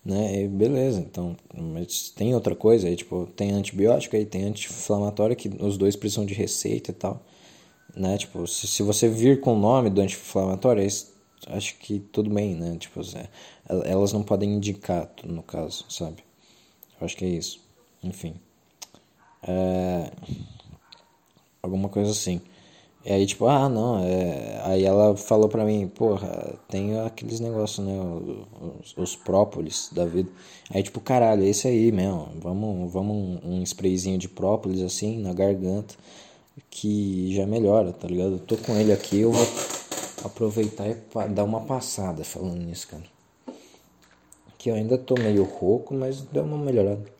Né? 0.03 0.43
E 0.43 0.47
beleza, 0.47 1.01
então, 1.01 1.35
mas 1.53 2.09
tem 2.11 2.33
outra 2.33 2.55
coisa 2.55 2.87
aí, 2.87 2.95
tipo, 2.95 3.27
tem 3.35 3.51
antibiótico 3.51 4.15
aí, 4.15 4.25
tem 4.25 4.45
anti-inflamatório, 4.45 5.35
que 5.35 5.49
os 5.59 5.77
dois 5.77 5.97
precisam 5.97 6.25
de 6.25 6.33
receita 6.33 6.91
e 6.91 6.93
tal. 6.93 7.21
Né? 7.93 8.17
Tipo, 8.17 8.47
se, 8.47 8.65
se 8.65 8.81
você 8.81 9.09
vir 9.09 9.41
com 9.41 9.53
o 9.55 9.59
nome 9.59 9.89
do 9.89 9.99
anti-inflamatório, 9.99 10.87
acho 11.47 11.75
que 11.77 11.99
tudo 11.99 12.29
bem, 12.29 12.55
né? 12.55 12.77
Tipo, 12.77 13.01
elas 13.85 14.13
não 14.13 14.23
podem 14.23 14.53
indicar, 14.53 15.09
no 15.25 15.43
caso, 15.43 15.85
sabe? 15.89 16.23
Eu 16.99 17.05
acho 17.05 17.17
que 17.17 17.25
é 17.25 17.29
isso. 17.29 17.59
Enfim. 18.01 18.35
É... 19.43 20.11
Alguma 21.61 21.89
coisa 21.89 22.11
assim. 22.11 22.41
E 23.05 23.11
aí, 23.13 23.25
tipo, 23.25 23.47
ah, 23.47 23.69
não, 23.69 24.03
é... 24.03 24.61
aí 24.65 24.83
ela 24.83 25.15
falou 25.15 25.47
pra 25.47 25.63
mim, 25.63 25.87
porra, 25.87 26.53
tem 26.69 26.99
aqueles 26.99 27.39
negócios, 27.39 27.85
né, 27.85 27.93
os, 28.81 28.95
os, 28.97 29.15
própolis 29.15 29.89
da 29.93 30.05
vida. 30.05 30.29
Aí, 30.69 30.83
tipo, 30.83 30.99
caralho, 30.99 31.43
é 31.43 31.47
esse 31.47 31.67
aí 31.67 31.91
mesmo, 31.91 32.27
vamos, 32.35 32.91
vamos 32.91 33.39
um, 33.43 33.63
sprayzinho 33.63 34.17
de 34.17 34.27
própolis, 34.27 34.81
assim, 34.81 35.17
na 35.19 35.33
garganta, 35.33 35.95
que 36.69 37.33
já 37.33 37.45
melhora, 37.45 37.93
tá 37.93 38.07
ligado? 38.07 38.33
Eu 38.33 38.39
tô 38.39 38.57
com 38.57 38.75
ele 38.75 38.91
aqui, 38.91 39.19
eu 39.21 39.31
vou 39.31 39.47
aproveitar 40.25 40.87
e 40.89 40.95
dar 41.29 41.45
uma 41.45 41.61
passada 41.61 42.23
falando 42.25 42.61
nisso, 42.61 42.89
cara. 42.89 43.03
Que 44.57 44.69
eu 44.69 44.75
ainda 44.75 44.97
tô 44.97 45.15
meio 45.15 45.43
rouco, 45.43 45.93
mas 45.93 46.21
deu 46.21 46.43
uma 46.43 46.57
melhorada. 46.57 47.18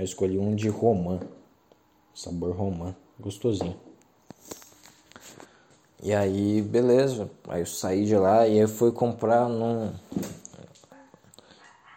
Eu 0.00 0.04
escolhi 0.04 0.38
um 0.38 0.54
de 0.54 0.66
romã. 0.70 1.20
Sabor 2.14 2.56
romã, 2.56 2.96
gostosinho. 3.18 3.78
E 6.02 6.14
aí, 6.14 6.62
beleza. 6.62 7.30
Aí 7.46 7.60
eu 7.60 7.66
saí 7.66 8.06
de 8.06 8.16
lá 8.16 8.48
e 8.48 8.56
eu 8.56 8.66
fui 8.66 8.92
comprar 8.92 9.46
num. 9.46 9.92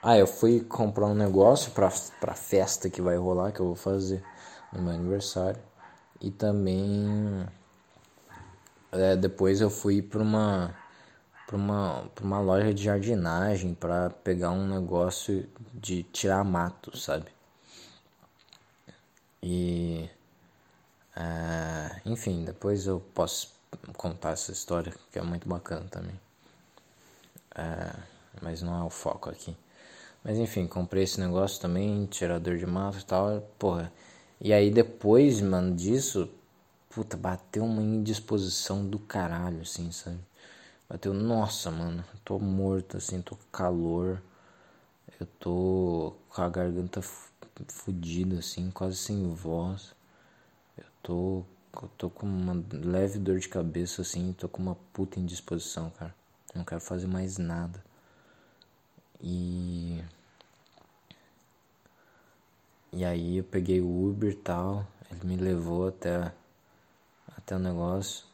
Ah, 0.02 0.18
eu 0.18 0.28
fui 0.28 0.60
comprar 0.60 1.06
um 1.06 1.16
negócio 1.16 1.72
pra, 1.72 1.90
pra 2.20 2.34
festa 2.34 2.90
que 2.90 3.02
vai 3.02 3.16
rolar, 3.16 3.54
que 3.54 3.62
eu 3.62 3.68
vou 3.68 3.76
fazer 3.76 4.22
no 4.74 4.82
meu 4.82 4.92
aniversário. 4.92 5.62
E 6.20 6.30
também. 6.30 7.48
É, 8.92 9.16
depois 9.16 9.62
eu 9.62 9.70
fui 9.70 10.02
pra 10.02 10.22
uma. 10.22 10.76
Pra 11.48 11.56
uma, 11.56 12.04
pra 12.14 12.26
uma 12.26 12.42
loja 12.42 12.74
de 12.74 12.84
jardinagem 12.84 13.74
para 13.74 14.10
pegar 14.10 14.52
um 14.52 14.68
negócio 14.68 15.48
de 15.74 16.04
tirar 16.04 16.44
mato, 16.44 16.98
sabe? 16.98 17.32
E. 19.44 20.10
Uh, 21.18 22.10
enfim, 22.10 22.46
depois 22.46 22.88
eu 22.88 23.02
posso 23.14 23.54
contar 23.98 24.32
essa 24.32 24.52
história 24.52 24.94
que 25.12 25.20
é 25.20 25.22
muito 25.22 25.48
bacana 25.48 25.86
também. 25.92 26.18
Uh, 27.52 28.02
mas 28.42 28.62
não 28.62 28.80
é 28.82 28.84
o 28.84 28.90
foco 28.90 29.30
aqui. 29.30 29.56
Mas 30.24 30.38
enfim, 30.38 30.66
comprei 30.66 31.04
esse 31.04 31.20
negócio 31.20 31.62
também, 31.62 32.06
tirador 32.06 32.58
de 32.58 32.66
mato 32.66 33.00
e 33.00 33.04
tal, 33.04 33.42
porra. 33.60 33.92
E 34.40 34.54
aí 34.54 34.72
depois, 34.72 35.42
mano, 35.42 35.76
disso, 35.76 36.30
puta, 36.90 37.18
bateu 37.18 37.66
uma 37.66 37.82
indisposição 37.82 38.88
do 38.88 38.98
caralho, 38.98 39.62
assim, 39.62 39.92
sabe? 39.92 40.20
Bateu, 40.90 41.14
nossa, 41.14 41.70
mano, 41.70 42.04
tô 42.24 42.40
morto, 42.40 42.98
assim, 42.98 43.22
tô 43.22 43.36
com 43.36 43.44
calor. 43.52 44.22
Eu 45.20 45.28
tô 45.40 46.16
com 46.30 46.42
a 46.42 46.50
garganta 46.50 47.02
fudido 47.68 48.38
assim, 48.38 48.72
quase 48.72 48.98
sem 48.98 49.34
voz. 49.34 49.94
Eu 50.78 50.86
tô, 51.02 51.44
eu 51.82 51.90
tô 51.98 52.10
com 52.10 52.26
uma 52.28 52.64
leve 52.72 53.20
dor 53.20 53.40
de 53.40 53.50
cabeça 53.50 54.02
assim, 54.02 54.34
tô 54.34 54.48
com 54.50 54.62
uma 54.62 54.76
puta 54.94 55.20
indisposição, 55.20 55.90
cara. 55.92 56.16
Não 56.56 56.64
quero 56.64 56.82
fazer 56.82 57.08
mais 57.08 57.38
nada. 57.38 57.84
E 59.22 60.04
E 62.96 63.04
aí 63.04 63.38
eu 63.38 63.44
peguei 63.44 63.82
o 63.82 64.10
Uber 64.10 64.32
e 64.32 64.36
tal, 64.36 64.88
ele 65.10 65.26
me 65.26 65.36
levou 65.36 65.88
até 65.88 66.32
até 67.36 67.56
o 67.56 67.60
negócio. 67.60 68.26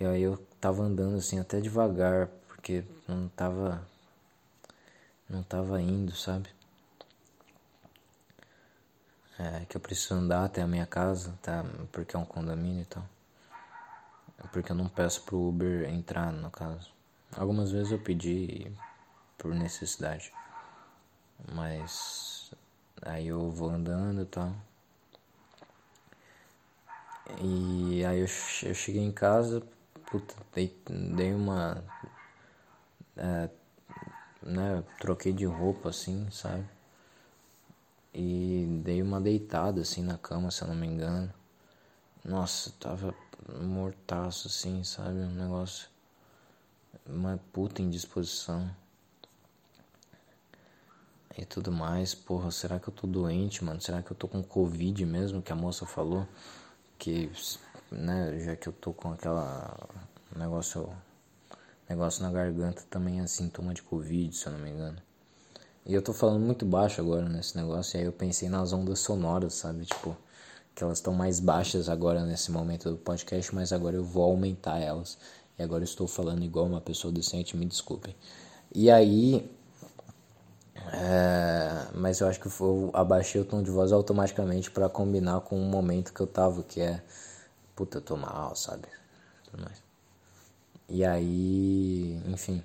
E 0.00 0.04
aí 0.04 0.22
eu 0.22 0.38
tava 0.60 0.82
andando 0.82 1.16
assim 1.18 1.38
até 1.38 1.60
devagar, 1.60 2.28
porque 2.48 2.84
não 3.06 3.28
tava 3.28 3.86
não 5.28 5.42
tava 5.42 5.80
indo, 5.82 6.12
sabe? 6.16 6.48
É, 9.38 9.64
que 9.66 9.76
eu 9.76 9.80
preciso 9.80 10.14
andar 10.14 10.44
até 10.44 10.62
a 10.62 10.66
minha 10.66 10.86
casa, 10.86 11.38
tá? 11.40 11.64
Porque 11.92 12.16
é 12.16 12.18
um 12.18 12.24
condomínio 12.24 12.82
e 12.82 12.86
tal. 12.86 13.04
Porque 14.52 14.72
eu 14.72 14.76
não 14.76 14.88
peço 14.88 15.22
pro 15.22 15.48
Uber 15.48 15.88
entrar, 15.88 16.32
no 16.32 16.50
caso. 16.50 16.90
Algumas 17.36 17.70
vezes 17.70 17.92
eu 17.92 17.98
pedi 17.98 18.70
por 19.36 19.54
necessidade. 19.54 20.32
Mas 21.52 22.50
aí 23.02 23.28
eu 23.28 23.50
vou 23.50 23.70
andando 23.70 24.22
e 24.22 24.26
tal. 24.26 24.52
E 27.40 28.04
aí 28.04 28.18
eu, 28.20 28.26
eu 28.62 28.74
cheguei 28.74 29.02
em 29.02 29.12
casa, 29.12 29.62
puta, 30.06 30.34
dei, 30.54 30.76
dei 30.88 31.34
uma. 31.34 31.84
É, 33.16 33.48
né, 34.42 34.82
troquei 34.98 35.32
de 35.32 35.44
roupa 35.44 35.90
assim, 35.90 36.28
sabe? 36.30 36.64
E 38.20 38.66
dei 38.82 39.00
uma 39.00 39.20
deitada 39.20 39.80
assim 39.80 40.02
na 40.02 40.18
cama, 40.18 40.50
se 40.50 40.62
eu 40.62 40.68
não 40.68 40.74
me 40.74 40.88
engano. 40.88 41.32
Nossa, 42.24 42.72
tava 42.80 43.14
mortaço 43.62 44.48
assim, 44.48 44.82
sabe? 44.82 45.20
Um 45.20 45.34
negócio. 45.34 45.88
Uma 47.06 47.38
puta 47.52 47.80
indisposição. 47.80 48.68
E 51.36 51.44
tudo 51.44 51.70
mais. 51.70 52.12
Porra, 52.12 52.50
será 52.50 52.80
que 52.80 52.88
eu 52.88 52.92
tô 52.92 53.06
doente, 53.06 53.62
mano? 53.64 53.80
Será 53.80 54.02
que 54.02 54.10
eu 54.10 54.16
tô 54.16 54.26
com 54.26 54.42
Covid 54.42 55.06
mesmo? 55.06 55.40
Que 55.40 55.52
a 55.52 55.56
moça 55.56 55.86
falou. 55.86 56.26
Que, 56.98 57.30
né, 57.92 58.36
já 58.40 58.56
que 58.56 58.68
eu 58.68 58.72
tô 58.72 58.92
com 58.92 59.12
aquela. 59.12 59.88
Negócio. 60.34 60.92
Negócio 61.88 62.24
na 62.24 62.32
garganta 62.32 62.82
também 62.90 63.20
é 63.20 63.26
sintoma 63.28 63.72
de 63.72 63.82
Covid, 63.82 64.34
se 64.36 64.46
eu 64.46 64.52
não 64.54 64.58
me 64.58 64.70
engano. 64.70 65.00
E 65.88 65.94
eu 65.94 66.02
tô 66.02 66.12
falando 66.12 66.40
muito 66.40 66.66
baixo 66.66 67.00
agora 67.00 67.26
nesse 67.26 67.56
negócio, 67.56 67.96
e 67.96 68.00
aí 68.00 68.04
eu 68.04 68.12
pensei 68.12 68.50
nas 68.50 68.74
ondas 68.74 69.00
sonoras, 69.00 69.54
sabe? 69.54 69.86
Tipo, 69.86 70.14
que 70.74 70.84
elas 70.84 70.98
estão 70.98 71.14
mais 71.14 71.40
baixas 71.40 71.88
agora 71.88 72.26
nesse 72.26 72.52
momento 72.52 72.90
do 72.90 72.98
podcast, 72.98 73.54
mas 73.54 73.72
agora 73.72 73.96
eu 73.96 74.04
vou 74.04 74.24
aumentar 74.24 74.78
elas. 74.78 75.16
E 75.58 75.62
agora 75.62 75.82
eu 75.82 75.86
estou 75.86 76.06
falando 76.06 76.44
igual 76.44 76.66
uma 76.66 76.80
pessoa 76.80 77.10
decente, 77.12 77.56
me 77.56 77.64
desculpem. 77.64 78.14
E 78.74 78.90
aí. 78.90 79.50
É, 80.92 81.88
mas 81.94 82.20
eu 82.20 82.28
acho 82.28 82.38
que 82.38 82.46
eu 82.46 82.90
abaixei 82.92 83.40
o 83.40 83.44
tom 83.44 83.62
de 83.62 83.70
voz 83.70 83.90
automaticamente 83.90 84.70
para 84.70 84.88
combinar 84.88 85.40
com 85.40 85.56
o 85.56 85.64
momento 85.64 86.12
que 86.12 86.20
eu 86.20 86.26
tava, 86.26 86.62
que 86.62 86.82
é. 86.82 87.02
Puta, 87.74 87.98
eu 87.98 88.02
tô 88.02 88.16
mal, 88.16 88.54
sabe? 88.54 88.86
E 90.88 91.04
aí, 91.04 92.20
enfim. 92.26 92.62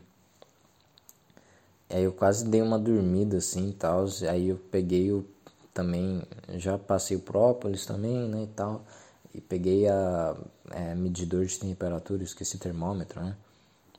Aí 1.89 2.03
eu 2.03 2.13
quase 2.13 2.45
dei 2.47 2.61
uma 2.61 2.79
dormida 2.79 3.37
assim 3.37 3.69
e 3.69 3.73
tal. 3.73 4.05
Aí 4.29 4.49
eu 4.49 4.57
peguei 4.71 5.11
o 5.11 5.25
também, 5.73 6.21
já 6.55 6.77
passei 6.77 7.17
o 7.17 7.19
própolis 7.19 7.85
também, 7.85 8.29
né, 8.29 8.43
e 8.43 8.47
tal. 8.47 8.85
E 9.33 9.41
peguei 9.41 9.87
a 9.87 10.35
é, 10.71 10.93
medidor 10.93 11.45
de 11.45 11.59
temperatura, 11.59 12.23
esqueci 12.23 12.57
termômetro, 12.59 13.21
né? 13.21 13.35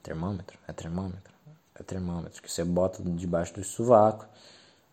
Termômetro? 0.03 0.57
É 0.69 0.73
termômetro? 0.73 1.35
É 1.75 1.83
termômetro, 1.83 2.41
que 2.41 2.51
você 2.51 2.63
bota 2.63 3.03
debaixo 3.03 3.55
do 3.55 3.65
sovaco 3.65 4.27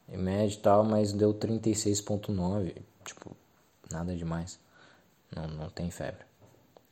e 0.09 0.17
mede 0.17 0.55
e 0.55 0.59
tal, 0.59 0.83
mas 0.83 1.13
deu 1.13 1.31
36.9, 1.31 2.75
tipo, 3.05 3.35
nada 3.91 4.15
demais. 4.15 4.59
Não, 5.35 5.47
não 5.47 5.69
tem 5.69 5.91
febre. 5.91 6.25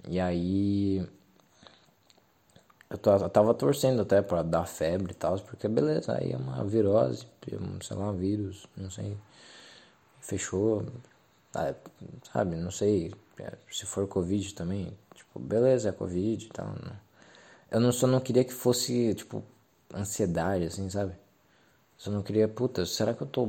E 0.07 0.19
aí 0.19 1.07
eu, 2.89 2.97
tava 3.29 3.53
torcendo 3.53 4.01
até 4.01 4.21
para 4.21 4.41
dar 4.43 4.65
febre 4.65 5.11
e 5.11 5.15
tal, 5.15 5.39
porque 5.41 5.67
beleza, 5.67 6.17
aí 6.17 6.31
é 6.31 6.37
uma 6.37 6.63
virose, 6.65 7.27
sei 7.81 7.97
lá, 7.97 8.11
vírus, 8.11 8.65
não 8.75 8.89
sei. 8.89 9.17
Fechou, 10.21 10.85
ah, 11.53 11.73
sabe, 12.31 12.55
não 12.55 12.71
sei 12.71 13.13
é, 13.39 13.53
se 13.71 13.85
for 13.85 14.07
Covid 14.07 14.53
também, 14.55 14.97
tipo, 15.15 15.39
beleza, 15.39 15.89
é 15.89 15.91
Covid 15.91 16.45
e 16.45 16.49
tal. 16.49 16.75
Eu 17.71 17.79
não, 17.79 17.91
só 17.91 18.07
não 18.07 18.19
queria 18.19 18.43
que 18.43 18.53
fosse, 18.53 19.13
tipo, 19.15 19.43
ansiedade, 19.93 20.65
assim, 20.65 20.89
sabe? 20.89 21.13
Só 21.97 22.11
não 22.11 22.23
queria, 22.23 22.47
puta, 22.47 22.85
será 22.85 23.13
que 23.13 23.21
eu 23.21 23.27
tô 23.27 23.47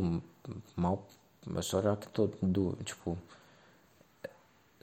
mal? 0.77 1.07
Será 1.63 1.97
que 1.97 2.07
eu 2.09 2.13
tô, 2.13 2.27
do, 2.43 2.77
tipo, 2.85 3.19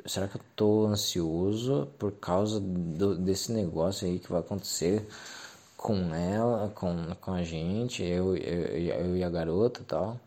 será 0.06 0.28
que 0.28 0.38
eu 0.38 0.42
tô 0.56 0.86
ansioso 0.86 1.88
por 1.98 2.12
causa 2.14 2.60
do, 2.60 3.16
desse 3.18 3.52
negócio 3.52 4.08
aí 4.08 4.20
que 4.20 4.32
vai 4.32 4.42
acontecer 4.42 5.08
com 5.76 6.14
ela, 6.14 6.70
com, 6.70 7.16
com 7.22 7.34
a 7.34 7.44
gente, 7.44 8.04
eu, 8.04 8.36
eu, 8.38 8.62
eu 8.78 9.18
e 9.18 9.24
a 9.24 9.30
garota 9.30 9.82
e 9.82 9.86
tal? 9.86 10.20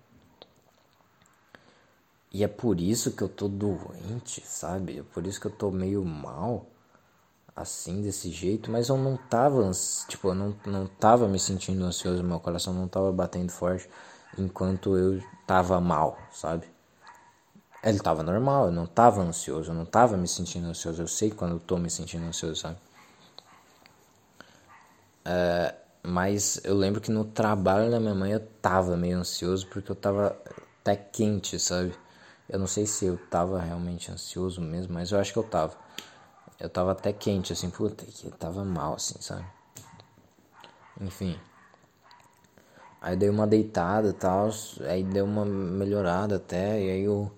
E 2.33 2.45
é 2.45 2.49
por 2.49 2.81
isso 2.81 3.11
que 3.13 3.23
eu 3.23 3.29
tô 3.29 3.49
doente, 3.49 4.41
sabe? 4.47 5.01
É 5.01 5.03
por 5.03 5.27
isso 5.27 5.41
que 5.41 5.47
eu 5.47 5.51
tô 5.51 5.71
meio 5.71 6.05
mal, 6.05 6.67
assim, 7.57 8.03
desse 8.03 8.31
jeito. 8.31 8.71
Mas 8.71 8.89
eu 8.89 8.97
não 8.97 9.17
tava, 9.17 9.69
tipo, 10.09 10.29
eu 10.29 10.35
não, 10.35 10.57
não 10.65 10.87
tava 10.87 11.27
me 11.27 11.41
sentindo 11.41 11.85
ansioso, 11.85 12.23
meu 12.23 12.39
coração 12.39 12.73
não 12.73 12.87
tava 12.87 13.11
batendo 13.11 13.51
forte 13.51 13.89
enquanto 14.39 14.97
eu 14.97 15.21
tava 15.45 15.81
mal, 15.81 16.17
sabe? 16.31 16.69
Ele 17.83 17.99
tava 17.99 18.23
normal, 18.23 18.67
eu 18.67 18.73
não 18.73 18.87
tava 18.87 19.23
ansioso, 19.23 19.71
eu 19.71 19.75
não 19.75 19.87
tava 19.87 20.17
me 20.17 20.29
sentindo 20.29 20.67
ansioso. 20.69 21.03
Eu 21.03 21.09
sei 21.09 21.31
quando 21.31 21.53
eu 21.53 21.61
tô 21.61 21.79
me 21.79 21.89
sentindo 21.89 22.27
ansioso, 22.27 22.57
sabe? 22.57 22.77
É, 25.25 25.75
mas 26.03 26.61
eu 26.65 26.75
lembro 26.75 27.01
que 27.01 27.11
no 27.11 27.25
trabalho 27.25 27.91
da 27.91 27.99
minha 27.99 28.15
mãe 28.15 28.33
eu 28.33 28.41
tava 28.61 28.97
meio 28.97 29.19
ansioso 29.19 29.67
porque 29.69 29.91
eu 29.91 29.97
tava 29.97 30.37
até 30.81 30.97
quente, 30.97 31.59
sabe? 31.59 31.95
Eu 32.49 32.59
não 32.59 32.67
sei 32.67 32.87
se 32.87 33.07
eu 33.07 33.17
tava 33.17 33.61
realmente 33.61 34.11
ansioso 34.11 34.61
mesmo, 34.61 34.93
mas 34.93 35.13
eu 35.13 35.19
acho 35.19 35.33
que 35.33 35.39
eu 35.39 35.45
tava. 35.45 35.75
Eu 36.59 36.69
tava 36.69 36.93
até 36.93 37.13
quente, 37.13 37.53
assim, 37.53 37.71
puta, 37.71 38.05
que 38.05 38.31
tava 38.33 38.65
mal, 38.65 38.95
assim, 38.95 39.21
sabe? 39.21 39.47
Enfim. 41.01 41.39
Aí 43.01 43.17
dei 43.17 43.31
uma 43.31 43.47
deitada 43.47 44.09
e 44.09 44.13
tal, 44.13 44.51
aí 44.87 45.03
deu 45.03 45.25
uma 45.25 45.45
melhorada 45.45 46.37
até, 46.37 46.83
e 46.83 46.91
aí 46.91 47.03
eu 47.03 47.33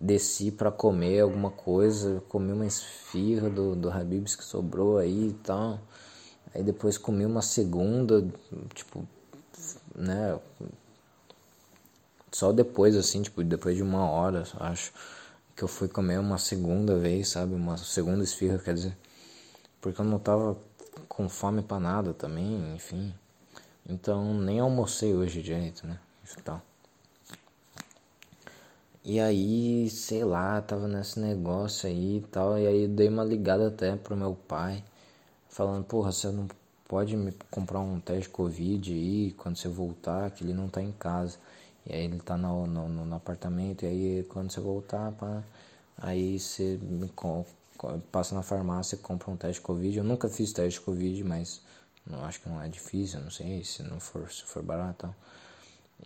desci 0.00 0.50
para 0.50 0.70
comer 0.70 1.20
alguma 1.20 1.50
coisa, 1.50 2.22
comi 2.28 2.52
uma 2.52 2.66
esfirra 2.66 3.48
do, 3.48 3.74
do 3.74 3.90
Habibs 3.90 4.36
que 4.36 4.44
sobrou 4.44 4.98
aí 4.98 5.28
e 5.28 5.32
tal. 5.42 5.80
Aí 6.54 6.62
depois 6.62 6.96
comi 6.98 7.24
uma 7.24 7.42
segunda, 7.42 8.26
tipo, 8.74 9.06
né, 9.94 10.38
só 12.36 12.52
depois, 12.52 12.94
assim, 12.96 13.22
tipo, 13.22 13.42
depois 13.42 13.76
de 13.76 13.82
uma 13.82 14.10
hora, 14.10 14.44
acho, 14.60 14.92
que 15.56 15.62
eu 15.62 15.68
fui 15.68 15.88
comer 15.88 16.20
uma 16.20 16.36
segunda 16.36 16.94
vez, 16.98 17.30
sabe? 17.30 17.54
Uma 17.54 17.78
segunda 17.78 18.22
esfirra, 18.22 18.58
quer 18.58 18.74
dizer. 18.74 18.96
Porque 19.80 20.00
eu 20.00 20.04
não 20.04 20.18
tava 20.18 20.54
com 21.08 21.30
fome 21.30 21.62
pra 21.62 21.80
nada 21.80 22.12
também, 22.12 22.74
enfim. 22.74 23.14
Então, 23.88 24.34
nem 24.34 24.60
almocei 24.60 25.14
hoje 25.14 25.40
direito, 25.40 25.86
né? 25.86 25.98
Então. 26.38 26.60
E 29.08 29.20
aí, 29.20 29.88
sei 29.88 30.24
lá, 30.24 30.60
tava 30.60 30.88
nesse 30.88 31.20
negócio 31.20 31.88
aí 31.88 32.16
e 32.18 32.20
tal. 32.22 32.58
E 32.58 32.66
aí 32.66 32.88
dei 32.88 33.08
uma 33.08 33.22
ligada 33.24 33.68
até 33.68 33.94
pro 33.96 34.16
meu 34.16 34.34
pai, 34.34 34.82
falando, 35.48 35.84
porra, 35.84 36.10
você 36.10 36.28
não 36.32 36.48
pode 36.88 37.16
me 37.16 37.32
comprar 37.50 37.78
um 37.80 38.00
teste 38.00 38.28
Covid 38.28 38.92
aí 38.92 39.32
quando 39.38 39.56
você 39.58 39.68
voltar, 39.68 40.30
que 40.32 40.42
ele 40.44 40.52
não 40.52 40.68
tá 40.68 40.82
em 40.82 40.90
casa. 40.92 41.38
E 41.86 41.94
aí 41.94 42.04
ele 42.04 42.18
tá 42.18 42.36
no, 42.36 42.66
no, 42.66 42.88
no 42.88 43.14
apartamento, 43.14 43.84
e 43.84 43.86
aí 43.86 44.24
quando 44.28 44.50
você 44.50 44.60
voltar, 44.60 45.12
pá, 45.12 45.42
aí 45.98 46.38
você 46.40 46.78
passa 48.10 48.34
na 48.34 48.42
farmácia, 48.42 48.98
compra 48.98 49.30
um 49.30 49.36
teste 49.36 49.60
de 49.60 49.66
Covid. 49.66 49.98
Eu 49.98 50.04
nunca 50.04 50.28
fiz 50.28 50.52
teste 50.52 50.80
de 50.80 50.86
Covid, 50.86 51.22
mas 51.24 51.60
não 52.06 52.24
acho 52.24 52.40
que 52.40 52.48
não 52.48 52.60
é 52.60 52.68
difícil, 52.68 53.20
não 53.20 53.30
sei 53.30 53.62
se 53.64 53.84
não 53.84 54.00
for, 54.00 54.30
se 54.32 54.42
for 54.44 54.62
barato. 54.64 55.14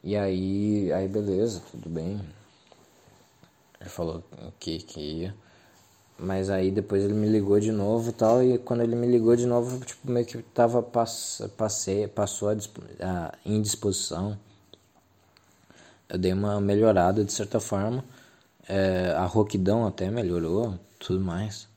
E 0.04 0.16
aí, 0.16 0.92
aí 0.92 1.08
beleza, 1.08 1.62
tudo 1.72 1.88
bem. 1.88 2.20
Ele 3.80 3.90
falou 3.90 4.22
que, 4.58 4.78
que 4.78 5.00
ia. 5.00 5.34
Mas 6.18 6.50
aí 6.50 6.70
depois 6.70 7.02
ele 7.02 7.14
me 7.14 7.28
ligou 7.28 7.58
de 7.58 7.72
novo 7.72 8.10
e 8.10 8.12
tal, 8.12 8.42
e 8.42 8.58
quando 8.58 8.82
ele 8.82 8.94
me 8.94 9.06
ligou 9.06 9.34
de 9.34 9.46
novo, 9.46 9.82
tipo, 9.84 10.10
meio 10.10 10.26
que 10.26 10.42
tava 10.42 10.82
pass, 10.82 11.42
passei, 11.56 12.06
passou 12.08 12.50
a, 12.50 12.52
a 12.54 13.32
indisposição 13.46 14.38
eu 16.10 16.18
dei 16.18 16.32
uma 16.32 16.60
melhorada 16.60 17.24
de 17.24 17.32
certa 17.32 17.60
forma. 17.60 18.04
É, 18.68 19.14
a 19.16 19.24
roquidão 19.26 19.86
até 19.86 20.10
melhorou, 20.10 20.76
tudo 20.98 21.20
mais. 21.20 21.68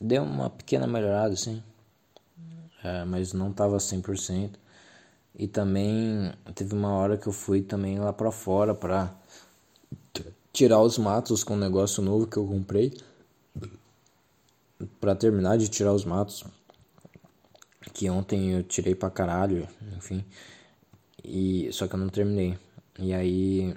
Deu 0.00 0.22
uma 0.22 0.48
pequena 0.48 0.86
melhorada, 0.86 1.34
sim. 1.34 1.60
É, 2.84 3.04
mas 3.04 3.32
não 3.32 3.52
tava 3.52 3.78
100%. 3.78 4.52
E 5.34 5.48
também 5.48 6.32
teve 6.54 6.74
uma 6.74 6.92
hora 6.92 7.18
que 7.18 7.26
eu 7.26 7.32
fui 7.32 7.60
também 7.60 7.98
lá 7.98 8.12
para 8.12 8.30
fora 8.30 8.72
para 8.72 9.12
tirar 10.56 10.80
os 10.80 10.96
matos 10.96 11.44
com 11.44 11.52
um 11.52 11.58
negócio 11.58 12.02
novo 12.02 12.26
que 12.26 12.38
eu 12.38 12.46
comprei. 12.46 12.96
para 14.98 15.14
terminar 15.14 15.58
de 15.58 15.68
tirar 15.68 15.92
os 15.92 16.04
matos. 16.04 16.44
Que 17.92 18.08
ontem 18.08 18.52
eu 18.52 18.62
tirei 18.62 18.94
pra 18.94 19.10
caralho, 19.10 19.68
enfim. 19.96 20.24
E 21.22 21.70
só 21.72 21.86
que 21.86 21.94
eu 21.94 21.98
não 21.98 22.08
terminei. 22.08 22.58
E 22.98 23.12
aí. 23.12 23.76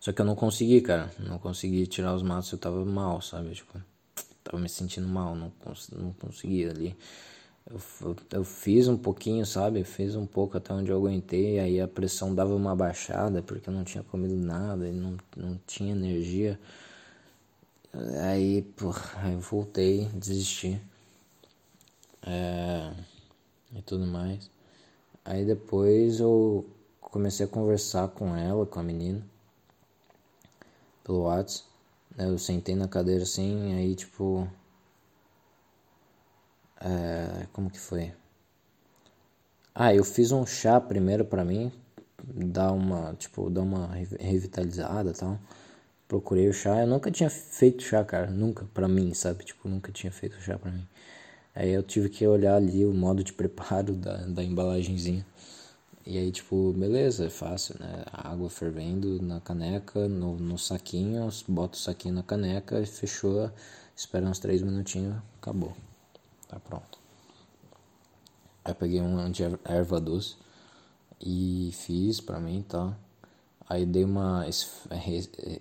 Só 0.00 0.12
que 0.12 0.20
eu 0.22 0.24
não 0.24 0.34
consegui, 0.34 0.80
cara. 0.80 1.12
Não 1.18 1.38
consegui 1.38 1.86
tirar 1.86 2.14
os 2.14 2.22
matos, 2.22 2.50
eu 2.50 2.58
tava 2.58 2.82
mal, 2.86 3.20
sabe? 3.20 3.54
Tipo, 3.54 3.78
tava 4.42 4.58
me 4.58 4.68
sentindo 4.68 5.06
mal, 5.06 5.34
não, 5.34 5.50
cons 5.50 5.90
não 5.90 6.12
conseguia 6.14 6.70
ali. 6.70 6.96
Eu, 7.70 8.16
eu, 8.32 8.44
fiz 8.44 8.88
um 8.88 8.96
pouquinho, 8.96 9.44
sabe? 9.44 9.84
Fiz 9.84 10.16
um 10.16 10.24
pouco 10.24 10.56
até 10.56 10.72
onde 10.72 10.90
eu 10.90 10.96
aguentei. 10.96 11.58
Aí 11.60 11.80
a 11.80 11.86
pressão 11.86 12.34
dava 12.34 12.54
uma 12.54 12.74
baixada 12.74 13.42
porque 13.42 13.68
eu 13.68 13.74
não 13.74 13.84
tinha 13.84 14.02
comido 14.02 14.34
nada 14.34 14.88
e 14.88 14.92
não, 14.92 15.16
não 15.36 15.60
tinha 15.66 15.92
energia. 15.92 16.58
Aí, 18.22 18.62
porra, 18.62 19.30
eu 19.32 19.40
voltei, 19.40 20.06
desisti. 20.14 20.80
É, 22.22 22.92
e 23.74 23.82
tudo 23.82 24.06
mais. 24.06 24.50
Aí 25.24 25.44
depois 25.44 26.20
eu 26.20 26.66
comecei 27.00 27.44
a 27.46 27.48
conversar 27.48 28.08
com 28.08 28.34
ela, 28.36 28.64
com 28.66 28.80
a 28.80 28.82
menina, 28.82 29.22
pelo 31.04 31.22
WhatsApp. 31.22 31.68
Né? 32.16 32.28
Eu 32.28 32.38
sentei 32.38 32.74
na 32.74 32.88
cadeira 32.88 33.22
assim, 33.22 33.74
aí 33.74 33.94
tipo. 33.94 34.48
É, 36.80 37.46
como 37.52 37.70
que 37.70 37.78
foi? 37.78 38.12
Ah, 39.74 39.94
eu 39.94 40.04
fiz 40.04 40.32
um 40.32 40.44
chá 40.44 40.80
primeiro 40.80 41.24
para 41.24 41.44
mim, 41.44 41.72
dar 42.24 42.72
uma, 42.72 43.14
tipo, 43.14 43.48
dar 43.50 43.62
uma 43.62 43.88
revitalizada, 44.20 45.12
tal. 45.12 45.38
Procurei 46.08 46.48
o 46.48 46.52
chá, 46.52 46.80
eu 46.80 46.86
nunca 46.86 47.10
tinha 47.10 47.30
feito 47.30 47.82
chá, 47.82 48.04
cara, 48.04 48.30
nunca 48.30 48.66
para 48.74 48.88
mim, 48.88 49.14
sabe? 49.14 49.44
Tipo, 49.44 49.68
nunca 49.68 49.92
tinha 49.92 50.12
feito 50.12 50.40
chá 50.40 50.58
para 50.58 50.72
mim. 50.72 50.86
Aí 51.54 51.70
eu 51.72 51.82
tive 51.82 52.08
que 52.08 52.26
olhar 52.26 52.56
ali 52.56 52.84
o 52.86 52.92
modo 52.94 53.24
de 53.24 53.32
preparo 53.32 53.94
da, 53.94 54.16
da 54.26 54.44
embalagenzinha. 54.44 55.24
E 56.06 56.18
aí, 56.18 56.32
tipo, 56.32 56.72
beleza, 56.72 57.26
é 57.26 57.30
fácil, 57.30 57.76
né? 57.80 58.04
água 58.12 58.50
fervendo 58.50 59.20
na 59.22 59.40
caneca, 59.40 60.08
no, 60.08 60.36
no 60.38 60.58
saquinho, 60.58 61.28
bota 61.48 61.76
o 61.76 61.80
saquinho 61.80 62.14
na 62.14 62.22
caneca, 62.22 62.84
fechou, 62.86 63.50
espera 63.96 64.26
uns 64.26 64.38
3 64.38 64.62
minutinhos, 64.62 65.16
acabou. 65.40 65.76
Tá 66.48 66.58
pronto. 66.58 66.98
Aí 68.64 68.74
peguei 68.74 69.00
um 69.00 69.30
de 69.30 69.42
erva 69.64 70.00
doce 70.00 70.36
e 71.20 71.70
fiz 71.72 72.20
pra 72.20 72.40
mim 72.40 72.62
tá? 72.62 72.96
Aí 73.68 73.84
dei 73.84 74.04
uma 74.04 74.46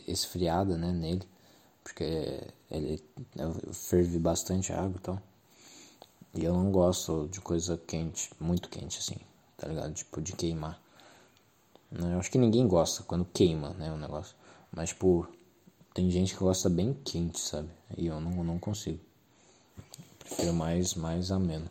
esfriada, 0.07 0.77
né, 0.77 0.93
nele, 0.93 1.27
porque 1.83 2.41
ele, 2.71 3.03
eu 3.35 3.53
fervi 3.73 4.17
bastante 4.17 4.71
água 4.71 4.95
e 4.95 5.01
tal. 5.01 5.21
E 6.33 6.45
eu 6.45 6.53
não 6.53 6.71
gosto 6.71 7.27
de 7.29 7.41
coisa 7.41 7.77
quente, 7.77 8.31
muito 8.39 8.69
quente 8.69 8.99
assim, 8.99 9.17
tá 9.57 9.67
ligado? 9.67 9.93
Tipo, 9.93 10.21
de 10.21 10.33
queimar. 10.33 10.81
Né? 11.91 12.13
Eu 12.13 12.19
acho 12.19 12.31
que 12.31 12.37
ninguém 12.37 12.65
gosta 12.65 13.03
quando 13.03 13.25
queima, 13.25 13.71
né, 13.71 13.91
o 13.91 13.97
negócio. 13.97 14.35
Mas, 14.71 14.89
tipo, 14.89 15.27
tem 15.93 16.09
gente 16.09 16.33
que 16.33 16.39
gosta 16.39 16.69
bem 16.69 16.93
quente, 16.93 17.39
sabe? 17.39 17.69
E 17.97 18.07
eu 18.07 18.21
não, 18.21 18.43
não 18.43 18.57
consigo. 18.59 18.99
Prefiro 20.27 20.53
mais, 20.53 20.93
mais 20.93 21.31
ameno. 21.31 21.69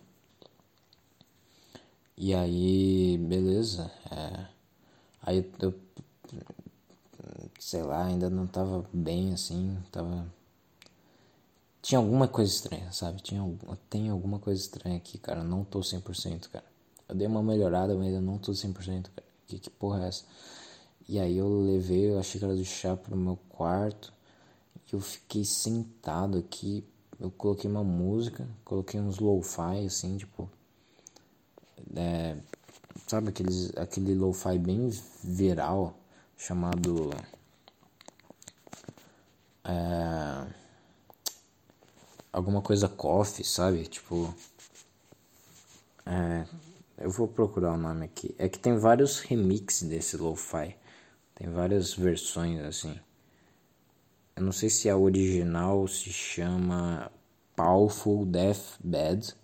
E 2.17 2.35
aí, 2.35 3.19
beleza. 3.19 3.91
É, 4.11 4.47
aí 5.23 5.53
eu, 5.61 5.75
sei 7.59 7.83
lá, 7.83 8.05
ainda 8.05 8.31
não 8.31 8.47
tava 8.47 8.85
bem 8.93 9.33
assim, 9.33 9.77
tava 9.93 10.27
tinha 11.87 12.01
alguma 12.01 12.27
coisa 12.27 12.53
estranha, 12.53 12.91
sabe? 12.91 13.23
Tinha, 13.23 13.41
tem 13.89 14.09
alguma 14.09 14.41
coisa 14.41 14.61
estranha 14.61 14.97
aqui, 14.97 15.19
cara. 15.19 15.45
Não 15.45 15.63
tô 15.63 15.79
100%, 15.79 16.49
cara. 16.51 16.65
Eu 17.09 17.15
dei 17.15 17.29
uma 17.29 17.45
melhorada, 17.45 17.95
mas 17.95 18.13
eu 18.13 18.21
não 18.21 18.39
tô 18.39 18.51
100%, 18.51 19.09
cara. 19.15 19.29
Que, 19.47 19.57
que 19.61 19.71
porra 19.71 20.03
é 20.03 20.09
essa? 20.09 20.25
E 21.09 21.21
aí 21.21 21.37
eu 21.37 21.49
levei 21.61 22.13
a 22.19 22.23
xícara 22.25 22.57
de 22.57 22.65
chá 22.65 22.97
pro 22.97 23.17
meu 23.17 23.39
quarto. 23.49 24.13
E 24.91 24.97
eu 24.97 25.01
fiquei 25.01 25.45
sentado 25.45 26.39
aqui. 26.39 26.85
Eu 27.19 27.31
coloquei 27.31 27.71
uma 27.71 27.83
música, 27.83 28.47
coloquei 28.65 29.01
uns 29.01 29.19
lo-fi, 29.19 29.87
assim, 29.87 30.19
tipo. 30.19 30.51
É, 31.95 32.37
sabe 33.07 33.31
aqueles, 33.31 33.75
aquele 33.77 34.15
lo-fi 34.15 34.59
bem 34.59 34.91
viral 35.25 35.99
chamado. 36.37 37.11
É, 39.65 40.47
alguma 42.33 42.61
coisa 42.61 42.89
coffee, 42.89 43.45
sabe? 43.45 43.87
Tipo. 43.87 44.35
É, 46.05 46.47
eu 46.99 47.11
vou 47.11 47.27
procurar 47.27 47.73
o 47.73 47.77
nome 47.79 48.05
aqui. 48.05 48.35
É 48.39 48.49
que 48.49 48.59
tem 48.59 48.77
vários 48.79 49.21
remixes 49.21 49.89
desse 49.89 50.17
lo-fi. 50.17 50.77
Tem 51.35 51.51
várias 51.51 51.95
versões 51.95 52.61
assim. 52.61 52.99
Eu 54.37 54.43
não 54.45 54.53
sei 54.53 54.69
se 54.69 54.91
a 54.91 54.97
original 54.99 55.89
se 55.89 56.13
chama 56.13 57.11
Powerful 57.57 58.27
Deathbed. 58.27 59.35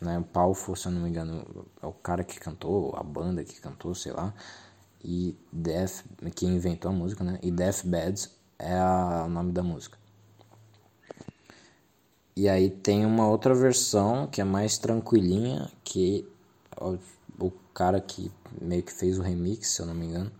Né? 0.00 0.24
Powerful, 0.32 0.76
se 0.76 0.86
eu 0.86 0.92
não 0.92 1.02
me 1.02 1.08
engano, 1.10 1.66
é 1.82 1.86
o 1.86 1.92
cara 1.92 2.22
que 2.22 2.38
cantou, 2.38 2.94
a 2.96 3.02
banda 3.02 3.42
que 3.42 3.60
cantou, 3.60 3.92
sei 3.92 4.12
lá. 4.12 4.32
E 5.02 5.36
Death, 5.52 6.04
que 6.36 6.46
inventou 6.46 6.92
a 6.92 6.94
música, 6.94 7.24
né? 7.24 7.40
E 7.42 7.50
Deathbed 7.50 8.30
é 8.60 8.74
a, 8.74 9.24
o 9.26 9.28
nome 9.28 9.50
da 9.50 9.62
música. 9.62 9.98
E 12.36 12.48
aí 12.48 12.70
tem 12.70 13.04
uma 13.04 13.26
outra 13.26 13.54
versão 13.56 14.28
que 14.28 14.40
é 14.40 14.44
mais 14.44 14.78
tranquilinha, 14.78 15.68
que 15.82 16.28
o, 16.80 16.96
o 17.44 17.50
cara 17.74 18.00
que 18.00 18.30
meio 18.60 18.84
que 18.84 18.92
fez 18.92 19.18
o 19.18 19.22
remix, 19.22 19.68
se 19.68 19.82
eu 19.82 19.86
não 19.86 19.94
me 19.94 20.06
engano, 20.06 20.30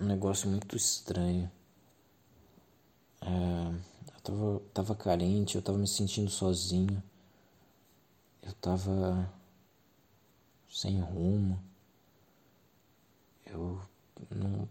um 0.00 0.04
negócio 0.04 0.50
muito 0.50 0.76
estranho. 0.76 1.50
É, 3.22 3.68
eu 4.14 4.20
tava, 4.22 4.62
tava 4.74 4.94
carente, 4.96 5.54
eu 5.54 5.62
tava 5.62 5.78
me 5.78 5.86
sentindo 5.86 6.30
sozinho, 6.30 7.02
eu 8.42 8.52
tava 8.54 9.32
sem 10.68 11.00
rumo, 11.00 11.62
eu 13.46 13.80
não, 14.30 14.68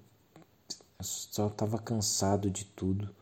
eu 1.00 1.06
só 1.06 1.50
tava 1.50 1.80
cansado 1.80 2.52
de 2.52 2.66
tudo. 2.66 3.16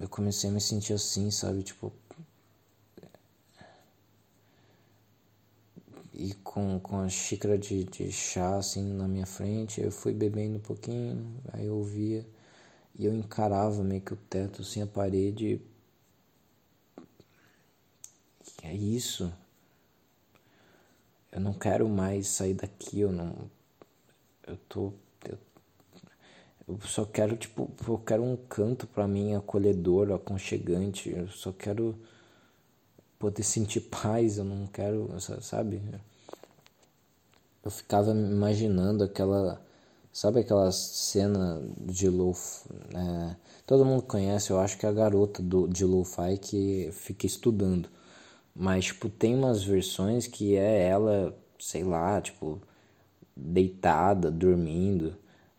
Eu 0.00 0.08
comecei 0.08 0.50
a 0.50 0.52
me 0.52 0.60
sentir 0.60 0.92
assim, 0.92 1.30
sabe? 1.30 1.62
Tipo. 1.62 1.92
E 6.12 6.32
com, 6.44 6.78
com 6.80 6.98
a 7.00 7.08
xícara 7.08 7.58
de, 7.58 7.84
de 7.84 8.10
chá 8.12 8.56
assim 8.56 8.82
na 8.94 9.08
minha 9.08 9.26
frente, 9.26 9.80
eu 9.80 9.90
fui 9.90 10.12
bebendo 10.14 10.56
um 10.58 10.60
pouquinho, 10.60 11.40
aí 11.52 11.66
eu 11.66 11.76
ouvia 11.76 12.24
e 12.96 13.04
eu 13.06 13.14
encarava 13.14 13.82
meio 13.84 14.00
que 14.02 14.14
o 14.14 14.16
teto, 14.16 14.62
assim, 14.62 14.82
a 14.82 14.86
parede. 14.86 15.60
E 18.62 18.66
é 18.66 18.74
isso. 18.74 19.32
Eu 21.30 21.40
não 21.40 21.52
quero 21.52 21.88
mais 21.88 22.28
sair 22.28 22.54
daqui, 22.54 23.00
eu 23.00 23.12
não 23.12 23.50
eu 24.46 24.56
tô. 24.68 24.92
Eu, 26.66 26.78
só 26.82 27.04
quero, 27.04 27.36
tipo, 27.36 27.70
eu 27.86 27.98
quero 27.98 28.22
um 28.22 28.36
canto 28.36 28.86
para 28.86 29.06
mim 29.06 29.34
acolhedor, 29.34 30.12
aconchegante. 30.12 31.10
Eu 31.10 31.28
só 31.28 31.52
quero 31.52 31.94
poder 33.18 33.42
sentir 33.42 33.80
paz, 33.80 34.38
eu 34.38 34.44
não 34.44 34.66
quero, 34.66 35.08
sabe? 35.40 35.82
Eu 37.64 37.70
ficava 37.70 38.10
imaginando 38.12 39.04
aquela. 39.04 39.60
Sabe 40.12 40.40
aquela 40.40 40.70
cena 40.70 41.60
de 41.80 42.08
lo-fi? 42.08 42.68
É, 42.94 43.36
todo 43.66 43.84
mundo 43.84 44.02
conhece, 44.02 44.50
eu 44.52 44.60
acho 44.60 44.78
que 44.78 44.86
é 44.86 44.88
a 44.88 44.92
garota 44.92 45.42
do, 45.42 45.66
de 45.66 45.84
lo-fi 45.84 46.38
que 46.40 46.90
fica 46.92 47.26
estudando. 47.26 47.88
Mas, 48.54 48.86
tipo, 48.86 49.08
tem 49.08 49.34
umas 49.34 49.64
versões 49.64 50.28
que 50.28 50.54
é 50.56 50.86
ela, 50.86 51.36
sei 51.58 51.82
lá, 51.82 52.20
tipo, 52.20 52.60
deitada, 53.36 54.30
dormindo. 54.30 55.16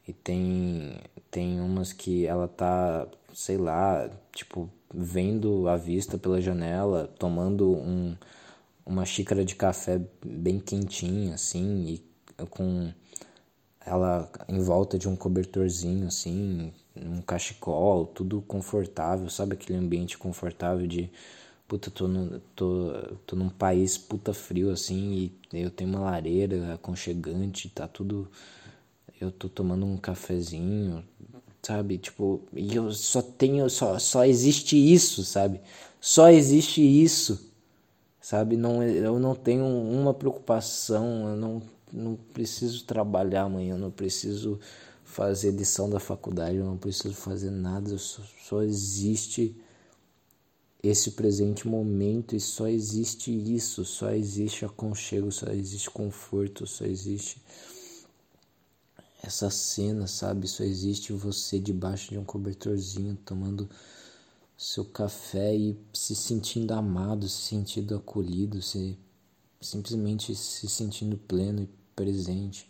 E 0.07 0.13
tem, 0.13 0.99
tem 1.31 1.59
umas 1.59 1.91
que 1.91 2.25
ela 2.25 2.47
tá, 2.47 3.07
sei 3.33 3.57
lá, 3.57 4.09
tipo, 4.31 4.69
vendo 4.93 5.67
a 5.67 5.75
vista 5.77 6.17
pela 6.17 6.41
janela, 6.41 7.07
tomando 7.19 7.71
um, 7.71 8.15
uma 8.85 9.05
xícara 9.05 9.43
de 9.43 9.55
café 9.55 10.01
bem 10.25 10.59
quentinha, 10.59 11.35
assim, 11.35 11.85
e 11.87 12.45
com 12.49 12.93
ela 13.85 14.29
em 14.47 14.59
volta 14.59 14.97
de 14.97 15.07
um 15.07 15.15
cobertorzinho, 15.15 16.07
assim, 16.07 16.73
um 16.95 17.21
cachecol, 17.21 18.05
tudo 18.07 18.41
confortável, 18.41 19.29
sabe 19.29 19.53
aquele 19.53 19.77
ambiente 19.77 20.17
confortável 20.17 20.87
de 20.87 21.09
puta, 21.67 21.91
tô, 21.91 22.07
no, 22.07 22.39
tô, 22.55 22.91
tô 23.25 23.35
num 23.35 23.49
país 23.49 23.97
puta 23.97 24.33
frio 24.33 24.71
assim 24.71 25.31
e 25.53 25.61
eu 25.61 25.69
tenho 25.71 25.89
uma 25.91 25.99
lareira 26.01 26.73
aconchegante, 26.75 27.69
tá 27.69 27.87
tudo. 27.87 28.29
Eu 29.19 29.31
tô 29.31 29.47
tomando 29.47 29.85
um 29.85 29.97
cafezinho, 29.97 31.03
sabe? 31.63 31.97
Tipo, 31.97 32.41
e 32.53 32.75
eu 32.75 32.91
só 32.91 33.21
tenho, 33.21 33.69
só, 33.69 33.97
só 33.97 34.25
existe 34.25 34.75
isso, 34.75 35.23
sabe? 35.23 35.61
Só 35.99 36.29
existe 36.29 36.81
isso, 36.81 37.51
sabe? 38.21 38.57
Não, 38.57 38.83
eu 38.83 39.19
não 39.19 39.35
tenho 39.35 39.65
uma 39.65 40.13
preocupação, 40.13 41.29
eu 41.29 41.35
não, 41.37 41.61
não 41.91 42.15
preciso 42.33 42.83
trabalhar 42.85 43.43
amanhã, 43.43 43.75
eu 43.75 43.79
não 43.79 43.91
preciso 43.91 44.59
fazer 45.03 45.51
lição 45.51 45.89
da 45.89 45.99
faculdade, 45.99 46.57
eu 46.57 46.65
não 46.65 46.77
preciso 46.77 47.15
fazer 47.15 47.51
nada, 47.51 47.97
só, 47.97 48.21
só 48.43 48.61
existe 48.63 49.55
esse 50.83 51.11
presente 51.11 51.67
momento 51.67 52.35
e 52.35 52.39
só 52.39 52.67
existe 52.67 53.31
isso, 53.31 53.83
só 53.85 54.11
existe 54.11 54.65
aconchego, 54.65 55.31
só 55.31 55.47
existe 55.47 55.89
conforto, 55.89 56.67
só 56.67 56.85
existe 56.85 57.41
essa 59.25 59.49
cena, 59.49 60.07
sabe? 60.07 60.47
Só 60.47 60.63
existe 60.63 61.11
você 61.13 61.59
debaixo 61.59 62.11
de 62.11 62.17
um 62.17 62.23
cobertorzinho, 62.23 63.17
tomando 63.25 63.69
seu 64.57 64.85
café 64.85 65.55
e 65.55 65.77
se 65.93 66.15
sentindo 66.15 66.71
amado, 66.73 67.27
se 67.27 67.41
sentindo 67.41 67.95
acolhido, 67.95 68.61
se 68.61 68.97
simplesmente 69.59 70.35
se 70.35 70.67
sentindo 70.69 71.17
pleno 71.17 71.63
e 71.63 71.69
presente. 71.95 72.69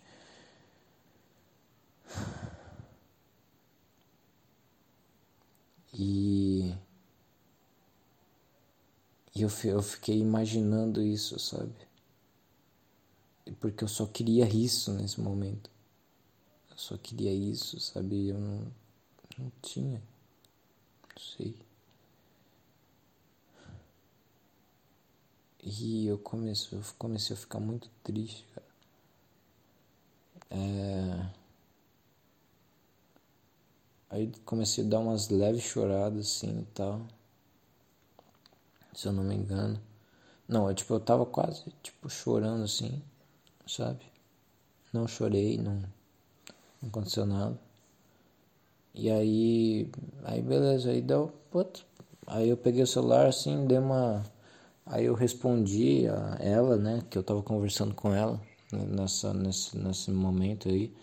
E, 5.93 6.74
e 9.34 9.41
eu, 9.41 9.49
eu 9.64 9.82
fiquei 9.82 10.20
imaginando 10.20 11.01
isso, 11.01 11.39
sabe? 11.39 11.74
Porque 13.60 13.84
eu 13.84 13.88
só 13.88 14.06
queria 14.06 14.47
isso 14.47 14.91
nesse 14.93 15.22
momento. 15.22 15.74
Só 16.86 16.96
queria 17.00 17.34
isso, 17.34 17.80
sabe? 17.80 18.28
Eu 18.30 18.38
não, 18.40 18.72
não 19.40 19.52
tinha. 19.64 20.00
Não 21.10 21.22
sei. 21.22 21.56
E 25.62 26.08
eu 26.08 26.18
comecei, 26.18 26.78
eu 26.80 26.82
comecei 26.98 27.36
a 27.36 27.38
ficar 27.38 27.60
muito 27.60 27.90
triste, 28.02 28.46
cara. 28.56 28.66
É... 30.50 31.30
Aí 34.10 34.32
comecei 34.46 34.84
a 34.84 34.88
dar 34.88 35.00
umas 35.00 35.30
leves 35.30 35.62
choradas 35.64 36.26
assim 36.26 36.62
e 36.62 36.66
tal. 36.74 37.06
Se 38.96 39.08
eu 39.08 39.14
não 39.14 39.24
me 39.24 39.36
engano. 39.36 39.80
Não, 40.48 40.70
eu, 40.70 40.76
tipo, 40.76 40.94
eu 40.94 41.00
tava 41.00 41.26
quase, 41.26 41.64
tipo, 41.84 42.10
chorando 42.10 42.64
assim, 42.66 43.02
sabe? 43.68 44.06
Não 44.94 45.08
chorei, 45.08 45.58
não, 45.58 45.84
aconteceu 46.88 47.26
nada. 47.26 47.60
E 48.94 49.10
aí, 49.12 49.90
aí 50.24 50.42
beleza, 50.42 50.90
aí 50.90 51.02
deu, 51.02 51.32
putz. 51.52 51.86
Aí 52.28 52.50
eu 52.50 52.58
peguei 52.58 52.84
o 52.84 52.88
celular 52.88 53.28
assim, 53.28 53.68
dei 53.68 53.78
uma 53.78 54.24
Aí 54.86 55.06
eu 55.06 55.16
respondi 55.16 56.08
a 56.08 56.38
ela, 56.40 56.78
né, 56.78 57.02
que 57.10 57.18
eu 57.18 57.24
tava 57.24 57.42
conversando 57.42 57.96
com 57.96 58.14
ela 58.14 58.40
né, 58.72 58.86
nessa, 58.86 59.34
nesse, 59.34 59.76
nesse 59.78 60.12
momento 60.12 60.70
aí. 60.70 60.94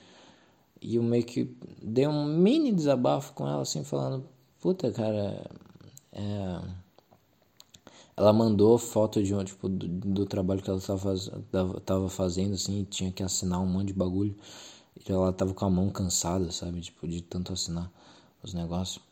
E 0.81 0.97
eu 0.97 1.03
meio 1.03 1.25
que 1.25 1.57
dei 1.83 2.07
um 2.07 2.25
mini 2.25 2.73
desabafo 2.73 3.33
com 3.35 3.47
ela, 3.47 3.63
assim, 3.63 3.85
falando: 3.85 4.25
Puta, 4.61 4.91
cara, 4.93 5.45
é... 6.13 6.61
ela 8.17 8.33
mandou 8.33 8.79
foto 8.79 9.23
de 9.23 9.35
um, 9.35 9.45
tipo, 9.45 9.69
do, 9.69 9.89
do 9.89 10.27
trabalho 10.27 10.63
que 10.63 10.71
ela 10.71 10.81
tava, 10.81 11.15
tava 11.81 12.09
fazendo, 12.09 12.55
assim, 12.55 12.85
tinha 12.85 13.13
que 13.13 13.23
assinar 13.23 13.61
um 13.61 13.67
monte 13.67 13.89
de 13.89 13.95
bagulho. 13.95 14.37
E 14.97 15.11
ela 15.11 15.33
tava 15.33 15.55
com 15.55 15.65
a 15.65 15.71
mão 15.71 15.91
cansada, 15.91 16.51
sabe, 16.53 16.81
tipo, 16.81 17.07
de 17.09 17.23
tanto 17.23 17.53
assinar 17.53 17.91
os 18.43 18.55
negócios. 18.55 19.03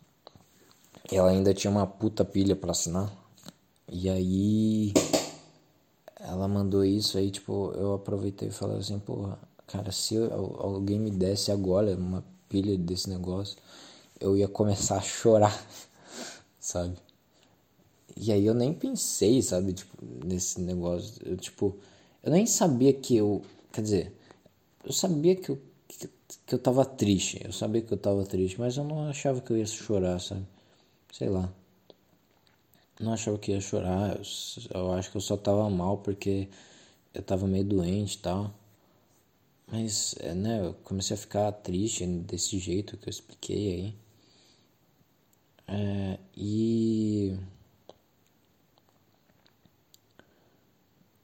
E 1.11 1.17
ela 1.17 1.31
ainda 1.31 1.53
tinha 1.55 1.71
uma 1.71 1.87
puta 1.87 2.25
pilha 2.25 2.55
para 2.55 2.71
assinar. 2.71 3.13
E 3.89 4.09
aí 4.09 4.93
ela 6.21 6.47
mandou 6.47 6.85
isso 6.85 7.19
aí, 7.19 7.31
tipo, 7.31 7.73
eu 7.75 7.95
aproveitei 7.95 8.49
e 8.49 8.53
falei 8.53 8.79
assim, 8.79 8.99
porra, 8.99 9.39
cara, 9.67 9.91
se 9.91 10.15
eu, 10.15 10.33
alguém 10.61 10.99
me 11.01 11.11
desse 11.11 11.51
agora 11.51 11.97
uma 11.97 12.25
pilha 12.49 12.77
desse 12.77 13.09
negócio, 13.09 13.57
eu 14.21 14.37
ia 14.37 14.47
começar 14.47 14.99
a 14.99 15.03
chorar, 15.03 15.67
sabe? 16.61 16.97
E 18.17 18.31
aí 18.33 18.45
eu 18.45 18.55
nem 18.55 18.75
pensei, 18.75 19.41
sabe, 19.43 19.73
tipo, 19.73 19.97
nesse 20.25 20.61
negócio. 20.61 21.15
Eu, 21.25 21.37
tipo, 21.37 21.77
eu 22.23 22.31
nem 22.31 22.45
sabia 22.47 22.93
que 22.93 23.17
eu. 23.17 23.43
Quer 23.73 23.81
dizer, 23.83 24.17
eu 24.85 24.93
sabia 24.93 25.35
que 25.35 25.51
eu, 25.51 25.59
que, 26.47 26.55
eu 26.55 26.59
tava 26.59 26.85
triste. 26.85 27.41
Eu 27.45 27.53
sabia 27.53 27.83
que 27.83 27.93
eu 27.93 27.99
tava 27.99 28.25
triste, 28.25 28.59
mas 28.61 28.77
eu 28.77 28.85
não 28.85 29.09
achava 29.09 29.41
que 29.41 29.53
eu 29.53 29.59
ia 29.59 29.67
chorar, 29.67 30.21
sabe? 30.21 30.47
Sei 31.13 31.29
lá 31.29 31.53
não 33.01 33.13
achava 33.15 33.39
que 33.39 33.53
ia 33.53 33.61
chorar. 33.61 34.17
Eu, 34.17 34.23
eu, 34.75 34.93
acho 34.93 35.11
que 35.11 35.17
eu 35.17 35.21
só 35.21 35.37
tava 35.37 35.69
mal 35.71 35.99
porque 35.99 36.49
eu 37.15 37.23
tava 37.23 37.47
meio 37.47 37.65
doente 37.65 38.15
e 38.17 38.19
tal. 38.19 38.55
Mas, 39.67 40.15
é, 40.21 40.35
né, 40.35 40.61
eu 40.67 40.75
comecei 40.85 41.15
a 41.15 41.19
ficar 41.19 41.51
triste 41.53 42.07
desse 42.07 42.59
jeito 42.59 42.97
que 42.97 43.09
eu 43.09 43.11
expliquei 43.11 43.75
aí. 43.75 43.95
É, 45.69 46.19
e. 46.37 47.37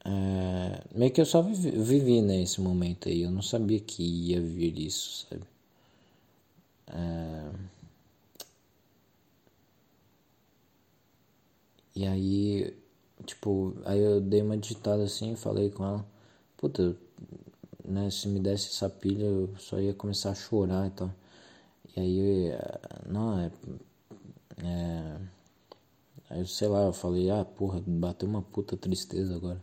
É, 0.09 0.85
meio 0.97 1.13
que 1.13 1.21
eu 1.21 1.27
só 1.27 1.43
vivi, 1.43 1.71
vivi 1.73 2.23
nesse 2.23 2.61
né, 2.61 2.69
momento 2.69 3.09
aí. 3.09 3.23
Eu 3.23 3.31
não 3.31 3.43
sabia 3.43 3.81
que 3.81 4.03
ia 4.03 4.41
vir 4.41 4.79
isso, 4.79 5.27
sabe? 5.29 5.43
É, 6.89 7.51
E 11.97 12.07
aí, 12.07 12.77
tipo, 13.25 13.75
aí 13.85 13.99
eu 14.01 14.21
dei 14.21 14.43
uma 14.43 14.57
digitada 14.57 15.03
assim 15.05 15.35
falei 15.35 15.71
com 15.71 15.85
ela, 15.85 16.07
puta, 16.57 16.97
né, 17.85 18.11
se 18.11 18.29
me 18.29 18.41
desse 18.41 18.69
essa 18.69 18.89
pilha 18.91 19.25
eu 19.27 19.55
só 19.59 19.81
ia 19.81 19.95
começar 19.95 20.31
a 20.31 20.35
chorar 20.35 20.87
e 20.89 20.91
tal. 20.91 21.11
E 21.97 22.01
aí, 22.01 22.53
não, 23.09 23.39
é, 23.41 23.51
é 24.63 25.19
aí 26.31 26.47
sei 26.47 26.69
lá, 26.69 26.83
eu 26.85 26.93
falei, 26.93 27.31
ah, 27.31 27.45
porra, 27.45 27.83
bateu 27.87 28.29
uma 28.29 28.43
puta 28.43 28.77
tristeza 28.77 29.35
agora. 29.35 29.61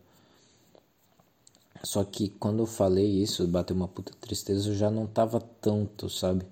Só 1.86 2.04
que 2.04 2.30
quando 2.30 2.60
eu 2.64 2.66
falei 2.66 3.06
isso, 3.06 3.48
bateu 3.48 3.76
uma 3.76 3.88
puta 3.88 4.14
tristeza, 4.22 4.70
eu 4.70 4.76
já 4.76 4.90
não 4.90 5.06
tava 5.08 5.40
tanto, 5.62 6.10
sabe? 6.10 6.46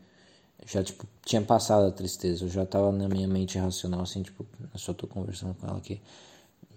já, 0.65 0.83
tipo, 0.83 1.05
tinha 1.25 1.41
passado 1.41 1.87
a 1.87 1.91
tristeza. 1.91 2.45
Eu 2.45 2.49
já 2.49 2.65
tava 2.65 2.91
na 2.91 3.07
minha 3.09 3.27
mente 3.27 3.57
racional, 3.57 4.01
assim, 4.01 4.23
tipo, 4.23 4.45
eu 4.73 4.79
só 4.79 4.93
tô 4.93 5.07
conversando 5.07 5.55
com 5.55 5.67
ela 5.67 5.77
aqui. 5.77 6.01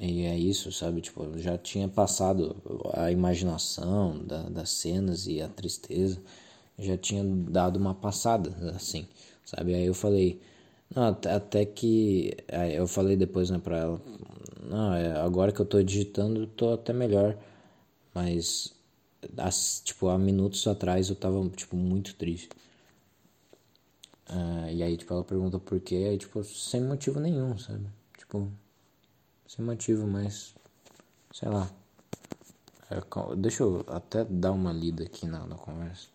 E 0.01 0.23
é 0.25 0.37
isso, 0.39 0.73
sabe? 0.73 1.01
Tipo, 1.01 1.25
eu 1.25 1.39
já 1.39 1.57
tinha 1.59 1.89
passado 1.89 2.57
a 2.95 3.11
imaginação 3.13 4.19
da, 4.25 4.43
das 4.49 4.71
cenas 4.71 5.27
e 5.27 5.41
a 5.43 5.49
tristeza. 5.49 6.21
Já 6.79 6.97
tinha 6.97 7.25
dado 7.25 7.77
uma 7.79 7.95
passada, 7.95 8.53
assim, 8.77 9.07
sabe? 9.45 9.75
Aí 9.75 9.87
eu 9.87 9.95
falei, 9.95 10.41
não, 10.95 11.05
até 11.09 11.65
que. 11.65 12.37
Aí 12.53 12.75
eu 12.77 12.87
falei 12.89 13.17
depois, 13.17 13.51
né, 13.51 13.59
pra 13.59 13.79
ela, 13.79 14.03
não, 14.63 14.95
é, 14.95 15.13
agora 15.21 15.53
que 15.53 15.61
eu 15.61 15.67
tô 15.67 15.83
digitando, 15.83 16.47
tô 16.49 16.73
até 16.75 16.93
melhor. 16.93 17.37
Mas, 18.15 18.73
tipo, 19.85 20.09
há 20.09 20.17
minutos 20.17 20.67
atrás 20.67 21.11
eu 21.11 21.17
tava, 21.17 21.47
tipo, 21.51 21.77
muito 21.77 22.15
triste. 22.15 22.49
Uh, 24.31 24.71
e 24.71 24.83
aí, 24.83 24.97
tipo, 24.97 25.12
ela 25.12 25.25
pergunta 25.25 25.59
por 25.59 25.81
quê, 25.81 25.97
aí, 26.11 26.19
tipo, 26.19 26.43
sem 26.45 26.81
motivo 26.81 27.21
nenhum, 27.21 27.59
sabe? 27.59 27.87
Tipo, 28.17 28.51
sem 29.47 29.65
motivo, 29.65 30.07
mas, 30.07 30.55
sei 31.33 31.49
lá. 31.49 31.71
É, 32.91 33.01
deixa 33.37 33.62
eu 33.62 33.85
até 33.89 34.25
dar 34.25 34.53
uma 34.53 34.73
lida 34.73 35.05
aqui 35.05 35.27
na, 35.27 35.47
na 35.47 35.57
conversa. 35.57 36.09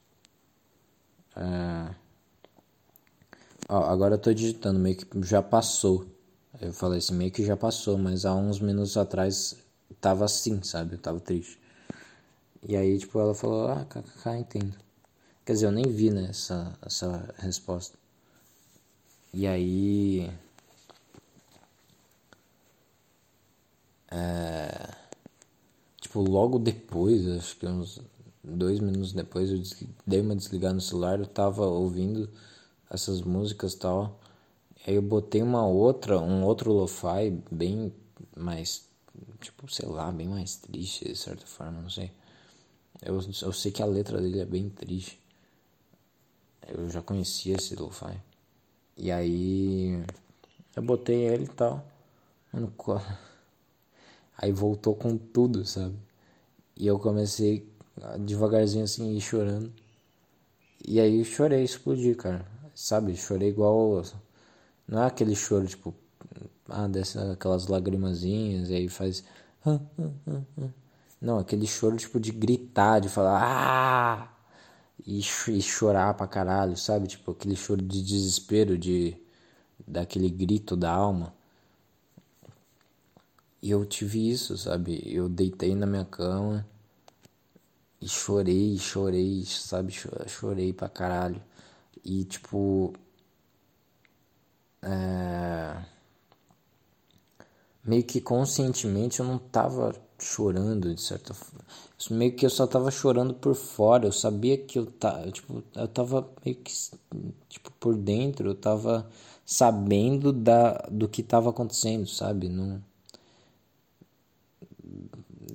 Uh, 1.35 1.93
ó, 3.67 3.83
agora 3.85 4.15
eu 4.15 4.19
tô 4.19 4.33
digitando, 4.33 4.79
meio 4.79 4.97
que 4.97 5.05
já 5.23 5.41
passou. 5.41 6.05
Eu 6.61 6.73
falei 6.73 6.99
assim, 6.99 7.13
meio 7.13 7.31
que 7.31 7.45
já 7.45 7.55
passou, 7.55 7.97
mas 7.97 8.25
há 8.25 8.33
uns 8.35 8.59
minutos 8.59 8.97
atrás 8.97 9.55
tava 10.01 10.25
assim, 10.25 10.61
sabe? 10.63 10.95
Eu 10.95 10.99
tava 10.99 11.19
triste. 11.19 11.59
E 12.67 12.75
aí, 12.75 12.97
tipo, 12.97 13.19
ela 13.19 13.33
falou, 13.33 13.67
ah, 13.67 13.85
kkk, 13.85 14.37
entendo. 14.37 14.75
Quer 15.45 15.53
dizer, 15.53 15.65
eu 15.67 15.71
nem 15.71 15.85
vi, 15.85 16.09
né, 16.11 16.27
essa, 16.29 16.77
essa 16.81 17.33
resposta. 17.37 17.97
E 19.33 19.47
aí. 19.47 20.29
É, 24.11 24.95
tipo, 26.01 26.21
logo 26.21 26.57
depois, 26.59 27.27
acho 27.27 27.57
que 27.57 27.65
uns 27.67 28.01
dois 28.43 28.79
minutos 28.79 29.13
depois, 29.13 29.51
eu 29.51 29.61
dei 30.05 30.21
uma 30.21 30.35
desligada 30.35 30.73
no 30.73 30.81
celular, 30.81 31.19
eu 31.19 31.27
tava 31.27 31.65
ouvindo 31.65 32.29
essas 32.89 33.21
músicas 33.21 33.73
e 33.73 33.77
tal. 33.79 34.19
Aí 34.87 34.95
eu 34.95 35.01
botei 35.01 35.41
uma 35.43 35.65
outra, 35.67 36.19
um 36.19 36.43
outro 36.43 36.73
lo-fi 36.73 37.31
bem 37.51 37.93
mais, 38.35 38.87
tipo, 39.39 39.71
sei 39.71 39.87
lá, 39.87 40.11
bem 40.11 40.27
mais 40.27 40.55
triste 40.55 41.05
de 41.05 41.15
certa 41.15 41.45
forma, 41.45 41.81
não 41.81 41.89
sei. 41.89 42.11
Eu, 43.01 43.15
eu 43.41 43.53
sei 43.53 43.71
que 43.71 43.81
a 43.81 43.85
letra 43.85 44.21
dele 44.21 44.39
é 44.39 44.45
bem 44.45 44.69
triste. 44.69 45.19
Eu 46.67 46.89
já 46.89 47.01
conhecia 47.01 47.55
esse 47.55 47.75
lo-fi. 47.75 48.21
E 48.97 49.11
aí 49.11 50.03
eu 50.75 50.83
botei 50.83 51.25
ele 51.27 51.45
e 51.45 51.47
tal. 51.47 51.85
Mano, 52.51 52.73
aí 54.37 54.51
voltou 54.51 54.95
com 54.95 55.17
tudo, 55.17 55.65
sabe? 55.65 55.95
E 56.75 56.85
eu 56.87 56.99
comecei 56.99 57.67
devagarzinho 58.19 58.83
assim, 58.83 59.15
ir 59.15 59.21
chorando. 59.21 59.71
E 60.85 60.99
aí 60.99 61.23
chorei, 61.25 61.63
explodi, 61.63 62.15
cara. 62.15 62.45
Sabe? 62.73 63.15
Chorei 63.15 63.49
igual. 63.49 64.03
Não 64.87 65.03
é 65.03 65.07
aquele 65.07 65.35
choro, 65.35 65.67
tipo. 65.67 65.93
Ah, 66.67 66.87
desce 66.87 67.17
aquelas 67.17 67.67
lagrimazinhas 67.67 68.69
e 68.69 68.75
aí 68.75 68.89
faz. 68.89 69.23
Não, 71.21 71.39
aquele 71.39 71.67
choro 71.67 71.97
tipo 71.97 72.19
de 72.19 72.31
gritar, 72.31 72.99
de 72.99 73.09
falar. 73.09 73.41
Ah! 73.43 74.39
e, 75.05 75.19
e 75.19 75.61
chorar 75.61 76.13
pra 76.13 76.27
caralho, 76.27 76.77
sabe? 76.77 77.07
Tipo, 77.07 77.31
aquele 77.31 77.55
choro 77.55 77.81
de 77.81 78.01
desespero, 78.03 78.77
de 78.77 79.17
daquele 79.87 80.29
grito 80.29 80.75
da 80.75 80.91
alma. 80.91 81.33
E 83.61 83.71
eu 83.71 83.85
tive 83.85 84.29
isso, 84.29 84.57
sabe? 84.57 85.01
Eu 85.05 85.27
deitei 85.29 85.75
na 85.75 85.85
minha 85.85 86.05
cama 86.05 86.65
e 88.01 88.07
chorei, 88.07 88.77
chorei, 88.77 89.43
sabe? 89.45 89.93
Chorei 90.27 90.73
pra 90.73 90.89
caralho. 90.89 91.41
E 92.03 92.23
tipo. 92.25 92.93
É... 94.81 95.83
Meio 97.83 98.03
que 98.03 98.21
conscientemente 98.21 99.19
eu 99.19 99.25
não 99.25 99.37
tava 99.39 99.93
chorando, 100.25 100.93
de 100.93 101.01
certa 101.01 101.33
forma. 101.33 101.65
Meio 102.11 102.33
que 102.35 102.45
eu 102.45 102.49
só 102.49 102.65
tava 102.67 102.91
chorando 102.91 103.33
por 103.33 103.55
fora. 103.55 104.05
Eu 104.07 104.11
sabia 104.11 104.57
que 104.57 104.79
eu 104.79 104.85
tava. 104.85 105.31
Tipo, 105.31 105.63
eu 105.75 105.87
tava 105.87 106.29
meio 106.45 106.57
que. 106.57 106.73
Tipo, 107.49 107.71
por 107.79 107.95
dentro, 107.95 108.49
eu 108.49 108.55
tava 108.55 109.09
sabendo 109.45 110.31
da, 110.31 110.73
do 110.91 111.07
que 111.09 111.23
tava 111.23 111.49
acontecendo, 111.49 112.07
sabe? 112.07 112.49
Não 112.49 112.81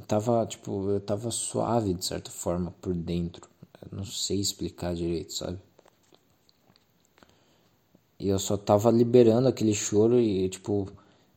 tava, 0.07 0.47
tipo, 0.47 0.91
eu 0.91 1.01
tava 1.01 1.31
suave 1.31 1.95
de 1.95 2.05
certa 2.05 2.31
forma 2.31 2.73
por 2.81 2.95
dentro. 2.95 3.49
Eu 3.83 3.99
não 3.99 4.05
sei 4.05 4.41
explicar 4.41 4.95
direito, 4.95 5.33
sabe? 5.33 5.59
E 8.19 8.29
eu 8.29 8.39
só 8.39 8.57
tava 8.57 8.91
liberando 8.91 9.49
aquele 9.49 9.75
choro 9.75 10.21
e, 10.21 10.49
tipo, 10.49 10.89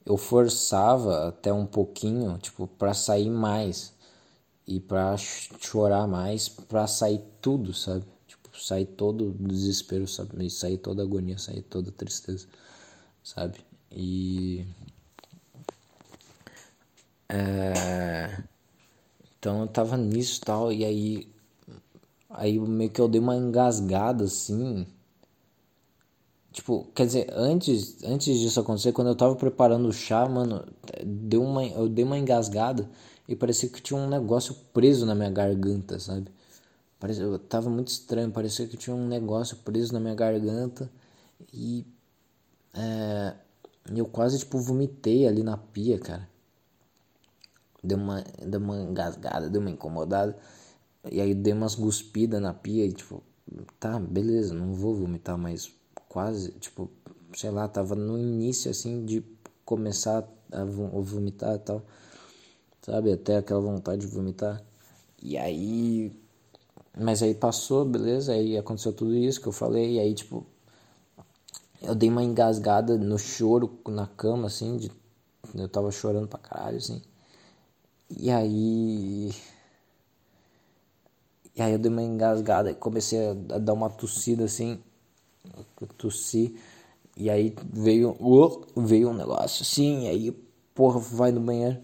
eu 0.07 0.17
forçava 0.17 1.27
até 1.29 1.51
um 1.53 1.65
pouquinho, 1.65 2.37
tipo, 2.37 2.65
para 2.67 2.93
sair 2.93 3.29
mais 3.29 3.93
e 4.67 4.79
para 4.79 5.15
chorar 5.17 6.07
mais, 6.07 6.49
para 6.49 6.87
sair 6.87 7.21
tudo, 7.41 7.73
sabe? 7.73 8.05
Tipo, 8.27 8.49
sair 8.59 8.85
todo 8.85 9.35
desespero, 9.39 10.07
sabe? 10.07 10.49
Sair 10.49 10.77
toda 10.77 11.03
agonia, 11.03 11.37
sair 11.37 11.61
toda 11.63 11.91
tristeza, 11.91 12.47
sabe? 13.23 13.59
E 13.91 14.65
é... 17.29 18.43
Então 19.39 19.61
eu 19.61 19.67
tava 19.67 19.97
nisso 19.97 20.41
tal, 20.41 20.71
e 20.71 20.85
aí. 20.85 21.27
Aí 22.29 22.59
meio 22.59 22.89
que 22.91 23.01
eu 23.01 23.07
dei 23.07 23.19
uma 23.21 23.35
engasgada 23.35 24.25
assim. 24.25 24.85
Tipo, 26.57 26.87
quer 26.95 27.05
dizer, 27.05 27.27
antes, 27.33 28.03
antes 28.03 28.39
disso 28.39 28.59
acontecer, 28.59 28.91
quando 28.91 29.09
eu 29.09 29.15
tava 29.15 29.35
preparando 29.35 29.87
o 29.87 29.93
chá, 29.93 30.27
mano, 30.27 30.65
deu 31.05 31.43
uma, 31.43 31.63
eu 31.63 31.87
dei 31.87 32.03
uma 32.03 32.17
engasgada 32.17 32.89
e 33.27 33.35
parecia 33.35 33.69
que 33.69 33.81
tinha 33.81 33.99
um 33.99 34.09
negócio 34.09 34.55
preso 34.73 35.05
na 35.05 35.13
minha 35.13 35.29
garganta, 35.29 35.99
sabe? 35.99 36.31
Parecia, 36.99 37.23
eu 37.25 37.37
tava 37.37 37.69
muito 37.69 37.89
estranho, 37.89 38.31
parecia 38.31 38.65
que 38.67 38.75
tinha 38.75 38.95
um 38.95 39.07
negócio 39.07 39.57
preso 39.57 39.93
na 39.93 39.99
minha 39.99 40.15
garganta 40.15 40.89
e 41.53 41.85
é, 42.73 43.35
eu 43.95 44.05
quase 44.07 44.39
tipo 44.39 44.57
vomitei 44.59 45.27
ali 45.27 45.43
na 45.43 45.57
pia, 45.57 45.99
cara 45.99 46.27
deu 47.87 47.97
uma, 47.97 48.23
deu 48.45 48.59
uma 48.59 48.77
engasgada, 48.77 49.49
deu 49.49 49.61
uma 49.61 49.69
incomodada. 49.69 50.35
E 51.09 51.21
aí 51.21 51.33
dei 51.33 51.53
umas 51.53 51.75
guspidas 51.75 52.41
na 52.41 52.53
pia 52.53 52.85
e 52.85 52.91
tipo, 52.91 53.23
tá, 53.79 53.99
beleza, 53.99 54.53
não 54.53 54.73
vou 54.73 54.93
vomitar, 54.95 55.37
mas 55.37 55.71
quase, 56.17 56.51
tipo, 56.53 56.89
sei 57.35 57.51
lá, 57.51 57.67
tava 57.67 57.93
no 57.93 58.17
início 58.17 58.71
assim 58.71 59.05
de 59.05 59.23
começar 59.63 60.27
a 60.51 60.63
vomitar 60.63 61.53
e 61.53 61.59
tal. 61.59 61.83
Sabe, 62.81 63.11
até 63.11 63.37
aquela 63.37 63.61
vontade 63.61 64.01
de 64.01 64.07
vomitar. 64.07 64.63
E 65.21 65.37
aí. 65.37 66.11
Mas 66.97 67.21
aí 67.21 67.35
passou, 67.35 67.85
beleza, 67.85 68.33
aí 68.33 68.57
aconteceu 68.57 68.91
tudo 68.93 69.13
isso 69.15 69.39
que 69.39 69.47
eu 69.47 69.51
falei, 69.51 69.97
e 69.97 69.99
aí 69.99 70.15
tipo. 70.15 70.43
Eu 71.83 71.93
dei 71.93 72.09
uma 72.09 72.23
engasgada 72.23 72.97
no 72.97 73.19
choro 73.19 73.79
na 73.87 74.07
cama, 74.07 74.47
assim, 74.47 74.77
de, 74.77 74.91
eu 75.53 75.69
tava 75.69 75.91
chorando 75.91 76.27
pra 76.27 76.39
caralho, 76.39 76.77
assim. 76.77 76.99
E 78.09 78.31
aí. 78.31 79.31
E 81.55 81.61
aí 81.61 81.73
eu 81.73 81.77
dei 81.77 81.91
uma 81.91 82.01
engasgada 82.01 82.71
e 82.71 82.75
comecei 82.75 83.19
a 83.29 83.59
dar 83.59 83.73
uma 83.73 83.89
tossida 83.91 84.45
assim. 84.45 84.81
Tossi. 85.97 86.55
E 87.15 87.29
aí 87.29 87.55
veio, 87.73 88.15
veio 88.75 89.09
um 89.09 89.13
negócio 89.13 89.63
assim. 89.63 90.05
E 90.05 90.07
aí, 90.07 90.31
porra, 90.75 90.99
vai 90.99 91.31
no 91.31 91.41
banheiro. 91.41 91.79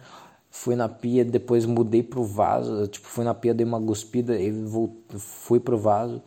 Fui 0.49 0.75
na 0.75 0.87
pia, 0.87 1.25
depois 1.25 1.65
mudei 1.65 2.03
pro 2.03 2.23
vaso. 2.23 2.87
Tipo, 2.87 3.07
fui 3.07 3.23
na 3.23 3.33
pia, 3.33 3.53
dei 3.53 3.65
uma 3.65 3.79
guspida 3.79 4.39
e 4.39 4.51
voltei, 4.51 5.19
fui 5.19 5.59
pro 5.59 5.77
vaso. 5.77 6.21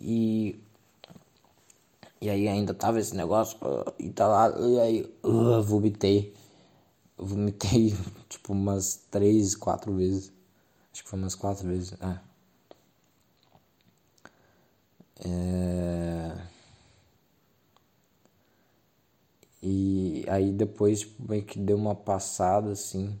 E. 0.00 0.60
E 2.20 2.30
aí 2.30 2.48
ainda 2.48 2.74
tava 2.74 3.00
esse 3.00 3.16
negócio. 3.16 3.58
E 3.98 4.10
tá 4.10 4.26
lá. 4.26 4.50
E 4.60 4.80
aí, 4.80 5.14
uh, 5.24 5.62
vomitei. 5.62 6.34
Eu 7.18 7.24
vomitei, 7.24 7.94
tipo, 8.28 8.52
umas 8.52 9.06
três, 9.10 9.54
quatro 9.54 9.94
vezes. 9.94 10.32
Acho 10.92 11.04
que 11.04 11.10
foi 11.10 11.18
umas 11.18 11.34
quatro 11.34 11.66
vezes. 11.66 11.94
É. 12.00 12.18
é... 15.28 16.55
E 19.68 20.24
aí 20.28 20.52
depois, 20.52 21.00
tipo, 21.00 21.28
meio 21.28 21.44
que 21.44 21.58
deu 21.58 21.76
uma 21.76 21.92
passada, 21.94 22.70
assim. 22.70 23.18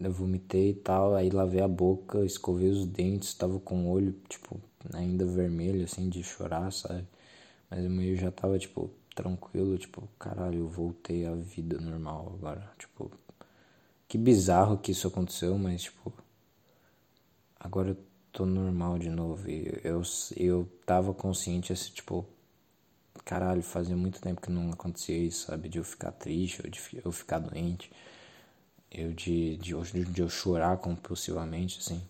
Eu 0.00 0.10
vomitei 0.10 0.70
e 0.70 0.74
tal, 0.74 1.14
aí 1.14 1.28
lavei 1.28 1.60
a 1.60 1.68
boca, 1.68 2.24
escovei 2.24 2.70
os 2.70 2.86
dentes, 2.86 3.34
tava 3.34 3.60
com 3.60 3.86
o 3.86 3.90
olho, 3.90 4.12
tipo, 4.30 4.58
ainda 4.94 5.26
vermelho, 5.26 5.84
assim, 5.84 6.08
de 6.08 6.22
chorar, 6.22 6.72
sabe? 6.72 7.06
Mas 7.70 7.84
o 7.84 7.90
meio 7.90 8.16
já 8.16 8.30
tava, 8.32 8.58
tipo, 8.58 8.90
tranquilo, 9.14 9.78
tipo, 9.78 10.08
caralho, 10.18 10.60
eu 10.60 10.68
voltei 10.68 11.26
à 11.26 11.34
vida 11.34 11.78
normal 11.80 12.32
agora. 12.38 12.72
Tipo, 12.78 13.10
que 14.08 14.18
bizarro 14.18 14.78
que 14.78 14.92
isso 14.92 15.08
aconteceu, 15.08 15.58
mas 15.58 15.82
tipo, 15.82 16.12
agora 17.60 17.90
eu 17.90 17.98
tô 18.32 18.46
normal 18.46 18.98
de 18.98 19.10
novo. 19.10 19.50
E 19.50 19.80
eu, 19.84 20.02
eu 20.36 20.68
tava 20.86 21.12
consciente, 21.14 21.72
assim, 21.72 21.92
tipo, 21.92 22.26
caralho, 23.26 23.62
fazia 23.62 23.96
muito 23.96 24.22
tempo 24.22 24.40
que 24.40 24.50
não 24.50 24.70
acontecia 24.72 25.18
isso, 25.18 25.48
sabe? 25.48 25.68
De 25.68 25.78
eu 25.78 25.84
ficar 25.84 26.12
triste, 26.12 26.62
ou 26.64 26.70
de 26.70 26.80
eu 27.04 27.12
ficar 27.12 27.40
doente, 27.40 27.92
eu 28.90 29.12
de, 29.12 29.56
de, 29.58 29.74
de 30.06 30.22
eu 30.22 30.28
chorar 30.30 30.78
compulsivamente, 30.78 31.78
assim. 31.80 32.02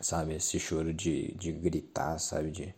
Sabe? 0.00 0.34
Esse 0.34 0.58
choro 0.58 0.92
de, 0.92 1.32
de 1.34 1.52
gritar, 1.52 2.18
sabe? 2.18 2.50
De 2.50 2.74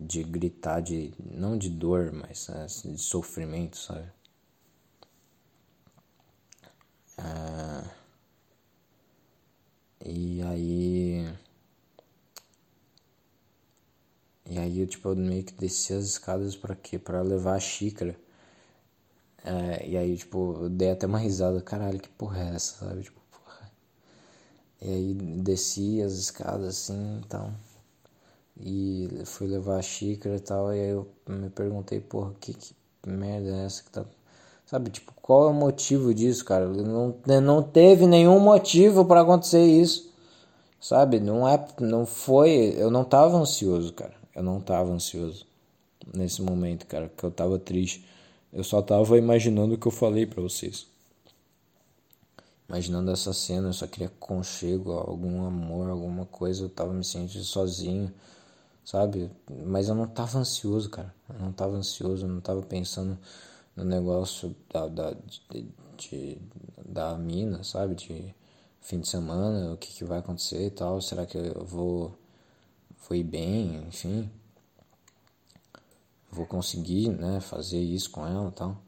de 0.00 0.24
gritar 0.24 0.80
de 0.80 1.12
não 1.20 1.56
de 1.56 1.68
dor, 1.70 2.10
mas 2.12 2.48
assim, 2.50 2.94
de 2.94 3.00
sofrimento, 3.02 3.76
sabe? 3.76 4.10
Ah, 7.18 7.84
e 10.04 10.42
aí 10.42 11.26
e 14.50 14.58
aí 14.58 14.86
tipo 14.86 15.08
eu 15.08 15.16
meio 15.16 15.44
que 15.44 15.54
desci 15.54 15.94
as 15.94 16.04
escadas 16.04 16.56
para 16.56 16.74
quê? 16.76 16.98
Para 16.98 17.22
levar 17.22 17.54
a 17.56 17.60
xícara. 17.60 18.16
É, 19.44 19.86
e 19.88 19.96
aí 19.96 20.16
tipo 20.16 20.58
eu 20.62 20.68
dei 20.68 20.90
até 20.90 21.06
uma 21.06 21.18
risada, 21.18 21.60
caralho, 21.62 22.00
que 22.00 22.08
porra 22.10 22.40
é 22.40 22.54
essa, 22.56 22.86
sabe? 22.86 23.02
Tipo, 23.04 23.20
porra. 23.30 23.70
E 24.82 24.88
aí 24.88 25.14
desci 25.14 26.02
as 26.02 26.12
escadas 26.14 26.66
assim, 26.68 27.20
então 27.24 27.54
e 28.62 29.08
fui 29.24 29.46
levar 29.46 29.78
a 29.78 29.82
xícara 29.82 30.36
e 30.36 30.40
tal, 30.40 30.72
e 30.74 30.80
aí 30.80 30.90
eu 30.90 31.08
me 31.28 31.48
perguntei, 31.50 32.00
porra, 32.00 32.32
que, 32.40 32.52
que 32.54 32.74
merda 33.06 33.48
é 33.56 33.64
essa 33.64 33.82
que 33.82 33.90
tá. 33.90 34.04
Sabe, 34.66 34.90
tipo, 34.90 35.12
qual 35.20 35.48
é 35.48 35.50
o 35.50 35.54
motivo 35.54 36.14
disso, 36.14 36.44
cara? 36.44 36.66
Não, 36.68 37.16
não 37.42 37.62
teve 37.62 38.06
nenhum 38.06 38.38
motivo 38.38 39.04
para 39.04 39.22
acontecer 39.22 39.64
isso. 39.64 40.10
Sabe? 40.80 41.20
Não 41.20 41.48
é. 41.48 41.66
Não 41.80 42.06
foi. 42.06 42.74
Eu 42.78 42.90
não 42.90 43.04
tava 43.04 43.36
ansioso, 43.36 43.92
cara. 43.92 44.14
Eu 44.34 44.42
não 44.42 44.60
tava 44.60 44.90
ansioso 44.90 45.46
nesse 46.14 46.42
momento, 46.42 46.86
cara, 46.86 47.08
que 47.08 47.24
eu 47.24 47.30
tava 47.30 47.58
triste. 47.58 48.04
Eu 48.52 48.64
só 48.64 48.82
tava 48.82 49.16
imaginando 49.18 49.74
o 49.74 49.78
que 49.78 49.86
eu 49.86 49.92
falei 49.92 50.26
para 50.26 50.42
vocês. 50.42 50.86
Imaginando 52.68 53.10
essa 53.10 53.32
cena, 53.32 53.68
eu 53.68 53.72
só 53.72 53.86
queria 53.86 54.10
conchego, 54.20 54.92
algum 54.92 55.44
amor, 55.44 55.90
alguma 55.90 56.24
coisa. 56.26 56.64
Eu 56.64 56.68
tava 56.68 56.92
me 56.92 57.04
sentindo 57.04 57.44
sozinho 57.44 58.12
sabe? 58.90 59.30
Mas 59.66 59.88
eu 59.88 59.94
não 59.94 60.06
tava 60.06 60.38
ansioso, 60.38 60.90
cara. 60.90 61.14
Eu 61.28 61.38
não 61.38 61.52
tava 61.52 61.76
ansioso, 61.76 62.26
eu 62.26 62.28
não 62.28 62.40
tava 62.40 62.62
pensando 62.62 63.18
no 63.76 63.84
negócio 63.84 64.54
da, 64.72 64.88
da, 64.88 65.12
de, 65.50 65.68
de, 65.96 66.38
da 66.84 67.16
mina, 67.16 67.62
sabe? 67.62 67.94
De 67.94 68.34
fim 68.80 69.00
de 69.00 69.08
semana, 69.08 69.72
o 69.72 69.76
que, 69.76 69.92
que 69.92 70.04
vai 70.04 70.18
acontecer 70.18 70.66
e 70.66 70.70
tal. 70.70 71.00
Será 71.00 71.26
que 71.26 71.38
eu 71.38 71.64
vou, 71.64 72.18
ir 73.18 73.24
bem, 73.24 73.84
enfim? 73.88 74.30
Vou 76.30 76.46
conseguir, 76.46 77.08
né, 77.08 77.40
fazer 77.40 77.78
isso 77.80 78.10
com 78.10 78.26
ela 78.26 78.48
e 78.48 78.52
tal. 78.52 78.82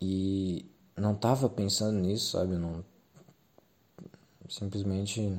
E 0.00 0.66
não 0.96 1.14
tava 1.14 1.48
pensando 1.48 1.98
nisso, 1.98 2.32
sabe? 2.32 2.56
Não, 2.56 2.84
simplesmente 4.48 5.38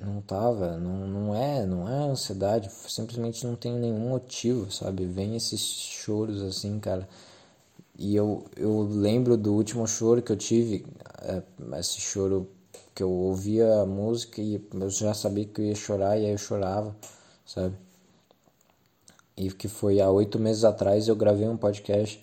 Não 0.00 0.20
tava, 0.22 0.78
não, 0.78 1.06
não 1.08 1.34
é, 1.34 1.66
não 1.66 1.88
é 1.88 2.08
ansiedade, 2.08 2.70
simplesmente 2.88 3.44
não 3.46 3.56
tem 3.56 3.72
nenhum 3.74 4.10
motivo, 4.10 4.70
sabe? 4.70 5.04
Vem 5.06 5.34
esses 5.36 5.60
choros 5.60 6.40
assim, 6.42 6.78
cara. 6.78 7.08
E 7.98 8.14
eu, 8.14 8.46
eu 8.56 8.82
lembro 8.82 9.36
do 9.36 9.52
último 9.54 9.86
choro 9.86 10.22
que 10.22 10.30
eu 10.32 10.36
tive, 10.36 10.86
é, 11.22 11.42
esse 11.78 12.00
choro 12.00 12.48
que 12.98 13.02
eu 13.04 13.10
ouvia 13.10 13.82
a 13.82 13.86
música 13.86 14.42
e 14.42 14.60
eu 14.74 14.90
já 14.90 15.14
sabia 15.14 15.44
que 15.44 15.60
eu 15.60 15.66
ia 15.66 15.74
chorar 15.76 16.18
e 16.18 16.26
aí 16.26 16.32
eu 16.32 16.38
chorava, 16.38 16.96
sabe? 17.46 17.76
E 19.36 19.52
que 19.52 19.68
foi 19.68 20.00
há 20.00 20.10
oito 20.10 20.36
meses 20.40 20.64
atrás 20.64 21.06
eu 21.06 21.14
gravei 21.14 21.48
um 21.48 21.56
podcast 21.56 22.20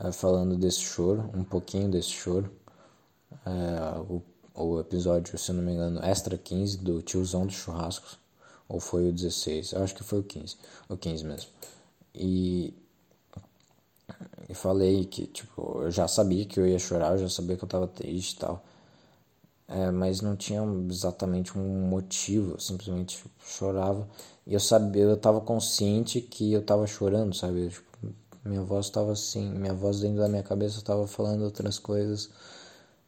é, 0.00 0.10
falando 0.10 0.56
desse 0.56 0.80
choro, 0.80 1.30
um 1.32 1.44
pouquinho 1.44 1.88
desse 1.88 2.08
choro. 2.08 2.50
É, 3.46 4.00
o 4.00 4.20
o 4.54 4.80
episódio, 4.80 5.38
se 5.38 5.52
não 5.52 5.62
me 5.62 5.72
engano, 5.72 6.04
Extra 6.04 6.36
15 6.36 6.78
do 6.78 7.00
Tiozão 7.00 7.46
dos 7.46 7.54
Churrascos. 7.54 8.18
Ou 8.68 8.80
foi 8.80 9.08
o 9.08 9.12
16? 9.12 9.72
Eu 9.72 9.82
acho 9.82 9.94
que 9.94 10.04
foi 10.04 10.18
o 10.18 10.22
15. 10.22 10.56
O 10.88 10.96
15 10.96 11.24
mesmo. 11.24 11.50
E. 12.14 12.74
E 14.48 14.54
falei 14.54 15.06
que, 15.06 15.26
tipo, 15.26 15.82
eu 15.82 15.90
já 15.90 16.06
sabia 16.06 16.44
que 16.44 16.60
eu 16.60 16.66
ia 16.66 16.78
chorar, 16.78 17.12
eu 17.12 17.18
já 17.18 17.28
sabia 17.28 17.56
que 17.56 17.64
eu 17.64 17.68
tava 17.68 17.86
triste 17.86 18.34
e 18.34 18.38
tal. 18.40 18.62
É, 19.72 19.90
mas 19.90 20.20
não 20.20 20.36
tinha 20.36 20.62
exatamente 20.90 21.56
um 21.58 21.88
motivo, 21.88 22.52
eu 22.52 22.60
simplesmente 22.60 23.24
chorava. 23.44 24.08
E 24.46 24.54
eu 24.54 24.60
sabia, 24.60 25.02
eu 25.02 25.16
tava 25.16 25.40
consciente 25.40 26.20
que 26.20 26.52
eu 26.52 26.62
tava 26.62 26.86
chorando, 26.86 27.34
sabe? 27.34 27.68
Tipo, 27.70 27.86
minha 28.44 28.62
voz 28.62 28.90
tava 28.90 29.12
assim, 29.12 29.48
minha 29.50 29.72
voz 29.74 30.00
dentro 30.00 30.18
da 30.18 30.28
minha 30.28 30.42
cabeça 30.42 30.82
tava 30.82 31.06
falando 31.06 31.42
outras 31.44 31.78
coisas 31.78 32.30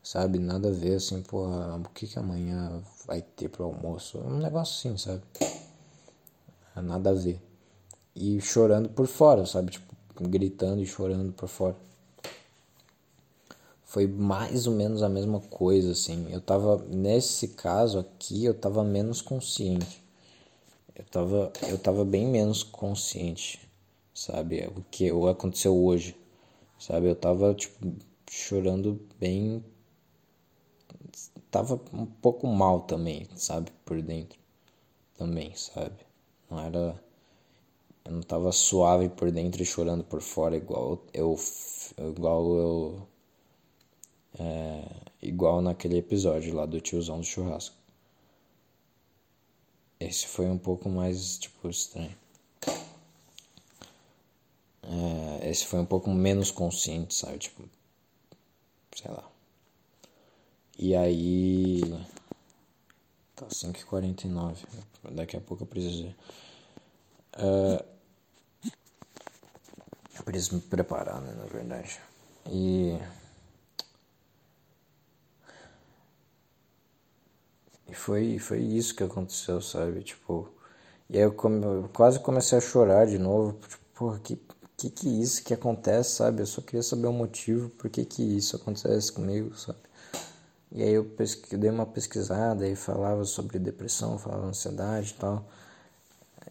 sabe? 0.04 0.38
Nada 0.38 0.68
a 0.68 0.72
ver, 0.72 0.96
assim, 0.96 1.22
porra, 1.22 1.76
o 1.76 1.88
que 1.90 2.06
que 2.06 2.18
amanhã 2.18 2.82
vai 3.06 3.22
ter 3.22 3.48
pro 3.48 3.64
almoço? 3.64 4.18
Um 4.18 4.38
negócio 4.38 4.90
assim, 4.90 4.98
sabe? 4.98 5.22
Nada 6.76 7.10
a 7.10 7.14
ver. 7.14 7.40
E 8.14 8.40
chorando 8.40 8.88
por 8.90 9.06
fora, 9.06 9.46
sabe? 9.46 9.72
Tipo, 9.72 9.94
gritando 10.28 10.82
e 10.82 10.86
chorando 10.86 11.32
por 11.32 11.48
fora. 11.48 11.76
Foi 13.94 14.08
mais 14.08 14.66
ou 14.66 14.74
menos 14.74 15.04
a 15.04 15.08
mesma 15.08 15.38
coisa, 15.38 15.92
assim. 15.92 16.26
Eu 16.28 16.40
tava, 16.40 16.84
nesse 16.88 17.46
caso 17.46 18.00
aqui, 18.00 18.44
eu 18.44 18.52
tava 18.52 18.82
menos 18.82 19.22
consciente. 19.22 20.02
Eu 20.96 21.04
tava, 21.04 21.52
eu 21.68 21.78
tava 21.78 22.04
bem 22.04 22.26
menos 22.26 22.64
consciente, 22.64 23.60
sabe? 24.12 24.66
O 24.76 24.82
que 24.90 25.08
aconteceu 25.30 25.76
hoje, 25.76 26.16
sabe? 26.76 27.06
Eu 27.06 27.14
tava, 27.14 27.54
tipo, 27.54 27.94
chorando 28.28 29.00
bem 29.20 29.64
tava 31.48 31.80
um 31.92 32.04
pouco 32.04 32.48
mal 32.48 32.80
também, 32.80 33.28
sabe, 33.36 33.70
por 33.84 34.02
dentro. 34.02 34.40
Também, 35.16 35.54
sabe? 35.54 36.04
Não 36.50 36.58
era 36.58 37.00
eu 38.04 38.12
não 38.12 38.22
tava 38.22 38.50
suave 38.50 39.08
por 39.08 39.30
dentro 39.30 39.62
e 39.62 39.64
chorando 39.64 40.02
por 40.02 40.20
fora 40.20 40.56
igual 40.56 41.00
eu 41.12 41.36
igual 41.96 42.56
eu 42.56 43.13
é, 44.38 44.84
igual 45.22 45.60
naquele 45.62 45.98
episódio 45.98 46.54
lá 46.54 46.66
do 46.66 46.80
tiozão 46.80 47.20
do 47.20 47.26
churrasco. 47.26 47.76
Esse 49.98 50.26
foi 50.26 50.46
um 50.46 50.58
pouco 50.58 50.88
mais 50.88 51.38
tipo 51.38 51.68
estranho. 51.68 52.14
É, 54.82 55.50
esse 55.50 55.64
foi 55.66 55.80
um 55.80 55.86
pouco 55.86 56.10
menos 56.10 56.50
consciente, 56.50 57.14
sabe? 57.14 57.38
Tipo, 57.38 57.62
sei 58.94 59.10
lá. 59.10 59.24
E 60.78 60.94
aí. 60.94 61.80
Tá 63.36 63.46
5h49. 63.46 64.56
Daqui 65.12 65.36
a 65.36 65.40
pouco 65.40 65.62
eu 65.62 65.66
preciso. 65.66 66.14
Uh, 67.36 67.84
eu 70.16 70.22
preciso 70.24 70.56
me 70.56 70.60
preparar, 70.60 71.20
né? 71.20 71.32
Na 71.34 71.44
verdade. 71.46 72.00
E. 72.50 72.98
E 77.94 77.96
foi, 77.96 78.38
foi 78.40 78.60
isso 78.60 78.94
que 78.96 79.04
aconteceu, 79.04 79.60
sabe? 79.60 80.02
Tipo. 80.02 80.48
E 81.08 81.16
aí 81.18 81.22
eu, 81.24 81.32
come, 81.32 81.64
eu 81.64 81.88
quase 81.94 82.18
comecei 82.20 82.58
a 82.58 82.60
chorar 82.60 83.06
de 83.06 83.18
novo. 83.18 83.52
Tipo, 83.68 83.84
porra, 83.94 84.18
que, 84.20 84.36
que 84.76 84.90
que 84.90 85.08
é 85.08 85.12
isso 85.22 85.44
que 85.44 85.54
acontece, 85.54 86.16
sabe? 86.16 86.42
Eu 86.42 86.46
só 86.46 86.60
queria 86.62 86.82
saber 86.82 87.06
o 87.06 87.12
motivo, 87.12 87.70
por 87.70 87.88
que 87.90 88.04
que 88.04 88.22
isso 88.22 88.56
acontece 88.56 89.12
comigo, 89.12 89.56
sabe? 89.56 89.78
E 90.72 90.82
aí 90.82 90.92
eu 90.94 91.04
pesqui, 91.04 91.56
dei 91.56 91.70
uma 91.70 91.86
pesquisada 91.86 92.68
e 92.68 92.76
falava 92.76 93.24
sobre 93.24 93.58
depressão, 93.60 94.18
falava 94.18 94.46
ansiedade 94.46 95.12
e 95.12 95.14
tal. 95.20 95.46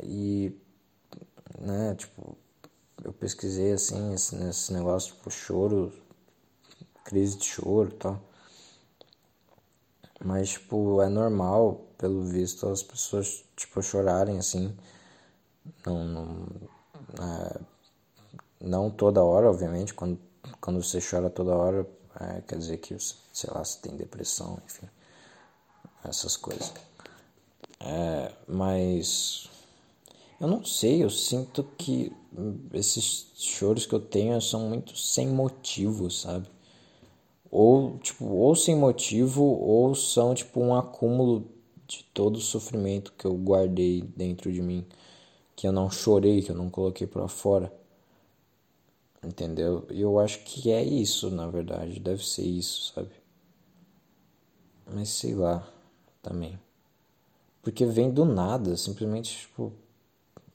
E, 0.03 0.53
né, 1.59 1.95
tipo, 1.95 2.37
eu 3.03 3.13
pesquisei 3.13 3.73
assim, 3.73 4.13
esse, 4.13 4.35
esse 4.49 4.73
negócio, 4.73 5.13
tipo, 5.15 5.29
choro, 5.31 5.91
crise 7.05 7.37
de 7.37 7.45
choro 7.45 7.89
e 7.89 7.97
tal. 7.97 8.21
Mas, 10.23 10.51
tipo, 10.51 11.01
é 11.01 11.09
normal, 11.09 11.85
pelo 11.97 12.23
visto, 12.23 12.67
as 12.67 12.81
pessoas, 12.81 13.43
tipo, 13.55 13.81
chorarem 13.81 14.39
assim. 14.39 14.75
Não, 15.85 16.05
não, 16.05 16.47
é, 17.19 17.59
não 18.61 18.89
toda 18.89 19.23
hora, 19.23 19.49
obviamente, 19.49 19.93
quando, 19.93 20.19
quando 20.61 20.81
você 20.81 20.99
chora 21.01 21.29
toda 21.29 21.55
hora, 21.55 21.87
é, 22.19 22.41
quer 22.41 22.57
dizer 22.57 22.77
que, 22.77 22.95
sei 22.99 23.49
lá, 23.53 23.63
você 23.63 23.79
tem 23.79 23.97
depressão, 23.97 24.57
enfim, 24.65 24.87
essas 26.05 26.37
coisas. 26.37 26.73
É, 27.79 28.31
mas 28.47 29.49
eu 30.39 30.47
não 30.47 30.63
sei, 30.63 31.03
eu 31.03 31.09
sinto 31.09 31.63
que 31.77 32.11
esses 32.73 33.27
choros 33.35 33.85
que 33.85 33.93
eu 33.93 33.99
tenho 33.99 34.41
são 34.41 34.69
muito 34.69 34.97
sem 34.97 35.27
motivo, 35.27 36.09
sabe? 36.09 36.47
Ou, 37.55 37.99
tipo, 37.99 38.25
ou 38.25 38.55
sem 38.55 38.75
motivo, 38.75 39.43
ou 39.43 39.93
são, 39.93 40.33
tipo, 40.33 40.59
um 40.59 40.73
acúmulo 40.75 41.47
de 41.87 42.03
todo 42.11 42.37
o 42.37 42.41
sofrimento 42.41 43.13
que 43.15 43.25
eu 43.25 43.35
guardei 43.35 44.01
dentro 44.17 44.51
de 44.51 44.59
mim, 44.59 44.83
que 45.55 45.67
eu 45.67 45.71
não 45.71 45.87
chorei, 45.87 46.41
que 46.41 46.49
eu 46.49 46.55
não 46.55 46.67
coloquei 46.67 47.05
para 47.05 47.27
fora. 47.27 47.71
Entendeu? 49.23 49.85
E 49.91 50.01
eu 50.01 50.17
acho 50.17 50.39
que 50.43 50.71
é 50.71 50.83
isso, 50.83 51.29
na 51.29 51.47
verdade. 51.47 51.99
Deve 51.99 52.25
ser 52.25 52.41
isso, 52.41 52.91
sabe? 52.91 53.11
Mas 54.91 55.09
sei 55.09 55.35
lá, 55.35 55.67
também. 56.23 56.59
Porque 57.61 57.85
vem 57.85 58.09
do 58.09 58.25
nada, 58.25 58.75
simplesmente, 58.75 59.41
tipo. 59.41 59.71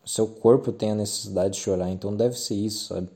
Seu 0.05 0.27
corpo 0.27 0.73
tem 0.73 0.91
a 0.91 0.97
necessidade 0.97 1.55
de 1.55 1.61
chorar, 1.61 1.91
então 1.91 2.16
deve 2.16 2.37
ser 2.37 2.57
isso, 2.57 2.87
sabe? 2.87 3.09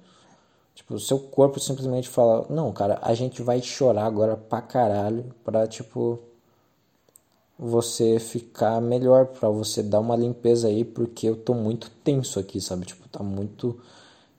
Tipo, 0.74 0.98
seu 0.98 1.18
corpo 1.18 1.60
simplesmente 1.60 2.08
fala: 2.08 2.46
Não, 2.50 2.72
cara, 2.72 2.98
a 3.02 3.14
gente 3.14 3.42
vai 3.42 3.60
chorar 3.62 4.06
agora 4.06 4.36
pra 4.36 4.62
caralho, 4.62 5.34
pra, 5.44 5.66
tipo. 5.66 6.18
Você 7.58 8.18
ficar 8.18 8.80
melhor, 8.80 9.26
pra 9.26 9.48
você 9.48 9.82
dar 9.84 10.00
uma 10.00 10.16
limpeza 10.16 10.66
aí, 10.66 10.84
porque 10.84 11.28
eu 11.28 11.36
tô 11.36 11.54
muito 11.54 11.90
tenso 12.02 12.40
aqui, 12.40 12.60
sabe? 12.60 12.86
Tipo, 12.86 13.08
tá 13.08 13.22
muito 13.22 13.78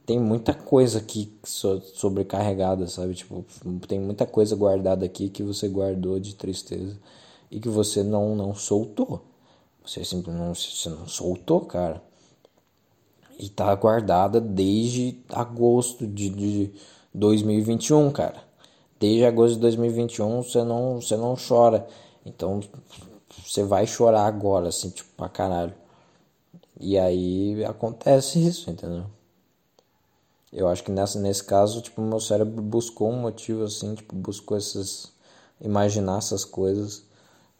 tem 0.05 0.19
muita 0.19 0.53
coisa 0.53 0.99
aqui 0.99 1.31
sobrecarregada, 1.45 2.87
sabe? 2.87 3.15
Tipo, 3.15 3.45
tem 3.87 3.99
muita 3.99 4.25
coisa 4.25 4.55
guardada 4.55 5.05
aqui 5.05 5.29
que 5.29 5.43
você 5.43 5.67
guardou 5.67 6.19
de 6.19 6.35
tristeza 6.35 6.97
e 7.49 7.59
que 7.59 7.69
você 7.69 8.03
não 8.03 8.35
não 8.35 8.53
soltou. 8.53 9.21
Você 9.85 10.03
simplesmente 10.03 10.45
não, 10.45 10.55
você 10.55 10.89
não 10.89 11.07
soltou, 11.07 11.61
cara. 11.61 12.01
E 13.39 13.49
tá 13.49 13.73
guardada 13.75 14.39
desde 14.39 15.19
agosto 15.29 16.07
de, 16.07 16.29
de 16.29 16.73
2021, 17.13 18.11
cara. 18.11 18.43
Desde 18.99 19.25
agosto 19.25 19.55
de 19.55 19.61
2021 19.61 20.43
você 20.43 20.63
não, 20.63 21.01
você 21.01 21.17
não 21.17 21.35
chora. 21.35 21.87
Então 22.25 22.61
você 23.45 23.63
vai 23.63 23.85
chorar 23.85 24.25
agora, 24.25 24.69
assim, 24.69 24.89
tipo, 24.89 25.09
pra 25.15 25.29
caralho. 25.29 25.73
E 26.79 26.97
aí 26.97 27.63
acontece 27.65 28.45
isso, 28.45 28.69
entendeu? 28.69 29.05
Eu 30.51 30.67
acho 30.67 30.83
que 30.83 30.91
nessa, 30.91 31.19
nesse 31.19 31.43
caso, 31.43 31.81
tipo, 31.81 32.01
meu 32.01 32.19
cérebro 32.19 32.61
buscou 32.61 33.09
um 33.09 33.19
motivo 33.19 33.63
assim, 33.63 33.95
tipo, 33.95 34.15
buscou 34.15 34.55
essas 34.55 35.11
imaginar 35.59 36.17
essas 36.17 36.43
coisas 36.43 37.03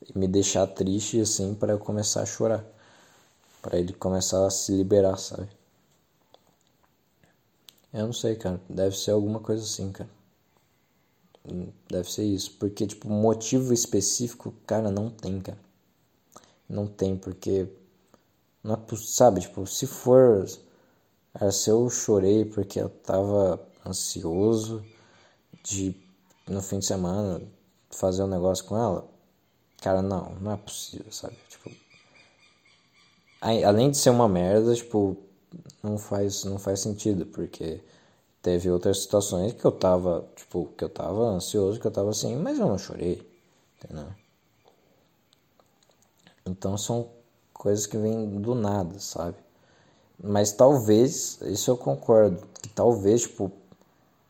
e 0.08 0.18
me 0.18 0.28
deixar 0.28 0.68
triste 0.68 1.20
assim 1.22 1.56
para 1.56 1.74
eu 1.74 1.80
começar 1.80 2.22
a 2.22 2.26
chorar, 2.26 2.64
para 3.62 3.80
ele 3.80 3.94
começar 3.94 4.46
a 4.46 4.50
se 4.50 4.74
liberar, 4.74 5.18
sabe? 5.18 5.48
Eu 7.94 8.08
não 8.08 8.14
sei, 8.14 8.36
cara, 8.36 8.60
deve 8.70 8.98
ser 8.98 9.12
alguma 9.12 9.40
coisa 9.40 9.64
assim, 9.64 9.92
cara. 9.92 10.10
Deve 11.90 12.12
ser 12.12 12.24
isso, 12.24 12.52
porque 12.58 12.88
tipo, 12.88 13.10
motivo 13.10 13.74
específico, 13.74 14.54
cara, 14.66 14.90
não 14.90 15.10
tem, 15.10 15.40
cara. 15.40 15.60
Não 16.68 16.88
tem, 16.88 17.18
porque 17.18 17.68
não 18.64 18.76
é, 18.76 18.96
sabe, 18.98 19.42
tipo, 19.42 19.66
se 19.68 19.86
for 19.86 20.46
Cara, 21.34 21.52
se 21.52 21.70
eu 21.70 21.90
chorei 21.90 22.46
porque 22.46 22.80
eu 22.80 22.90
tava 22.90 23.60
ansioso 23.86 24.86
de 25.64 25.96
no 26.48 26.62
fim 26.62 26.80
de 26.80 26.86
semana 26.86 27.42
fazer 27.90 28.24
um 28.24 28.28
negócio 28.28 28.66
com 28.66 28.78
ela, 28.78 29.08
cara, 29.82 30.02
não, 30.02 30.36
não 30.36 30.52
é 30.52 30.58
possível, 30.58 31.12
sabe? 31.12 31.36
Tipo, 31.50 31.72
além 33.42 33.90
de 33.92 33.98
ser 33.98 34.12
uma 34.12 34.30
merda, 34.30 34.76
tipo, 34.76 35.18
não 35.82 35.98
faz, 35.98 36.44
não 36.44 36.58
faz 36.58 36.80
sentido, 36.80 37.26
porque 37.26 37.82
teve 38.42 38.70
outras 38.70 39.02
situações 39.02 39.54
que 39.54 39.66
eu 39.66 39.72
tava, 39.72 40.26
tipo, 40.36 40.70
que 40.78 40.84
eu 40.84 40.90
tava 40.90 41.22
ansioso, 41.24 41.80
que 41.80 41.88
eu 41.88 41.92
tava 41.92 42.10
assim, 42.10 42.36
mas 42.36 42.60
eu 42.60 42.68
não 42.68 42.78
chorei, 42.78 43.28
entendeu? 43.78 44.08
Então 46.46 46.78
são 46.78 47.10
coisas 47.54 47.86
que 47.86 47.98
vêm 47.98 48.42
do 48.42 48.54
nada, 48.54 49.00
sabe? 49.00 49.38
Mas 50.22 50.52
talvez, 50.52 51.40
isso 51.42 51.72
eu 51.72 51.78
concordo, 51.78 52.46
que 52.62 52.70
talvez, 52.70 53.22
tipo, 53.24 53.52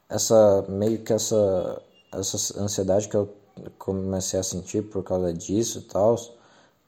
essa, 0.10 0.64
meio 0.70 1.04
que 1.04 1.14
essa, 1.14 1.82
essa 2.12 2.62
ansiedade 2.62 3.08
que 3.10 3.16
eu 3.16 3.34
comecei 3.78 4.40
a 4.40 4.44
sentir 4.44 4.84
por 4.84 5.04
causa 5.04 5.34
disso 5.34 5.80
e 5.80 5.82
tal, 5.84 6.16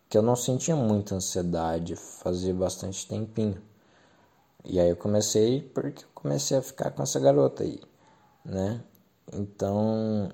que 0.10 0.18
eu 0.18 0.22
não 0.22 0.36
sentia 0.36 0.76
muita 0.76 1.16
ansiedade, 1.16 1.95
fazia 1.95 2.53
bastante 2.53 3.07
tempinho. 3.07 3.62
E 4.66 4.80
aí 4.80 4.90
eu 4.90 4.96
comecei 4.96 5.62
porque 5.62 6.04
eu 6.04 6.10
comecei 6.14 6.58
a 6.58 6.62
ficar 6.62 6.92
com 6.92 7.04
essa 7.04 7.20
garota 7.20 7.64
aí, 7.64 7.80
né? 8.44 8.82
Então 9.34 10.30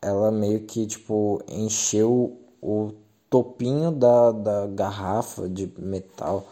ela 0.00 0.30
meio 0.30 0.60
que 0.64 0.86
tipo 0.86 1.42
encheu 1.48 2.38
o 2.62 2.92
topinho 3.30 3.90
da, 3.90 4.32
da 4.32 4.66
garrafa 4.66 5.48
de 5.48 5.72
metal, 5.78 6.46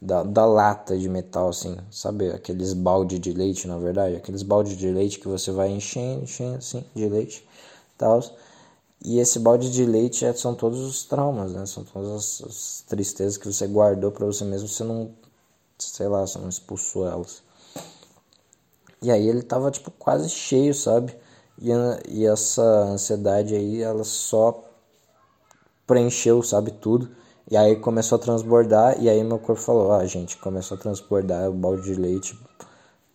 da, 0.00 0.22
da 0.22 0.44
lata 0.44 0.98
de 0.98 1.08
metal, 1.08 1.48
assim, 1.48 1.76
sabe? 1.90 2.30
Aqueles 2.30 2.72
balde 2.74 3.18
de 3.18 3.32
leite, 3.32 3.68
na 3.68 3.78
verdade, 3.78 4.16
aqueles 4.16 4.42
balde 4.42 4.76
de 4.76 4.90
leite 4.90 5.20
que 5.20 5.28
você 5.28 5.50
vai 5.52 5.70
enchendo, 5.70 6.24
enchendo 6.24 6.56
assim, 6.56 6.84
de 6.94 7.08
leite, 7.08 7.46
tal. 7.96 8.20
E 9.04 9.18
esse 9.18 9.38
balde 9.38 9.70
de 9.70 9.84
leite 9.84 10.24
é, 10.24 10.32
são 10.32 10.54
todos 10.54 10.80
os 10.80 11.04
traumas, 11.04 11.52
né? 11.52 11.66
São 11.66 11.84
todas 11.84 12.10
as, 12.10 12.42
as 12.42 12.84
tristezas 12.88 13.36
que 13.36 13.46
você 13.46 13.66
guardou 13.66 14.10
para 14.10 14.26
você 14.26 14.44
mesmo, 14.44 14.68
você 14.68 14.82
não 14.82 15.12
sei 15.90 16.08
lá, 16.08 16.26
só 16.26 16.38
não 16.38 16.48
expulsou 16.48 17.06
elas. 17.06 17.42
E 19.02 19.10
aí 19.10 19.28
ele 19.28 19.42
tava, 19.42 19.70
tipo, 19.70 19.90
quase 19.90 20.28
cheio, 20.28 20.74
sabe? 20.74 21.16
E, 21.58 21.70
e 22.08 22.26
essa 22.26 22.62
ansiedade 22.62 23.54
aí, 23.54 23.82
ela 23.82 24.04
só 24.04 24.64
preencheu, 25.86 26.42
sabe, 26.42 26.70
tudo. 26.72 27.14
E 27.50 27.56
aí 27.56 27.76
começou 27.76 28.16
a 28.16 28.18
transbordar, 28.18 29.00
e 29.00 29.08
aí 29.08 29.22
meu 29.22 29.38
corpo 29.38 29.60
falou, 29.60 29.92
ah, 29.92 30.06
gente, 30.06 30.38
começou 30.38 30.76
a 30.76 30.80
transbordar 30.80 31.50
o 31.50 31.52
balde 31.52 31.82
de 31.82 31.94
leite, 31.94 32.38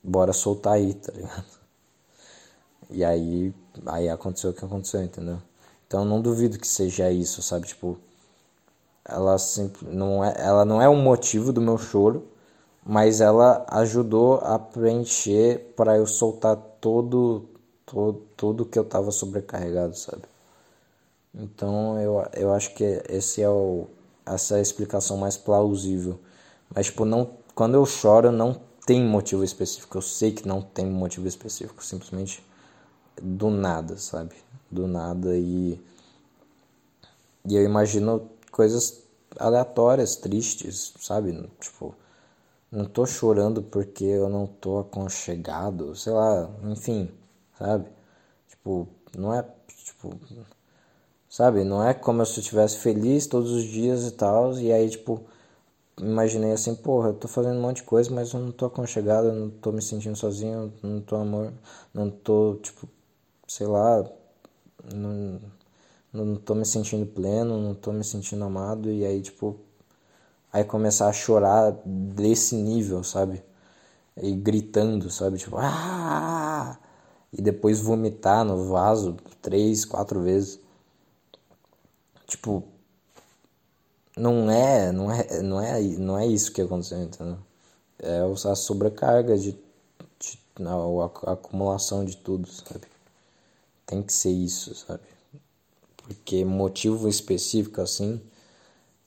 bora 0.04 0.34
soltar 0.34 0.74
aí, 0.74 0.94
tá 0.94 1.12
ligado? 1.12 1.46
E 2.92 3.04
aí, 3.04 3.54
aí 3.86 4.10
aconteceu 4.10 4.52
o 4.52 4.54
que 4.54 4.66
aconteceu, 4.66 5.02
entendeu? 5.04 5.40
Então 5.88 6.06
não 6.06 6.22
duvido 6.22 6.60
que 6.60 6.68
seja 6.68 7.12
isso, 7.12 7.42
sabe? 7.42 7.68
Tipo, 7.68 7.98
ela 9.04 9.38
sempre 9.40 9.88
não 9.88 10.24
é, 10.24 10.34
ela 10.38 10.64
não 10.66 10.82
é 10.82 10.88
o 10.88 10.96
motivo 10.96 11.52
do 11.52 11.62
meu 11.62 11.78
choro, 11.78 12.28
mas 12.90 13.22
ela 13.22 13.68
ajudou 13.70 14.40
a 14.40 14.58
preencher 14.58 15.60
para 15.76 15.96
eu 15.98 16.08
soltar 16.08 16.56
todo, 16.82 17.48
todo 17.86 18.26
tudo 18.36 18.66
que 18.66 18.80
eu 18.80 18.84
estava 18.84 19.12
sobrecarregado, 19.12 19.96
sabe? 19.96 20.24
Então 21.32 22.02
eu, 22.02 22.26
eu 22.34 22.52
acho 22.52 22.74
que 22.74 22.84
esse 23.08 23.44
é 23.44 23.50
o, 23.50 23.86
essa 24.26 24.56
é 24.56 24.58
a 24.58 24.62
explicação 24.62 25.18
mais 25.18 25.38
plausível. 25.38 26.20
Mas 26.74 26.88
tipo, 26.88 27.06
não, 27.06 27.30
quando 27.54 27.76
eu 27.76 27.86
choro 27.86 28.32
não 28.32 28.60
tem 28.88 29.06
motivo 29.06 29.44
específico. 29.44 29.96
Eu 30.00 30.02
sei 30.02 30.32
que 30.32 30.48
não 30.48 30.60
tem 30.60 30.88
motivo 30.88 31.28
específico, 31.28 31.86
simplesmente 31.86 32.44
do 33.22 33.52
nada, 33.52 33.98
sabe? 33.98 34.34
Do 34.72 34.88
nada 34.88 35.38
e 35.38 35.80
e 37.46 37.56
eu 37.56 37.64
imagino 37.64 38.28
coisas 38.52 39.04
aleatórias, 39.38 40.16
tristes, 40.16 40.92
sabe? 41.00 41.48
Tipo, 41.60 41.94
não 42.72 42.86
tô 42.86 43.06
chorando 43.06 43.64
porque 43.64 44.04
eu 44.06 44.30
não 44.30 44.48
tô 44.48 44.80
aconchegado, 44.80 45.96
sei 45.96 46.14
lá, 46.14 46.50
enfim, 46.66 47.12
sabe? 47.58 47.88
Tipo, 48.50 48.88
não 49.18 49.34
é, 49.34 49.44
tipo, 49.86 50.20
sabe? 51.30 51.64
Não 51.64 51.84
é 51.88 51.94
como 51.94 52.26
se 52.26 52.40
eu 52.40 52.42
estivesse 52.42 52.78
feliz 52.80 53.28
todos 53.28 53.52
os 53.52 53.64
dias 53.64 54.06
e 54.08 54.12
tal, 54.12 54.58
e 54.60 54.72
aí, 54.72 54.90
tipo, 54.90 55.22
imaginei 56.00 56.54
assim, 56.54 56.76
porra, 56.76 57.10
eu 57.10 57.16
tô 57.16 57.28
fazendo 57.28 57.58
um 57.60 57.62
monte 57.62 57.78
de 57.78 57.84
coisa, 57.84 58.12
mas 58.14 58.34
eu 58.34 58.40
não 58.42 58.52
tô 58.54 58.66
aconchegado, 58.68 59.30
eu 59.30 59.36
não 59.36 59.50
tô 59.52 59.72
me 59.72 59.82
sentindo 59.84 60.16
sozinho, 60.18 60.74
não 60.84 61.02
tô 61.02 61.16
amor, 61.18 61.54
não 61.94 62.10
tô, 62.12 62.58
tipo, 62.58 62.88
sei 63.48 63.68
lá, 63.68 64.06
não, 64.94 65.40
não 66.14 66.36
tô 66.38 66.56
me 66.56 66.66
sentindo 66.66 67.06
pleno, 67.06 67.62
não 67.62 67.76
tô 67.76 67.92
me 67.94 68.04
sentindo 68.04 68.44
amado, 68.46 68.92
e 68.92 69.06
aí, 69.06 69.22
tipo, 69.22 69.60
aí 70.52 70.64
começar 70.64 71.08
a 71.08 71.14
chorar 71.14 71.72
desse 71.86 72.56
nível, 72.56 73.04
sabe? 73.04 73.44
E 74.18 74.34
gritando, 74.34 75.10
sabe? 75.10 75.38
Tipo, 75.38 75.58
ah! 75.60 76.78
E 77.32 77.42
depois 77.42 77.80
vomitar 77.80 78.44
no 78.44 78.68
vaso 78.68 79.16
três, 79.42 79.86
quatro 79.86 80.22
vezes. 80.22 80.60
Tipo, 82.28 82.64
não 84.18 84.50
é, 84.52 84.92
não 84.92 85.12
é, 85.12 85.42
não 85.42 85.62
é, 85.62 85.82
não 85.82 86.18
é 86.18 86.28
isso 86.28 86.52
que 86.52 86.62
aconteceu, 86.62 87.02
entendeu? 87.02 87.38
É 88.00 88.20
a 88.22 88.56
sobrecarga 88.56 89.38
de, 89.38 89.52
de 90.20 90.40
a, 90.66 91.30
a 91.30 91.34
acumulação 91.34 92.04
de 92.04 92.18
tudo, 92.18 92.48
sabe? 92.50 92.86
Tem 93.86 94.02
que 94.04 94.14
ser 94.14 94.32
isso, 94.32 94.76
sabe? 94.76 95.04
Porque 95.98 96.44
motivo 96.44 97.08
específico 97.08 97.82
assim 97.82 98.22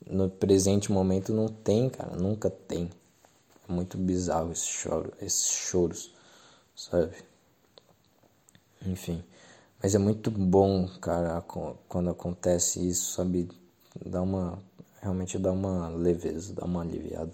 no 0.06 0.28
presente 0.30 0.92
momento 0.92 1.32
não 1.32 1.48
tem, 1.48 1.88
cara, 1.90 2.16
nunca 2.16 2.50
tem. 2.50 2.90
É 3.68 3.72
muito 3.72 3.98
bizarro 3.98 4.52
esse 4.52 4.66
choro, 4.66 5.12
esses 5.20 5.50
choros, 5.50 6.12
sabe? 6.76 7.14
Enfim, 8.86 9.22
mas 9.82 9.94
é 9.94 9.98
muito 9.98 10.30
bom, 10.30 10.88
cara, 11.00 11.42
quando 11.88 12.10
acontece 12.10 12.86
isso, 12.88 13.12
sabe? 13.14 13.48
Dá 14.06 14.22
uma, 14.22 14.58
realmente 15.00 15.38
dá 15.38 15.52
uma 15.52 15.88
leveza, 15.88 16.54
dá 16.54 16.64
uma 16.64 16.82
aliviada. 16.82 17.32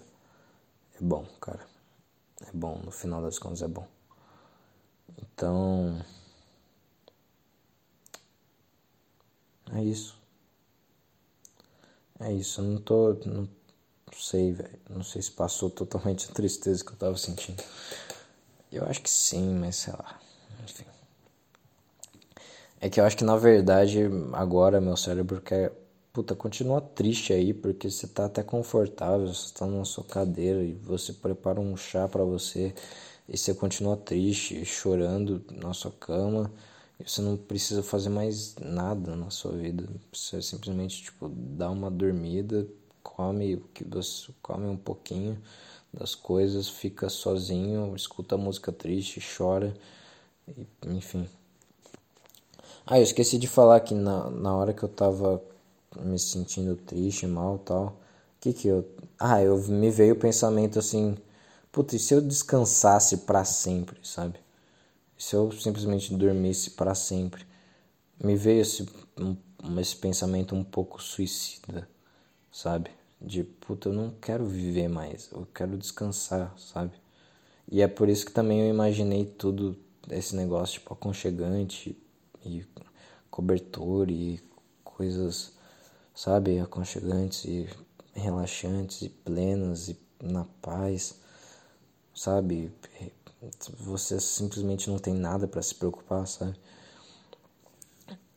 É 0.99 1.03
bom, 1.03 1.25
cara. 1.41 1.65
É 2.47 2.51
bom, 2.53 2.79
no 2.85 2.91
final 2.91 3.21
das 3.21 3.39
contas 3.39 3.61
é 3.63 3.69
bom. 3.69 3.87
Então, 5.17 6.03
é 9.73 9.83
isso. 9.83 10.18
É 12.19 12.31
isso, 12.31 12.61
eu 12.61 12.65
não 12.65 12.77
tô. 12.81 13.13
Não 13.25 13.47
sei, 14.13 14.51
velho. 14.53 14.79
Não 14.89 15.03
sei 15.03 15.21
se 15.21 15.31
passou 15.31 15.69
totalmente 15.71 16.29
a 16.29 16.33
tristeza 16.33 16.83
que 16.83 16.91
eu 16.91 16.97
tava 16.97 17.17
sentindo. 17.17 17.63
Eu 18.71 18.85
acho 18.85 19.01
que 19.01 19.09
sim, 19.09 19.55
mas 19.55 19.75
sei 19.77 19.93
lá. 19.93 20.19
Enfim. 20.63 20.85
É 22.81 22.89
que 22.89 22.99
eu 22.99 23.05
acho 23.05 23.17
que 23.17 23.23
na 23.23 23.35
verdade 23.35 23.99
agora 24.33 24.79
meu 24.81 24.95
cérebro 24.97 25.41
quer. 25.41 25.71
Puta, 26.11 26.35
continua 26.35 26.81
triste 26.81 27.31
aí, 27.33 27.53
porque 27.53 27.89
você 27.89 28.07
tá 28.07 28.25
até 28.25 28.41
confortável, 28.41 29.27
você 29.27 29.53
tá 29.53 29.65
na 29.67 29.85
sua 29.85 30.03
cadeira 30.03 30.63
e 30.63 30.73
você 30.73 31.13
prepara 31.13 31.59
um 31.61 31.77
chá 31.77 32.07
para 32.07 32.23
você 32.23 32.73
e 33.27 33.37
você 33.37 33.53
continua 33.53 33.95
triste, 33.95 34.65
chorando 34.65 35.43
na 35.51 35.71
sua 35.73 35.91
cama 35.91 36.51
você 37.05 37.21
não 37.21 37.37
precisa 37.37 37.81
fazer 37.83 38.09
mais 38.09 38.55
nada 38.57 39.15
na 39.15 39.29
sua 39.29 39.51
vida. 39.53 39.87
Você 40.13 40.41
simplesmente 40.41 41.03
tipo 41.03 41.29
dá 41.29 41.69
uma 41.69 41.89
dormida, 41.89 42.67
come 43.03 43.55
o 43.55 43.61
que 43.73 43.83
você 43.83 44.31
come 44.41 44.67
um 44.67 44.77
pouquinho 44.77 45.41
das 45.93 46.15
coisas, 46.15 46.69
fica 46.69 47.09
sozinho, 47.09 47.95
escuta 47.95 48.37
música 48.37 48.71
triste, 48.71 49.21
chora, 49.37 49.73
e, 50.47 50.67
enfim. 50.87 51.27
Ah, 52.85 52.97
eu 52.99 53.03
esqueci 53.03 53.37
de 53.37 53.47
falar 53.47 53.79
que 53.81 53.93
na, 53.93 54.29
na 54.29 54.55
hora 54.55 54.73
que 54.73 54.83
eu 54.83 54.89
tava 54.89 55.41
me 56.01 56.17
sentindo 56.19 56.75
triste, 56.75 57.25
mal 57.27 57.57
tal, 57.59 57.97
que 58.39 58.53
que 58.53 58.67
eu. 58.67 58.85
Ah, 59.19 59.41
eu 59.41 59.57
me 59.67 59.89
veio 59.91 60.13
o 60.15 60.19
pensamento 60.19 60.79
assim, 60.79 61.17
putz, 61.71 61.93
e 61.93 61.99
se 61.99 62.13
eu 62.13 62.21
descansasse 62.21 63.17
para 63.19 63.43
sempre, 63.45 63.99
sabe? 64.03 64.39
Se 65.19 65.35
eu 65.35 65.51
simplesmente 65.51 66.15
dormisse 66.15 66.71
para 66.71 66.95
sempre? 66.95 67.45
Me 68.23 68.37
veio 68.37 68.61
esse, 68.61 68.87
um, 69.17 69.35
esse 69.79 69.95
pensamento 69.97 70.55
um 70.55 70.63
pouco 70.63 71.03
suicida, 71.03 71.87
sabe? 72.49 72.89
De 73.21 73.43
puta, 73.43 73.89
eu 73.89 73.93
não 73.93 74.11
quero 74.11 74.45
viver 74.45 74.87
mais, 74.87 75.29
eu 75.33 75.45
quero 75.53 75.77
descansar, 75.77 76.57
sabe? 76.57 76.93
E 77.69 77.81
é 77.81 77.87
por 77.87 78.07
isso 78.07 78.25
que 78.25 78.31
também 78.31 78.61
eu 78.61 78.69
imaginei 78.69 79.25
tudo 79.25 79.77
esse 80.09 80.33
negócio 80.37 80.79
tipo 80.79 80.93
aconchegante 80.93 81.97
e 82.45 82.65
cobertor 83.29 84.09
e 84.09 84.41
coisas, 84.85 85.51
sabe, 86.15 86.59
aconchegantes 86.59 87.43
e 87.43 87.67
relaxantes 88.13 89.01
e 89.01 89.09
plenas 89.09 89.89
e 89.89 89.99
na 90.23 90.45
paz, 90.61 91.19
sabe? 92.15 92.71
Você 93.79 94.19
simplesmente 94.19 94.89
não 94.89 94.99
tem 94.99 95.13
nada 95.13 95.47
para 95.47 95.61
se 95.61 95.73
preocupar, 95.75 96.27
sabe? 96.27 96.57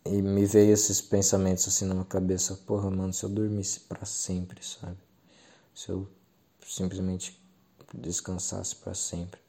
E 0.05 0.21
me 0.21 0.45
veio 0.47 0.73
esses 0.73 1.01
pensamentos 1.01 1.67
assim 1.69 1.85
na 1.85 1.95
minha 1.95 2.07
cabeça, 2.07 2.57
porra, 2.67 2.91
mano, 2.91 3.13
se 3.13 3.25
eu 3.25 3.31
dormisse 3.31 3.81
para 3.81 4.05
sempre, 4.05 4.65
sabe? 4.65 4.99
Se 5.75 5.91
eu 5.91 6.09
simplesmente 6.67 7.41
descansasse 7.95 8.77
para 8.77 8.95
sempre. 8.95 9.41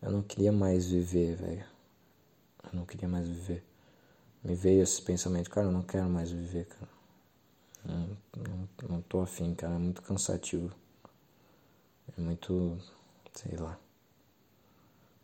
Eu 0.00 0.10
não 0.10 0.22
queria 0.22 0.52
mais 0.52 0.86
viver, 0.86 1.36
velho. 1.36 1.64
Eu 2.64 2.70
não 2.72 2.86
queria 2.86 3.08
mais 3.08 3.26
viver. 3.28 3.64
Me 4.42 4.54
veio 4.54 4.82
esse 4.82 5.00
pensamento, 5.02 5.50
cara, 5.50 5.68
eu 5.68 5.72
não 5.72 5.82
quero 5.82 6.08
mais 6.08 6.30
viver, 6.30 6.66
cara. 6.66 6.90
Não, 7.84 8.16
não, 8.36 8.88
não 8.88 9.02
tô 9.02 9.20
afim, 9.20 9.54
cara. 9.54 9.74
É 9.74 9.78
muito 9.78 10.02
cansativo. 10.02 10.74
É 12.16 12.20
muito. 12.20 12.78
sei 13.34 13.56
lá. 13.56 13.78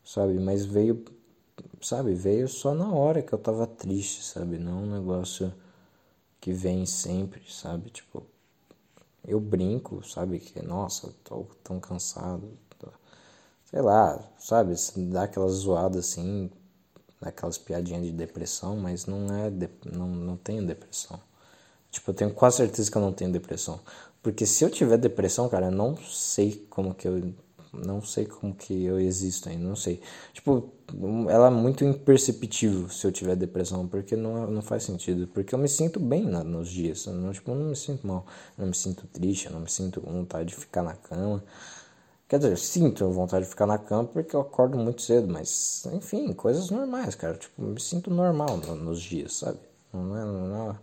Sabe? 0.09 0.39
Mas 0.39 0.65
veio 0.65 1.05
sabe, 1.83 2.15
veio 2.15 2.49
só 2.49 2.73
na 2.73 2.91
hora 2.91 3.23
que 3.23 3.31
eu 3.31 3.39
tava 3.39 3.67
triste, 3.67 4.25
sabe? 4.25 4.57
Não 4.57 4.85
um 4.85 4.91
negócio 4.91 5.53
que 6.41 6.51
vem 6.51 6.87
sempre, 6.87 7.43
sabe? 7.53 7.91
Tipo, 7.91 8.27
eu 9.27 9.39
brinco, 9.39 10.03
sabe? 10.09 10.39
Que, 10.41 10.63
nossa, 10.63 11.13
tô 11.23 11.47
tão 11.63 11.79
cansado. 11.79 12.57
Tô... 12.79 12.89
Sei 13.67 13.83
lá, 13.83 14.19
sabe? 14.39 14.75
Dá 15.13 15.25
aquelas 15.25 15.53
zoadas 15.53 16.07
assim, 16.07 16.51
aquelas 17.21 17.59
piadinhas 17.59 18.05
de 18.05 18.13
depressão, 18.13 18.79
mas 18.79 19.05
não 19.05 19.27
é. 19.37 19.51
De... 19.51 19.69
Não, 19.85 20.09
não 20.09 20.37
tenho 20.39 20.67
depressão. 20.67 21.21
Tipo, 21.91 22.13
eu 22.13 22.15
tenho 22.15 22.33
quase 22.33 22.57
certeza 22.57 22.91
que 22.91 22.97
eu 22.97 23.03
não 23.03 23.13
tenho 23.13 23.31
depressão. 23.31 23.79
Porque 24.23 24.47
se 24.47 24.65
eu 24.65 24.71
tiver 24.71 24.97
depressão, 24.97 25.51
cara, 25.51 25.67
eu 25.67 25.73
não 25.73 25.97
sei 25.99 26.67
como 26.71 26.95
que 26.95 27.07
eu 27.07 27.35
não 27.73 28.03
sei 28.03 28.27
como 28.27 28.55
que 28.55 28.85
eu 28.85 28.99
existo 28.99 29.49
ainda, 29.49 29.65
não 29.65 29.77
sei. 29.77 30.01
Tipo, 30.33 30.73
ela 31.29 31.49
é 31.49 31.51
muito 31.51 31.85
imperceptível 31.85 32.89
se 32.89 33.07
eu 33.07 33.13
tiver 33.13 33.37
depressão, 33.37 33.87
porque 33.87 34.17
não, 34.17 34.47
não 34.51 34.63
faz 34.63 34.85
sentido. 34.85 35.27
Porque 35.29 35.55
eu 35.55 35.59
me 35.59 35.69
sinto 35.69 36.01
bem 36.01 36.25
na, 36.25 36.43
nos 36.43 36.69
dias, 36.71 37.07
não, 37.07 37.33
tipo, 37.33 37.51
eu 37.51 37.55
não 37.55 37.67
me 37.67 37.77
sinto 37.77 38.07
mal, 38.07 38.27
não 38.57 38.67
me 38.67 38.75
sinto 38.75 39.07
triste, 39.07 39.47
eu 39.47 39.53
não 39.53 39.61
me 39.61 39.71
sinto 39.71 40.01
com 40.01 40.13
vontade 40.13 40.49
de 40.51 40.55
ficar 40.57 40.83
na 40.83 40.95
cama. 40.95 41.43
Quer 42.29 42.39
dizer, 42.39 42.53
eu 42.53 42.57
sinto 42.59 43.11
vontade 43.11 43.45
de 43.45 43.51
ficar 43.51 43.67
na 43.67 43.79
cama 43.79 44.05
porque 44.05 44.37
eu 44.37 44.41
acordo 44.41 44.77
muito 44.79 45.01
cedo, 45.03 45.29
mas, 45.33 45.87
enfim, 45.93 46.33
coisas 46.35 46.71
normais, 46.71 47.15
cara. 47.15 47.37
Tipo, 47.37 47.63
eu 47.63 47.69
me 47.69 47.81
sinto 47.81 48.11
normal 48.11 48.59
no, 48.59 48.75
nos 48.75 49.01
dias, 49.01 49.35
sabe? 49.35 49.59
Não, 49.93 50.17
é, 50.17 50.25
não, 50.25 50.71
é, 50.71 50.77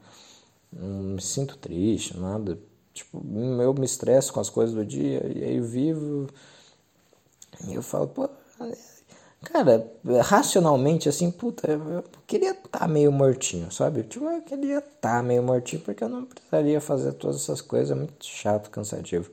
não 0.74 1.04
me 1.16 1.22
sinto 1.22 1.58
triste, 1.58 2.18
nada. 2.18 2.58
Tipo, 2.94 3.24
eu 3.62 3.74
me 3.74 3.86
estresso 3.86 4.34
com 4.34 4.40
as 4.40 4.50
coisas 4.50 4.74
do 4.74 4.86
dia 4.86 5.22
e 5.36 5.44
aí 5.44 5.58
eu 5.58 5.64
vivo 5.64 6.28
e 7.68 7.74
eu 7.74 7.82
falo, 7.82 8.08
pô, 8.08 8.30
cara, 9.44 9.92
racionalmente 10.24 11.08
assim, 11.10 11.32
puta, 11.32 11.72
eu 11.72 12.04
queria 12.28 12.52
estar 12.52 12.80
tá 12.80 12.88
meio 12.88 13.12
mortinho, 13.12 13.72
sabe? 13.72 14.04
Tipo, 14.04 14.26
eu 14.26 14.42
queria 14.42 14.80
estar 14.80 15.18
tá 15.18 15.24
meio 15.24 15.44
mortinho 15.44 15.82
porque 15.82 16.04
eu 16.04 16.10
não 16.10 16.26
precisaria 16.26 16.82
fazer 16.82 17.14
todas 17.14 17.38
essas 17.38 17.62
coisas, 17.62 17.92
é 17.92 17.96
muito 17.96 18.26
chato, 18.26 18.70
cansativo, 18.70 19.32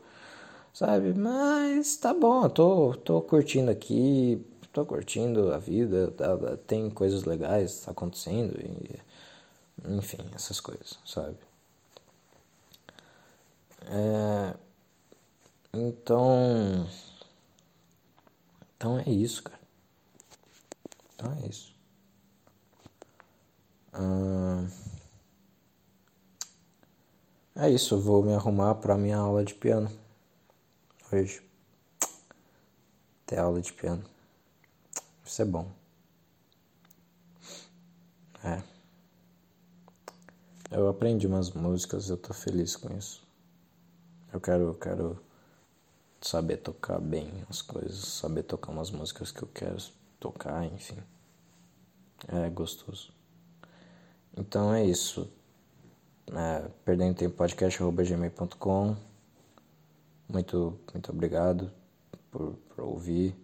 sabe? 0.73 1.15
Mas 1.15 1.97
tá 1.97 2.15
bom, 2.15 2.45
eu 2.45 2.51
tô, 2.51 2.95
tô 3.05 3.23
curtindo 3.23 3.71
aqui, 3.71 4.45
tô 4.73 4.85
curtindo 4.87 5.53
a 5.55 5.59
vida, 5.59 6.13
tá, 6.13 6.37
tem 6.67 6.91
coisas 6.91 7.25
legais 7.25 7.87
acontecendo, 7.89 8.59
e, 8.61 9.01
enfim, 9.97 10.19
essas 10.35 10.61
coisas, 10.61 10.99
sabe? 11.07 11.37
É, 13.91 14.55
então. 15.75 16.87
Então 18.83 18.99
é 18.99 19.09
isso, 19.09 19.45
cara. 19.45 19.61
Então 21.15 21.33
é 21.35 21.47
isso. 21.47 21.73
é 27.55 27.71
isso, 27.71 27.95
eu 27.95 28.01
vou 28.01 28.25
me 28.25 28.35
arrumar 28.35 28.75
para 28.75 28.99
minha 28.99 29.19
aula 29.19 29.45
de 29.45 29.55
piano 29.55 29.89
hoje. 31.13 31.41
Ter 33.25 33.39
aula 33.39 33.61
de 33.61 33.73
piano. 33.73 34.03
Isso 35.25 35.43
é 35.43 35.45
bom. 35.45 35.71
É. 38.43 38.61
Eu 40.73 40.89
aprendi 40.89 41.29
umas 41.29 41.53
músicas, 41.53 42.11
eu 42.11 42.17
tô 42.17 42.35
feliz 42.35 42.75
com 42.75 42.93
isso. 42.99 43.23
Eu 44.33 44.41
quero, 44.41 44.65
eu 44.65 44.75
quero 44.75 45.32
saber 46.23 46.59
tocar 46.59 47.01
bem 47.01 47.31
as 47.51 47.61
coisas, 47.61 47.99
saber 47.99 48.43
tocar 48.45 48.73
umas 48.73 48.91
músicas 48.91 49.31
que 49.31 49.43
eu 49.43 49.49
quero 49.49 49.77
tocar, 50.19 50.65
enfim. 50.67 50.99
É 52.29 52.49
gostoso. 52.49 53.13
Então 54.37 54.73
é 54.73 54.85
isso. 54.85 55.31
É, 56.35 56.69
perdendo 56.85 57.17
tempo 57.17 57.37
podcast.gmail.com 57.37 58.97
muito, 60.33 60.81
muito 60.95 61.13
obrigado 61.13 61.71
por, 62.31 62.55
por 62.55 62.85
ouvir. 62.85 63.37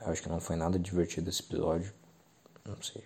Eu 0.00 0.06
acho 0.06 0.22
que 0.22 0.28
não 0.28 0.38
foi 0.38 0.54
nada 0.54 0.78
divertido 0.78 1.28
esse 1.28 1.42
episódio. 1.42 1.92
Não 2.64 2.80
sei. 2.80 3.04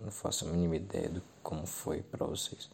Não 0.00 0.10
faço 0.10 0.46
a 0.46 0.48
mínima 0.48 0.76
ideia 0.76 1.10
de 1.10 1.22
como 1.42 1.66
foi 1.66 2.00
para 2.00 2.24
vocês. 2.24 2.70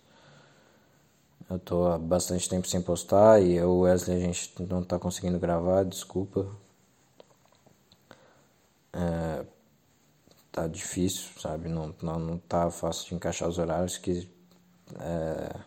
Eu 1.48 1.58
tô 1.60 1.86
há 1.86 1.98
bastante 1.98 2.48
tempo 2.48 2.66
sem 2.66 2.82
postar 2.82 3.40
e 3.40 3.54
eu, 3.54 3.80
Wesley, 3.80 4.16
a 4.16 4.20
gente 4.20 4.52
não 4.62 4.82
tá 4.82 4.98
conseguindo 4.98 5.38
gravar, 5.38 5.84
desculpa. 5.84 6.46
É, 8.92 9.44
tá 10.50 10.66
difícil, 10.66 11.30
sabe? 11.40 11.68
Não, 11.68 11.94
não, 12.02 12.18
não 12.18 12.38
tá 12.38 12.70
fácil 12.70 13.08
de 13.08 13.14
encaixar 13.14 13.48
os 13.48 13.58
horários 13.58 13.96
que. 13.96 14.28
É, 15.00 15.60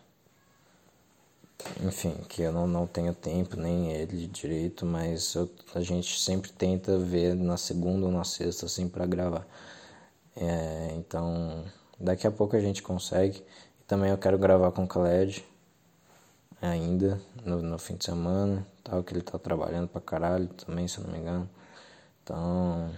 enfim, 1.82 2.14
que 2.28 2.42
eu 2.42 2.52
não, 2.52 2.66
não 2.66 2.86
tenho 2.86 3.14
tempo, 3.14 3.56
nem 3.56 3.92
ele 3.92 4.26
direito, 4.26 4.84
mas 4.84 5.34
eu, 5.34 5.48
a 5.74 5.80
gente 5.80 6.20
sempre 6.20 6.50
tenta 6.52 6.98
ver 6.98 7.34
na 7.34 7.56
segunda 7.56 8.06
ou 8.06 8.12
na 8.12 8.24
sexta, 8.24 8.66
assim, 8.66 8.88
para 8.88 9.06
gravar. 9.06 9.46
É, 10.36 10.94
então, 10.96 11.64
daqui 11.98 12.26
a 12.26 12.30
pouco 12.30 12.56
a 12.56 12.60
gente 12.60 12.82
consegue. 12.82 13.42
E 13.80 13.84
também 13.84 14.10
eu 14.10 14.18
quero 14.18 14.38
gravar 14.38 14.72
com 14.72 14.84
o 14.84 14.86
Khaled 14.86 15.44
ainda 16.60 17.20
no, 17.44 17.62
no 17.62 17.78
fim 17.78 17.96
de 17.96 18.04
semana, 18.04 18.66
tal, 18.84 19.02
que 19.02 19.12
ele 19.12 19.22
tá 19.22 19.38
trabalhando 19.38 19.88
pra 19.88 20.00
caralho 20.00 20.48
também, 20.48 20.86
se 20.86 20.98
eu 20.98 21.04
não 21.04 21.12
me 21.12 21.18
engano. 21.18 21.48
Então, 22.22 22.90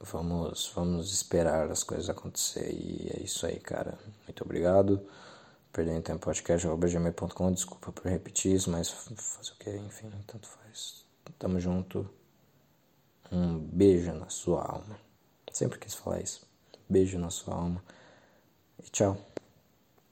vamos, 0.00 0.72
vamos 0.74 1.12
esperar 1.12 1.70
as 1.70 1.82
coisas 1.82 2.10
acontecer 2.10 2.72
e 2.72 3.10
é 3.14 3.22
isso 3.22 3.46
aí, 3.46 3.58
cara. 3.58 3.98
Muito 4.26 4.42
obrigado. 4.42 5.00
Perdendo 5.72 6.02
tempo 6.02 6.18
podcast.gmail.com, 6.18 7.52
desculpa 7.52 7.92
por 7.92 8.06
repetir 8.06 8.54
isso, 8.54 8.70
mas 8.70 8.90
fazer 8.90 9.52
o 9.52 9.56
que, 9.56 9.70
enfim, 9.70 10.10
tanto 10.26 10.48
faz. 10.48 11.04
Tamo 11.38 11.60
junto. 11.60 12.08
Um 13.30 13.58
beijo 13.58 14.12
na 14.12 14.28
sua 14.28 14.62
alma. 14.64 14.98
Sempre 15.52 15.78
quis 15.78 15.94
falar 15.94 16.20
isso. 16.20 16.44
Beijo 16.88 17.18
na 17.18 17.30
sua 17.30 17.54
alma. 17.54 17.84
E 18.84 18.90
tchau. 18.90 19.29